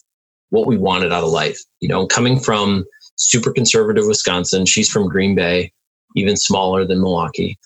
what 0.51 0.67
we 0.67 0.77
wanted 0.77 1.13
out 1.13 1.25
of 1.25 1.31
life. 1.31 1.59
You 1.81 1.89
know, 1.89 2.07
coming 2.07 2.39
from 2.39 2.85
super 3.17 3.53
conservative 3.53 4.07
Wisconsin, 4.07 4.65
she's 4.65 4.89
from 4.89 5.09
Green 5.09 5.35
Bay, 5.35 5.73
even 6.15 6.37
smaller 6.37 6.87
than 6.87 7.01
Milwaukee. 7.01 7.59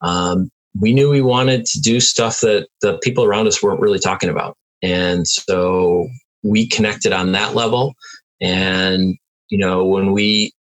Um, 0.00 0.50
we 0.80 0.94
knew 0.94 1.10
we 1.10 1.20
wanted 1.20 1.66
to 1.66 1.80
do 1.80 2.00
stuff 2.00 2.40
that 2.40 2.68
the 2.80 2.98
people 3.02 3.24
around 3.24 3.46
us 3.46 3.62
weren't 3.62 3.80
really 3.80 3.98
talking 3.98 4.30
about. 4.30 4.56
And 4.82 5.26
so 5.26 6.08
we 6.42 6.66
connected 6.66 7.12
on 7.12 7.32
that 7.32 7.54
level. 7.54 7.94
And, 8.40 9.16
you 9.48 9.58
know, 9.58 9.84
when 9.84 10.12
we 10.12 10.52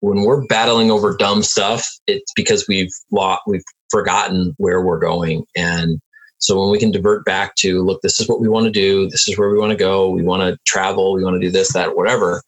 when 0.00 0.22
we're 0.22 0.46
battling 0.46 0.90
over 0.90 1.16
dumb 1.16 1.42
stuff, 1.42 1.86
it's 2.06 2.32
because 2.34 2.66
we've 2.66 2.92
lost, 3.10 3.42
we've 3.46 3.64
forgotten 3.90 4.54
where 4.56 4.82
we're 4.82 4.98
going. 4.98 5.44
And 5.54 6.00
so 6.38 6.58
when 6.58 6.70
we 6.70 6.78
can 6.78 6.90
divert 6.90 7.24
back 7.26 7.54
to, 7.56 7.82
look, 7.82 8.00
this 8.00 8.18
is 8.18 8.26
what 8.26 8.40
we 8.40 8.48
want 8.48 8.64
to 8.64 8.70
do. 8.70 9.08
This 9.10 9.28
is 9.28 9.38
where 9.38 9.50
we 9.50 9.58
want 9.58 9.72
to 9.72 9.76
go. 9.76 10.08
We 10.08 10.22
want 10.22 10.42
to 10.42 10.58
travel. 10.66 11.12
We 11.12 11.22
want 11.22 11.34
to 11.34 11.40
do 11.40 11.50
this, 11.50 11.74
that, 11.74 11.96
whatever. 11.96 12.42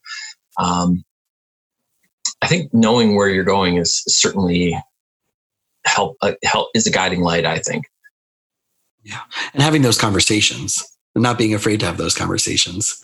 Um, 0.57 1.03
I 2.41 2.47
think 2.47 2.73
knowing 2.73 3.15
where 3.15 3.29
you're 3.29 3.43
going 3.43 3.77
is 3.77 4.03
certainly 4.07 4.75
help, 5.85 6.17
uh, 6.21 6.33
help 6.43 6.69
is 6.73 6.87
a 6.87 6.91
guiding 6.91 7.21
light. 7.21 7.45
I 7.45 7.59
think. 7.59 7.85
Yeah. 9.03 9.21
And 9.53 9.61
having 9.61 9.83
those 9.83 9.97
conversations 9.97 10.83
not 11.15 11.37
being 11.37 11.53
afraid 11.53 11.79
to 11.81 11.85
have 11.85 11.97
those 11.97 12.15
conversations. 12.15 13.01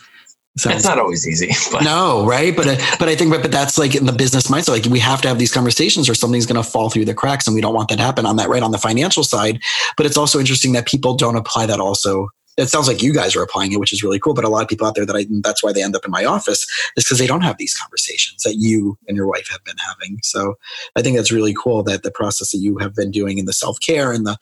It's 0.55 0.85
not 0.85 0.99
always 0.99 1.27
easy. 1.27 1.51
But. 1.71 1.83
No, 1.83 2.25
right? 2.25 2.55
But 2.55 2.67
uh, 2.67 2.77
but 2.97 3.07
I 3.07 3.15
think 3.15 3.31
but, 3.31 3.41
but 3.41 3.51
that's 3.51 3.77
like 3.77 3.95
in 3.95 4.05
the 4.05 4.11
business 4.11 4.47
mindset. 4.47 4.69
Like 4.69 4.85
we 4.85 4.99
have 4.99 5.21
to 5.21 5.27
have 5.27 5.37
these 5.37 5.53
conversations, 5.53 6.09
or 6.09 6.15
something's 6.15 6.45
going 6.45 6.61
to 6.61 6.67
fall 6.67 6.89
through 6.89 7.05
the 7.05 7.13
cracks, 7.13 7.47
and 7.47 7.53
we 7.53 7.61
don't 7.61 7.75
want 7.75 7.89
that 7.89 7.97
to 7.97 8.03
happen 8.03 8.25
on 8.25 8.35
that 8.37 8.49
right 8.49 8.63
on 8.63 8.71
the 8.71 8.77
financial 8.77 9.23
side. 9.23 9.61
But 9.95 10.05
it's 10.05 10.17
also 10.17 10.39
interesting 10.39 10.73
that 10.73 10.87
people 10.87 11.15
don't 11.15 11.35
apply 11.35 11.67
that 11.67 11.79
also 11.79 12.29
it 12.59 12.69
sounds 12.69 12.87
like 12.87 13.01
you 13.01 13.13
guys 13.13 13.35
are 13.35 13.41
applying 13.41 13.71
it, 13.71 13.79
which 13.79 13.93
is 13.93 14.03
really 14.03 14.19
cool. 14.19 14.33
But 14.33 14.43
a 14.43 14.49
lot 14.49 14.61
of 14.61 14.67
people 14.67 14.85
out 14.85 14.95
there 14.95 15.05
that 15.05 15.15
I, 15.15 15.25
that's 15.41 15.63
why 15.63 15.71
they 15.71 15.83
end 15.83 15.95
up 15.95 16.05
in 16.05 16.11
my 16.11 16.25
office 16.25 16.67
is 16.95 17.03
because 17.03 17.17
they 17.17 17.27
don't 17.27 17.41
have 17.41 17.57
these 17.57 17.73
conversations 17.73 18.43
that 18.43 18.55
you 18.55 18.97
and 19.07 19.15
your 19.15 19.27
wife 19.27 19.47
have 19.49 19.63
been 19.63 19.77
having. 19.77 20.19
So 20.23 20.55
I 20.95 21.01
think 21.01 21.15
that's 21.15 21.31
really 21.31 21.53
cool 21.53 21.83
that 21.83 22.03
the 22.03 22.11
process 22.11 22.51
that 22.51 22.57
you 22.59 22.77
have 22.77 22.93
been 22.93 23.11
doing 23.11 23.37
in 23.37 23.45
the 23.45 23.53
self 23.53 23.79
care 23.79 24.11
and 24.11 24.25
the 24.25 24.37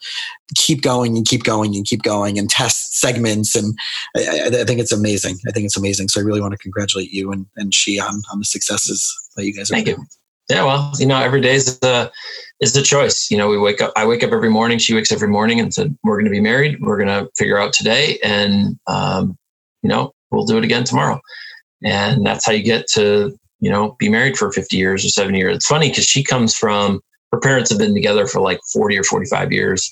keep 0.56 0.82
going 0.82 1.16
and 1.16 1.26
keep 1.26 1.44
going 1.44 1.76
and 1.76 1.86
keep 1.86 2.02
going 2.02 2.38
and 2.38 2.50
test 2.50 2.98
segments. 2.98 3.54
And 3.54 3.78
I, 4.16 4.50
I, 4.60 4.64
think 4.64 4.80
it's 4.80 4.92
amazing. 4.92 5.38
I 5.46 5.52
think 5.52 5.66
it's 5.66 5.76
amazing. 5.76 6.08
So 6.08 6.20
I 6.20 6.24
really 6.24 6.40
want 6.40 6.52
to 6.52 6.58
congratulate 6.58 7.10
you 7.10 7.32
and, 7.32 7.46
and 7.56 7.72
she 7.72 8.00
on, 8.00 8.22
on 8.32 8.38
the 8.38 8.44
successes 8.44 9.14
that 9.36 9.44
you 9.44 9.54
guys 9.54 9.70
are 9.70 9.74
Thank 9.74 9.86
doing. 9.86 9.98
You. 10.00 10.06
Yeah, 10.48 10.64
well, 10.64 10.92
you 10.98 11.04
know, 11.04 11.20
every 11.20 11.42
day 11.42 11.54
is 11.56 11.78
a 11.82 12.10
is 12.60 12.76
a 12.76 12.82
choice. 12.82 13.30
You 13.30 13.38
know, 13.38 13.48
we 13.48 13.58
wake 13.58 13.80
up. 13.80 13.92
I 13.96 14.06
wake 14.06 14.22
up 14.22 14.32
every 14.32 14.50
morning. 14.50 14.78
She 14.78 14.94
wakes 14.94 15.12
every 15.12 15.28
morning 15.28 15.60
and 15.60 15.72
said, 15.72 15.96
"We're 16.02 16.16
going 16.16 16.24
to 16.24 16.30
be 16.30 16.40
married. 16.40 16.80
We're 16.80 16.96
going 16.96 17.08
to 17.08 17.30
figure 17.36 17.58
out 17.58 17.72
today, 17.72 18.18
and 18.22 18.78
um, 18.86 19.36
you 19.82 19.88
know, 19.88 20.12
we'll 20.30 20.46
do 20.46 20.58
it 20.58 20.64
again 20.64 20.84
tomorrow." 20.84 21.20
And 21.84 22.26
that's 22.26 22.44
how 22.44 22.52
you 22.52 22.62
get 22.64 22.86
to 22.94 23.36
you 23.60 23.70
know 23.70 23.96
be 23.98 24.08
married 24.08 24.36
for 24.36 24.52
fifty 24.52 24.76
years 24.76 25.04
or 25.04 25.08
seventy 25.08 25.38
years. 25.38 25.56
It's 25.56 25.66
funny 25.66 25.88
because 25.88 26.04
she 26.04 26.24
comes 26.24 26.56
from 26.56 27.00
her 27.32 27.40
parents 27.40 27.70
have 27.70 27.78
been 27.78 27.94
together 27.94 28.26
for 28.26 28.40
like 28.40 28.60
forty 28.72 28.98
or 28.98 29.04
forty 29.04 29.26
five 29.26 29.52
years, 29.52 29.88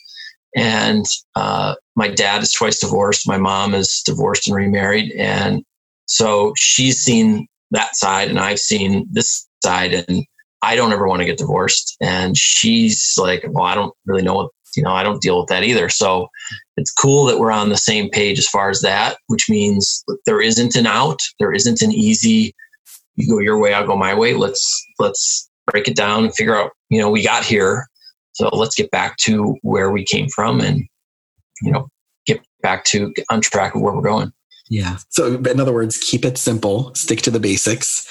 and 0.56 1.04
uh, 1.36 1.76
my 1.94 2.08
dad 2.08 2.42
is 2.42 2.52
twice 2.52 2.80
divorced. 2.80 3.28
My 3.28 3.38
mom 3.38 3.74
is 3.74 4.02
divorced 4.04 4.48
and 4.48 4.56
remarried, 4.56 5.12
and 5.12 5.62
so 6.06 6.52
she's 6.56 7.00
seen 7.00 7.46
that 7.70 7.94
side, 7.94 8.28
and 8.28 8.38
I've 8.38 8.58
seen 8.58 9.06
this 9.10 9.46
side, 9.62 9.94
and 9.94 10.24
I 10.62 10.76
don't 10.76 10.92
ever 10.92 11.06
want 11.06 11.20
to 11.20 11.26
get 11.26 11.38
divorced. 11.38 11.96
And 12.00 12.36
she's 12.36 13.14
like, 13.18 13.44
well, 13.48 13.64
I 13.64 13.74
don't 13.74 13.94
really 14.06 14.22
know 14.22 14.34
what, 14.34 14.50
you 14.76 14.82
know, 14.82 14.92
I 14.92 15.02
don't 15.02 15.22
deal 15.22 15.38
with 15.38 15.48
that 15.48 15.64
either. 15.64 15.88
So 15.88 16.28
it's 16.76 16.92
cool 16.92 17.24
that 17.26 17.38
we're 17.38 17.52
on 17.52 17.68
the 17.68 17.76
same 17.76 18.10
page 18.10 18.38
as 18.38 18.48
far 18.48 18.70
as 18.70 18.80
that, 18.80 19.16
which 19.28 19.48
means 19.48 20.04
there 20.26 20.40
isn't 20.40 20.74
an 20.74 20.86
out. 20.86 21.20
There 21.38 21.52
isn't 21.52 21.82
an 21.82 21.92
easy, 21.92 22.54
you 23.16 23.28
go 23.28 23.40
your 23.40 23.58
way, 23.58 23.74
I'll 23.74 23.86
go 23.86 23.96
my 23.96 24.14
way. 24.14 24.34
Let's, 24.34 24.84
let's 24.98 25.48
break 25.70 25.88
it 25.88 25.96
down 25.96 26.24
and 26.24 26.34
figure 26.34 26.56
out, 26.56 26.72
you 26.90 27.00
know, 27.00 27.10
we 27.10 27.22
got 27.22 27.44
here. 27.44 27.86
So 28.32 28.48
let's 28.48 28.74
get 28.74 28.90
back 28.90 29.16
to 29.18 29.56
where 29.62 29.90
we 29.90 30.04
came 30.04 30.28
from 30.28 30.60
and, 30.60 30.84
you 31.62 31.72
know, 31.72 31.88
get 32.26 32.40
back 32.60 32.84
to 32.86 33.12
on 33.30 33.40
track 33.40 33.74
of 33.74 33.80
where 33.80 33.94
we're 33.94 34.02
going. 34.02 34.32
Yeah. 34.68 34.98
So 35.10 35.36
in 35.36 35.60
other 35.60 35.72
words, 35.72 35.96
keep 35.96 36.24
it 36.24 36.36
simple, 36.36 36.94
stick 36.94 37.22
to 37.22 37.30
the 37.30 37.40
basics 37.40 38.06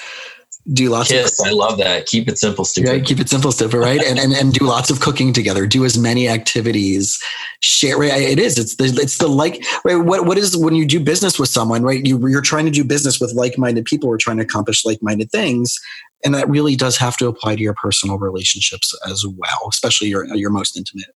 do 0.74 0.90
lots 0.90 1.12
of 1.12 1.18
Kiss, 1.18 1.40
of 1.40 1.48
I 1.48 1.52
love 1.52 1.78
that. 1.78 2.08
Keep 2.08 2.28
it 2.28 2.40
simple, 2.40 2.66
stupid. 2.66 2.90
Right? 2.90 3.06
Keep 3.06 3.20
it 3.20 3.30
simple, 3.30 3.52
stupid, 3.52 3.78
right? 3.78 4.02
and, 4.02 4.18
and 4.18 4.34
and 4.34 4.54
do 4.54 4.66
lots 4.66 4.90
of 4.90 5.00
cooking 5.00 5.32
together. 5.32 5.68
Do 5.68 5.86
as 5.86 5.98
many 5.98 6.28
activities. 6.28 7.22
Share 7.60 7.98
right? 7.98 8.12
It 8.12 8.40
is. 8.40 8.58
It's 8.58 8.76
the 8.76 8.86
it's 9.02 9.18
the 9.20 9.28
like 9.28 9.64
right. 9.84 9.96
What 9.96 10.26
what 10.26 10.38
is 10.38 10.58
when 10.58 10.76
you 10.76 10.86
do 10.86 11.00
business 11.00 11.38
with 11.38 11.50
someone, 11.50 11.84
right? 11.84 12.04
You 12.06 12.28
you're 12.28 12.42
trying 12.42 12.66
to 12.66 12.72
do 12.72 12.84
business 12.84 13.20
with 13.20 13.34
like-minded 13.34 13.86
people 13.86 14.10
who 14.10 14.14
are 14.14 14.18
trying 14.18 14.38
to 14.38 14.44
accomplish 14.44 14.86
like-minded 14.86 15.32
things. 15.32 15.78
And 16.24 16.34
that 16.34 16.50
really 16.50 16.76
does 16.76 16.98
have 16.98 17.18
to 17.18 17.28
apply 17.28 17.56
to 17.56 17.62
your 17.62 17.76
personal 17.76 18.18
relationships 18.18 18.98
as 19.08 19.24
well, 19.28 19.68
especially 19.70 20.08
your 20.08 20.26
your 20.36 20.50
most 20.50 20.76
intimate 20.76 21.14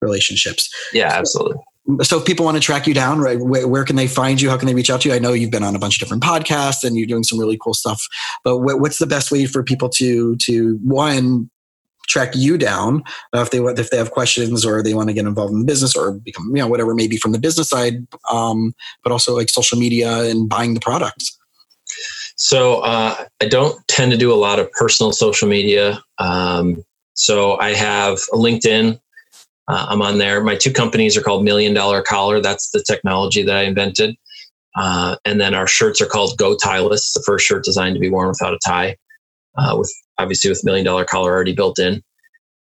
relationships. 0.00 0.70
Yeah, 0.92 1.08
absolutely. 1.08 1.56
So 2.02 2.18
if 2.18 2.24
people 2.24 2.46
want 2.46 2.56
to 2.56 2.62
track 2.62 2.86
you 2.86 2.94
down, 2.94 3.18
right, 3.18 3.38
where, 3.38 3.68
where, 3.68 3.84
can 3.84 3.96
they 3.96 4.06
find 4.06 4.40
you? 4.40 4.48
How 4.48 4.56
can 4.56 4.66
they 4.66 4.74
reach 4.74 4.88
out 4.88 5.02
to 5.02 5.10
you? 5.10 5.14
I 5.14 5.18
know 5.18 5.34
you've 5.34 5.50
been 5.50 5.62
on 5.62 5.76
a 5.76 5.78
bunch 5.78 5.96
of 5.96 6.00
different 6.00 6.22
podcasts 6.22 6.82
and 6.82 6.96
you're 6.96 7.06
doing 7.06 7.24
some 7.24 7.38
really 7.38 7.58
cool 7.60 7.74
stuff. 7.74 8.02
But 8.42 8.60
what's 8.60 8.98
the 8.98 9.06
best 9.06 9.30
way 9.30 9.44
for 9.44 9.62
people 9.62 9.90
to 9.90 10.36
to 10.36 10.78
one 10.82 11.50
track 12.06 12.32
you 12.34 12.58
down 12.58 13.02
uh, 13.34 13.40
if 13.40 13.50
they 13.50 13.60
want 13.60 13.78
if 13.78 13.90
they 13.90 13.96
have 13.96 14.10
questions 14.10 14.64
or 14.64 14.82
they 14.82 14.94
want 14.94 15.08
to 15.08 15.14
get 15.14 15.26
involved 15.26 15.52
in 15.52 15.60
the 15.60 15.64
business 15.64 15.96
or 15.96 16.12
become 16.12 16.48
you 16.54 16.62
know 16.62 16.68
whatever 16.68 16.94
maybe 16.94 17.16
from 17.16 17.32
the 17.32 17.38
business 17.38 17.68
side, 17.68 18.06
um, 18.30 18.74
but 19.02 19.12
also 19.12 19.34
like 19.34 19.48
social 19.48 19.78
media 19.78 20.22
and 20.22 20.48
buying 20.48 20.74
the 20.74 20.80
products. 20.80 21.38
So 22.36 22.80
uh, 22.80 23.14
I 23.40 23.46
don't 23.46 23.76
tend 23.88 24.10
to 24.12 24.18
do 24.18 24.32
a 24.32 24.36
lot 24.36 24.58
of 24.58 24.70
personal 24.72 25.12
social 25.12 25.48
media. 25.48 26.02
Um, 26.18 26.84
so 27.14 27.58
I 27.58 27.74
have 27.74 28.14
a 28.32 28.36
LinkedIn 28.36 28.98
uh, 29.68 29.86
I'm 29.88 30.02
on 30.02 30.18
there. 30.18 30.42
My 30.42 30.56
two 30.56 30.72
companies 30.72 31.16
are 31.16 31.22
called 31.22 31.44
Million 31.44 31.74
Dollar 31.74 32.02
Collar. 32.02 32.40
That's 32.40 32.70
the 32.70 32.82
technology 32.86 33.42
that 33.42 33.56
I 33.56 33.62
invented. 33.62 34.16
Uh, 34.76 35.16
and 35.24 35.40
then 35.40 35.54
our 35.54 35.66
shirts 35.66 36.00
are 36.00 36.06
called 36.06 36.36
Go 36.36 36.56
Tieless, 36.56 37.12
the 37.12 37.22
first 37.24 37.46
shirt 37.46 37.64
designed 37.64 37.94
to 37.94 38.00
be 38.00 38.10
worn 38.10 38.28
without 38.28 38.54
a 38.54 38.58
tie, 38.66 38.96
uh, 39.56 39.76
with 39.78 39.92
obviously 40.18 40.50
with 40.50 40.64
Million 40.64 40.84
Dollar 40.84 41.04
Collar 41.04 41.32
already 41.32 41.54
built 41.54 41.78
in. 41.78 42.02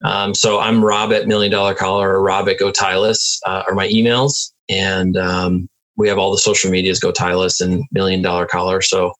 Um, 0.03 0.35
so 0.35 0.59
I'm 0.59 0.83
Rob 0.83 1.11
at 1.11 1.27
Million 1.27 1.51
Dollar 1.51 1.73
Collar 1.73 2.13
or 2.13 2.21
Rob 2.21 2.47
at 2.49 2.59
Go 2.59 2.71
Tieless 2.71 3.39
uh, 3.45 3.63
are 3.67 3.73
my 3.73 3.87
emails, 3.87 4.51
and 4.69 5.17
um, 5.17 5.69
we 5.97 6.07
have 6.07 6.17
all 6.17 6.31
the 6.31 6.37
social 6.37 6.69
medias 6.69 6.99
Go 6.99 7.11
Tieless 7.11 7.61
and 7.61 7.83
Million 7.91 8.21
Dollar 8.21 8.45
Collar. 8.45 8.81
So 8.81 9.13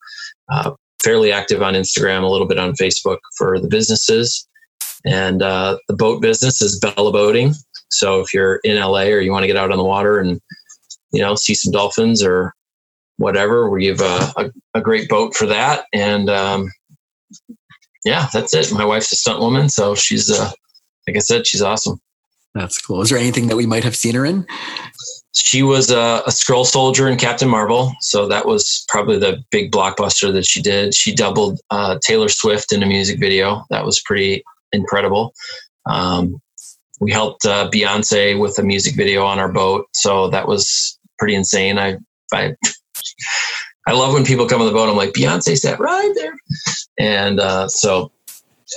uh, 0.51 0.71
fairly 1.03 1.31
active 1.31 1.61
on 1.61 1.73
Instagram, 1.73 2.23
a 2.23 2.27
little 2.27 2.47
bit 2.47 2.59
on 2.59 2.73
Facebook 2.73 3.19
for 3.37 3.59
the 3.59 3.67
businesses. 3.67 4.47
And 5.05 5.41
uh, 5.41 5.77
the 5.87 5.95
boat 5.95 6.21
business 6.21 6.61
is 6.61 6.79
Bella 6.79 7.11
Boating. 7.11 7.53
So 7.93 8.19
if 8.19 8.33
you're 8.33 8.55
in 8.63 8.79
LA 8.79 9.03
or 9.03 9.19
you 9.19 9.31
want 9.31 9.43
to 9.43 9.47
get 9.47 9.57
out 9.57 9.71
on 9.71 9.77
the 9.77 9.83
water 9.83 10.19
and 10.19 10.41
you 11.11 11.21
know 11.21 11.35
see 11.35 11.53
some 11.53 11.71
dolphins 11.71 12.23
or 12.23 12.53
whatever, 13.17 13.69
we 13.69 13.85
have 13.87 14.01
a, 14.01 14.33
a, 14.37 14.51
a 14.75 14.81
great 14.81 15.07
boat 15.09 15.35
for 15.35 15.45
that. 15.47 15.85
And 15.93 16.29
um, 16.29 16.71
yeah, 18.05 18.27
that's 18.33 18.53
it. 18.53 18.71
My 18.71 18.85
wife's 18.85 19.11
a 19.11 19.15
stunt 19.15 19.39
woman, 19.39 19.69
so 19.69 19.95
she's 19.95 20.31
uh, 20.31 20.51
like 21.07 21.17
I 21.17 21.19
said, 21.19 21.47
she's 21.47 21.61
awesome. 21.61 21.99
That's 22.53 22.79
cool. 22.79 23.01
Is 23.01 23.09
there 23.09 23.17
anything 23.17 23.47
that 23.47 23.55
we 23.55 23.65
might 23.65 23.83
have 23.83 23.95
seen 23.95 24.13
her 24.15 24.25
in? 24.25 24.45
She 25.33 25.63
was 25.63 25.89
a, 25.89 26.21
a 26.27 26.29
Skrull 26.29 26.65
soldier 26.65 27.07
in 27.07 27.17
Captain 27.17 27.49
Marvel, 27.49 27.91
so 28.01 28.27
that 28.27 28.45
was 28.45 28.85
probably 28.87 29.17
the 29.17 29.43
big 29.49 29.71
blockbuster 29.71 30.31
that 30.31 30.45
she 30.45 30.61
did. 30.61 30.93
She 30.93 31.15
doubled 31.15 31.59
uh, 31.71 31.97
Taylor 32.03 32.29
Swift 32.29 32.71
in 32.71 32.83
a 32.83 32.85
music 32.85 33.19
video. 33.19 33.65
That 33.71 33.83
was 33.83 33.99
pretty 34.01 34.43
incredible. 34.71 35.33
Um, 35.87 36.39
we 37.03 37.11
helped 37.11 37.45
uh, 37.45 37.69
Beyonce 37.69 38.39
with 38.39 38.57
a 38.57 38.63
music 38.63 38.95
video 38.95 39.25
on 39.25 39.37
our 39.37 39.51
boat, 39.51 39.87
so 39.93 40.29
that 40.29 40.47
was 40.47 40.97
pretty 41.19 41.35
insane. 41.35 41.77
I, 41.77 41.97
I, 42.33 42.55
I 43.87 43.91
love 43.91 44.13
when 44.13 44.23
people 44.23 44.47
come 44.47 44.61
on 44.61 44.67
the 44.67 44.73
boat. 44.73 44.89
I'm 44.89 44.95
like, 44.95 45.11
Beyonce 45.11 45.57
sat 45.57 45.79
right 45.79 46.11
there, 46.15 46.33
and 46.97 47.41
uh, 47.41 47.67
so 47.67 48.11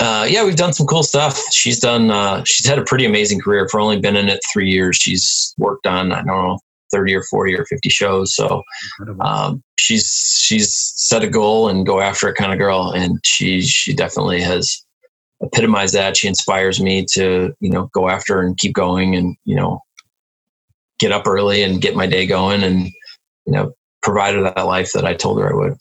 uh, 0.01 0.27
yeah, 0.29 0.45
we've 0.45 0.57
done 0.57 0.73
some 0.73 0.87
cool 0.87 1.05
stuff. 1.05 1.41
She's 1.53 1.79
done. 1.79 2.11
Uh, 2.11 2.43
she's 2.45 2.67
had 2.67 2.79
a 2.79 2.85
pretty 2.85 3.05
amazing 3.07 3.41
career. 3.41 3.69
For 3.69 3.79
only 3.79 4.01
been 4.01 4.17
in 4.17 4.29
it 4.29 4.41
three 4.53 4.71
years, 4.71 4.97
she's 4.97 5.55
worked 5.57 5.87
on 5.87 6.11
I 6.11 6.17
don't 6.17 6.27
know 6.27 6.59
thirty 6.93 7.15
or 7.15 7.23
forty 7.31 7.55
or 7.55 7.65
fifty 7.67 7.89
shows. 7.89 8.35
So 8.35 8.65
um, 9.21 9.63
she's 9.79 10.41
she's 10.43 10.75
set 10.75 11.23
a 11.23 11.29
goal 11.29 11.69
and 11.69 11.87
go 11.87 12.01
after 12.01 12.29
it 12.29 12.35
kind 12.35 12.53
of 12.53 12.59
girl, 12.59 12.91
and 12.91 13.21
she 13.25 13.63
she 13.63 13.95
definitely 13.95 14.41
has 14.41 14.85
epitomize 15.43 15.93
that. 15.93 16.17
She 16.17 16.29
inspires 16.29 16.81
me 16.81 17.05
to, 17.13 17.55
you 17.61 17.71
know, 17.71 17.91
go 17.93 18.09
after 18.09 18.41
and 18.41 18.57
keep 18.57 18.75
going 18.75 19.15
and, 19.15 19.37
you 19.45 19.57
know, 19.57 19.81
get 20.99 21.13
up 21.13 21.27
early 21.27 21.63
and 21.63 21.81
get 21.81 21.97
my 21.97 22.07
day 22.07 22.27
going 22.27 22.63
and, 22.63 22.87
you 23.47 23.53
know, 23.53 23.73
provide 24.03 24.35
her 24.35 24.43
that 24.43 24.67
life 24.67 24.93
that 24.93 25.05
I 25.05 25.15
told 25.15 25.41
her 25.41 25.51
I 25.51 25.57
would. 25.57 25.75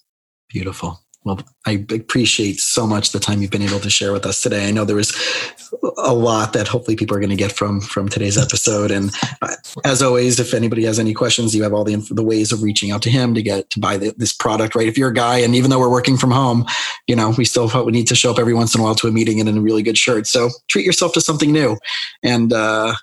Beautiful. 0.49 0.99
Well, 1.25 1.39
I 1.65 1.83
appreciate 1.89 2.59
so 2.59 2.85
much 2.85 3.11
the 3.11 3.19
time 3.19 3.41
you've 3.41 3.49
been 3.49 3.63
able 3.63 3.79
to 3.79 3.89
share 3.89 4.13
with 4.13 4.27
us 4.27 4.43
today. 4.43 4.67
I 4.67 4.71
know 4.71 4.85
there 4.85 4.95
was 4.95 5.11
a 5.97 6.13
lot 6.13 6.53
that 6.53 6.67
hopefully 6.67 6.95
people 6.95 7.17
are 7.17 7.19
going 7.19 7.31
to 7.31 7.35
get 7.35 7.51
from 7.51 7.81
from 7.81 8.07
today's 8.07 8.37
episode. 8.37 8.91
And 8.91 9.09
uh, 9.41 9.55
as 9.83 10.03
always, 10.03 10.39
if 10.39 10.53
anybody 10.53 10.83
has 10.85 10.99
any 10.99 11.15
questions, 11.15 11.55
you 11.55 11.63
have 11.63 11.73
all 11.73 11.83
the 11.83 11.95
the 12.11 12.23
ways 12.23 12.51
of 12.51 12.61
reaching 12.61 12.91
out 12.91 13.01
to 13.01 13.09
him 13.09 13.33
to 13.33 13.41
get 13.41 13.71
to 13.71 13.79
buy 13.79 13.97
the, 13.97 14.13
this 14.15 14.33
product. 14.33 14.75
Right? 14.75 14.87
If 14.87 14.99
you're 14.99 15.09
a 15.09 15.13
guy, 15.13 15.39
and 15.39 15.55
even 15.55 15.71
though 15.71 15.79
we're 15.79 15.89
working 15.89 16.15
from 16.15 16.29
home, 16.29 16.63
you 17.07 17.15
know, 17.15 17.33
we 17.35 17.43
still 17.43 17.71
we 17.83 17.91
need 17.91 18.07
to 18.07 18.15
show 18.15 18.29
up 18.29 18.37
every 18.37 18.53
once 18.53 18.75
in 18.75 18.81
a 18.81 18.83
while 18.83 18.95
to 18.95 19.07
a 19.07 19.11
meeting 19.11 19.39
in 19.39 19.47
a 19.47 19.59
really 19.59 19.81
good 19.81 19.97
shirt. 19.97 20.27
So 20.27 20.51
treat 20.69 20.85
yourself 20.85 21.13
to 21.13 21.21
something 21.21 21.51
new, 21.51 21.77
and. 22.23 22.53
uh 22.53 22.93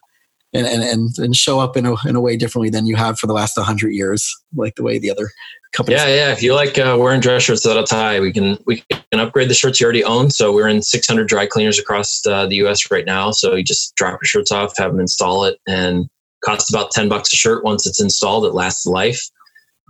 and, 0.55 0.67
and, 0.67 1.19
and 1.19 1.37
show 1.37 1.59
up 1.61 1.77
in 1.77 1.87
a, 1.87 1.95
in 2.07 2.15
a 2.15 2.21
way 2.21 2.37
differently 2.37 2.71
than 2.71 2.87
you 2.87 2.97
have 2.97 3.19
for 3.19 3.27
the 3.27 3.33
last 3.33 3.57
100 3.57 3.91
years, 3.91 4.35
like 4.55 4.75
the 4.75 4.83
way 4.83 4.99
the 4.99 5.11
other 5.11 5.31
companies. 5.73 6.01
Yeah, 6.01 6.09
yeah. 6.09 6.33
If 6.33 6.43
you 6.43 6.55
like 6.55 6.79
uh, 6.79 6.97
wearing 7.01 7.21
dress 7.21 7.43
shirts 7.43 7.65
without 7.65 7.83
a 7.83 7.87
tie, 7.87 8.21
we 8.21 8.33
can 8.33 8.59
we 8.67 8.85
can 8.91 9.21
upgrade 9.21 9.49
the 9.49 9.55
shirts 9.55 9.81
you 9.81 9.85
already 9.85 10.05
own. 10.05 10.31
So 10.31 10.53
we're 10.53 10.69
in 10.69 10.83
600 10.83 11.27
dry 11.27 11.47
cleaners 11.47 11.79
across 11.79 12.25
uh, 12.27 12.47
the 12.47 12.57
U.S. 12.57 12.91
right 12.91 13.07
now. 13.07 13.31
So 13.31 13.55
you 13.55 13.65
just 13.65 13.95
drop 13.97 14.21
your 14.21 14.27
shirts 14.27 14.53
off, 14.53 14.77
have 14.77 14.93
them 14.93 15.01
install 15.01 15.45
it, 15.45 15.59
and 15.67 16.09
costs 16.45 16.73
about 16.73 16.91
10 16.91 17.09
bucks 17.09 17.33
a 17.33 17.37
shirt 17.37 17.65
once 17.65 17.87
it's 17.87 18.01
installed. 18.01 18.45
It 18.45 18.53
lasts 18.53 18.85
life, 18.85 19.23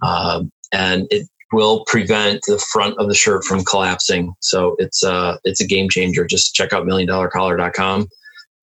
um, 0.02 0.52
and 0.72 1.06
it 1.10 1.26
will 1.52 1.84
prevent 1.86 2.40
the 2.46 2.62
front 2.72 2.98
of 2.98 3.08
the 3.08 3.14
shirt 3.14 3.44
from 3.44 3.64
collapsing. 3.64 4.32
So 4.40 4.76
it's 4.78 5.02
uh 5.04 5.38
it's 5.44 5.60
a 5.60 5.66
game 5.66 5.88
changer. 5.88 6.24
Just 6.24 6.54
check 6.54 6.72
out 6.72 6.86
milliondollarcollar.com. 6.86 8.06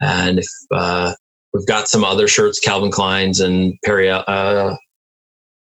And 0.02 0.39
if 0.39 0.47
uh, 0.72 1.14
we've 1.54 1.68
got 1.68 1.88
some 1.88 2.04
other 2.04 2.28
shirts, 2.28 2.60
Calvin 2.60 2.91
Klein's 2.91 3.39
and 3.39 3.76
Perry, 3.84 4.10
uh, 4.10 4.76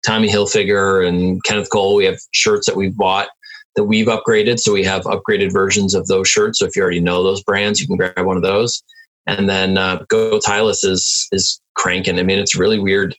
Tommy 0.07 0.29
Hilfiger 0.29 1.07
and 1.07 1.43
Kenneth 1.45 1.71
Cole. 1.71 1.97
We 1.97 2.05
have 2.07 2.19
shirts 2.33 2.67
that 2.67 2.77
we've 2.77 2.97
bought 2.97 3.29
that 3.77 3.85
we've 3.85 4.07
upgraded. 4.07 4.59
So 4.59 4.73
we 4.73 4.85
have 4.85 5.05
upgraded 5.05 5.53
versions 5.53 5.95
of 5.95 6.07
those 6.07 6.29
shirts. 6.29 6.59
So 6.59 6.67
if 6.67 6.75
you 6.75 6.83
already 6.83 7.01
know 7.01 7.23
those 7.23 7.43
brands, 7.43 7.81
you 7.81 7.87
can 7.87 7.97
grab 7.97 8.25
one 8.25 8.37
of 8.37 8.43
those. 8.43 8.83
And 9.27 9.49
then 9.49 9.79
uh, 9.79 10.05
Go 10.09 10.41
Tieless 10.41 10.83
is 10.83 11.29
is 11.33 11.61
cranking. 11.77 12.19
I 12.19 12.23
mean, 12.23 12.39
it's 12.39 12.57
really 12.57 12.79
weird. 12.79 13.15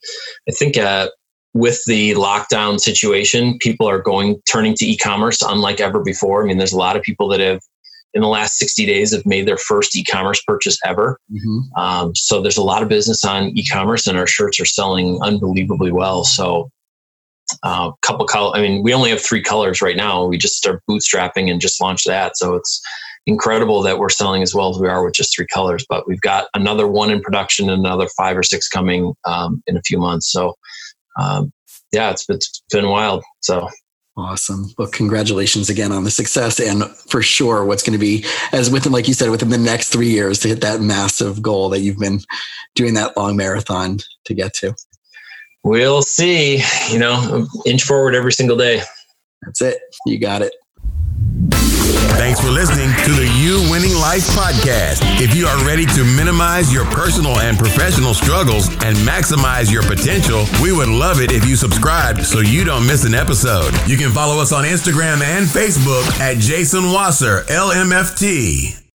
I 0.50 0.52
think 0.52 0.78
uh, 0.78 1.10
with 1.54 1.82
the 1.86 2.14
lockdown 2.16 2.80
situation, 2.80 3.58
people 3.60 3.88
are 3.88 4.02
going 4.02 4.42
turning 4.52 4.76
to 4.76 4.86
e-commerce 4.86 5.42
unlike 5.42 5.80
ever 5.80 6.02
before. 6.02 6.44
I 6.44 6.48
mean, 6.48 6.58
there's 6.58 6.74
a 6.74 6.78
lot 6.78 6.96
of 6.96 7.02
people 7.02 7.28
that 7.30 7.40
have 7.40 7.62
in 8.14 8.22
the 8.22 8.28
last 8.28 8.58
60 8.58 8.86
days 8.86 9.14
have 9.14 9.26
made 9.26 9.48
their 9.48 9.58
first 9.58 9.96
e-commerce 9.96 10.42
purchase 10.46 10.78
ever. 10.86 11.18
Mm-hmm. 11.32 11.80
Um, 11.80 12.16
so 12.16 12.42
there's 12.42 12.58
a 12.58 12.64
lot 12.64 12.84
of 12.84 12.90
business 12.90 13.24
on 13.24 13.58
e-commerce, 13.58 14.08
and 14.08 14.18
our 14.18 14.28
shirts 14.28 14.60
are 14.60 14.66
selling 14.66 15.20
unbelievably 15.22 15.92
well. 15.92 16.24
So 16.24 16.70
a 17.64 17.68
uh, 17.68 17.92
couple 18.02 18.26
color. 18.26 18.56
I 18.56 18.62
mean, 18.62 18.84
we 18.84 18.94
only 18.94 19.10
have 19.10 19.22
three 19.22 19.42
colors 19.42 19.82
right 19.82 19.98
now. 19.98 20.26
We 20.26 20.38
just 20.38 20.56
start 20.56 20.82
bootstrapping 20.90 21.52
and 21.52 21.60
just 21.60 21.82
launched 21.82 22.08
that. 22.08 22.38
So 22.38 22.56
it's 22.56 22.82
incredible 23.26 23.82
that 23.84 24.00
we're 24.00 24.10
selling 24.10 24.42
as 24.42 24.56
well 24.56 24.70
as 24.70 24.80
we 24.80 24.88
are 24.88 25.04
with 25.04 25.14
just 25.14 25.36
three 25.36 25.48
colors. 25.48 25.86
But 25.88 26.08
we've 26.08 26.22
got 26.22 26.48
another 26.54 26.88
one 26.88 27.12
in 27.12 27.22
production 27.22 27.70
and 27.70 27.86
another 27.86 28.08
five 28.18 28.38
or 28.38 28.44
six 28.44 28.68
coming 28.68 29.14
um, 29.26 29.62
in 29.68 29.78
a 29.78 29.82
few 29.82 29.98
months. 29.98 30.32
So 30.32 30.56
um, 31.20 31.52
yeah, 31.92 32.12
it's, 32.12 32.26
it's 32.30 32.64
been 32.72 32.88
wild. 32.88 33.24
So 33.42 33.70
Awesome. 34.18 34.66
Well, 34.78 34.90
congratulations 34.90 35.70
again 35.70 35.92
on 35.92 36.04
the 36.04 36.12
success 36.12 36.60
and 36.60 36.84
for 37.10 37.22
sure 37.22 37.64
what's 37.64 37.82
going 37.82 37.98
to 37.98 38.00
be 38.00 38.26
as 38.52 38.70
within, 38.70 38.92
like 38.92 39.08
you 39.08 39.14
said, 39.14 39.30
within 39.30 39.50
the 39.50 39.58
next 39.58 39.90
three 39.90 40.10
years 40.10 40.40
to 40.40 40.50
hit 40.50 40.62
that 40.62 40.82
massive 40.82 41.42
goal 41.42 41.70
that 41.70 41.80
you've 41.80 41.98
been 41.98 42.20
doing 42.76 42.94
that 42.96 43.16
long 43.16 43.38
marathon 43.38 44.00
to 44.26 44.34
get 44.34 44.54
to. 44.56 44.76
We'll 45.64 46.02
see, 46.02 46.62
you 46.92 47.00
know, 47.00 47.48
inch 47.66 47.84
forward 47.84 48.14
every 48.14 48.34
single 48.34 48.58
day. 48.58 48.82
That's 49.44 49.62
it. 49.62 49.80
You 50.06 50.20
got 50.20 50.42
it. 50.42 50.54
Thanks 52.18 52.40
for 52.40 52.50
listening 52.50 52.90
to 53.06 53.12
the 53.12 53.28
You 53.38 53.70
Winning 53.72 53.96
Life 53.96 54.28
podcast. 54.38 55.02
If 55.20 55.36
you 55.36 55.48
are 55.48 55.66
ready 55.66 55.86
to 55.88 56.04
minimize 56.04 56.72
your 56.72 56.86
personal 56.86 57.40
and 57.40 57.58
professional 57.58 58.14
struggles 58.14 58.68
and 58.84 58.96
maximize 58.98 59.72
your 59.72 59.84
potential, 59.84 60.46
we 60.62 60.72
would 60.72 60.90
love 60.90 61.20
it 61.20 61.32
if 61.32 61.46
you 61.46 61.56
subscribe 61.56 62.22
so 62.22 62.40
you 62.40 62.64
don't 62.64 62.86
miss 62.86 63.06
an 63.06 63.14
episode. 63.14 63.74
You 63.88 63.98
can 63.98 64.12
follow 64.12 64.42
us 64.42 64.52
on 64.52 64.64
Instagram 64.66 65.22
and 65.22 65.46
Facebook 65.48 66.08
at 66.20 66.38
Jason 66.38 66.92
Wasser, 66.92 67.42
LMFT. 67.44 68.81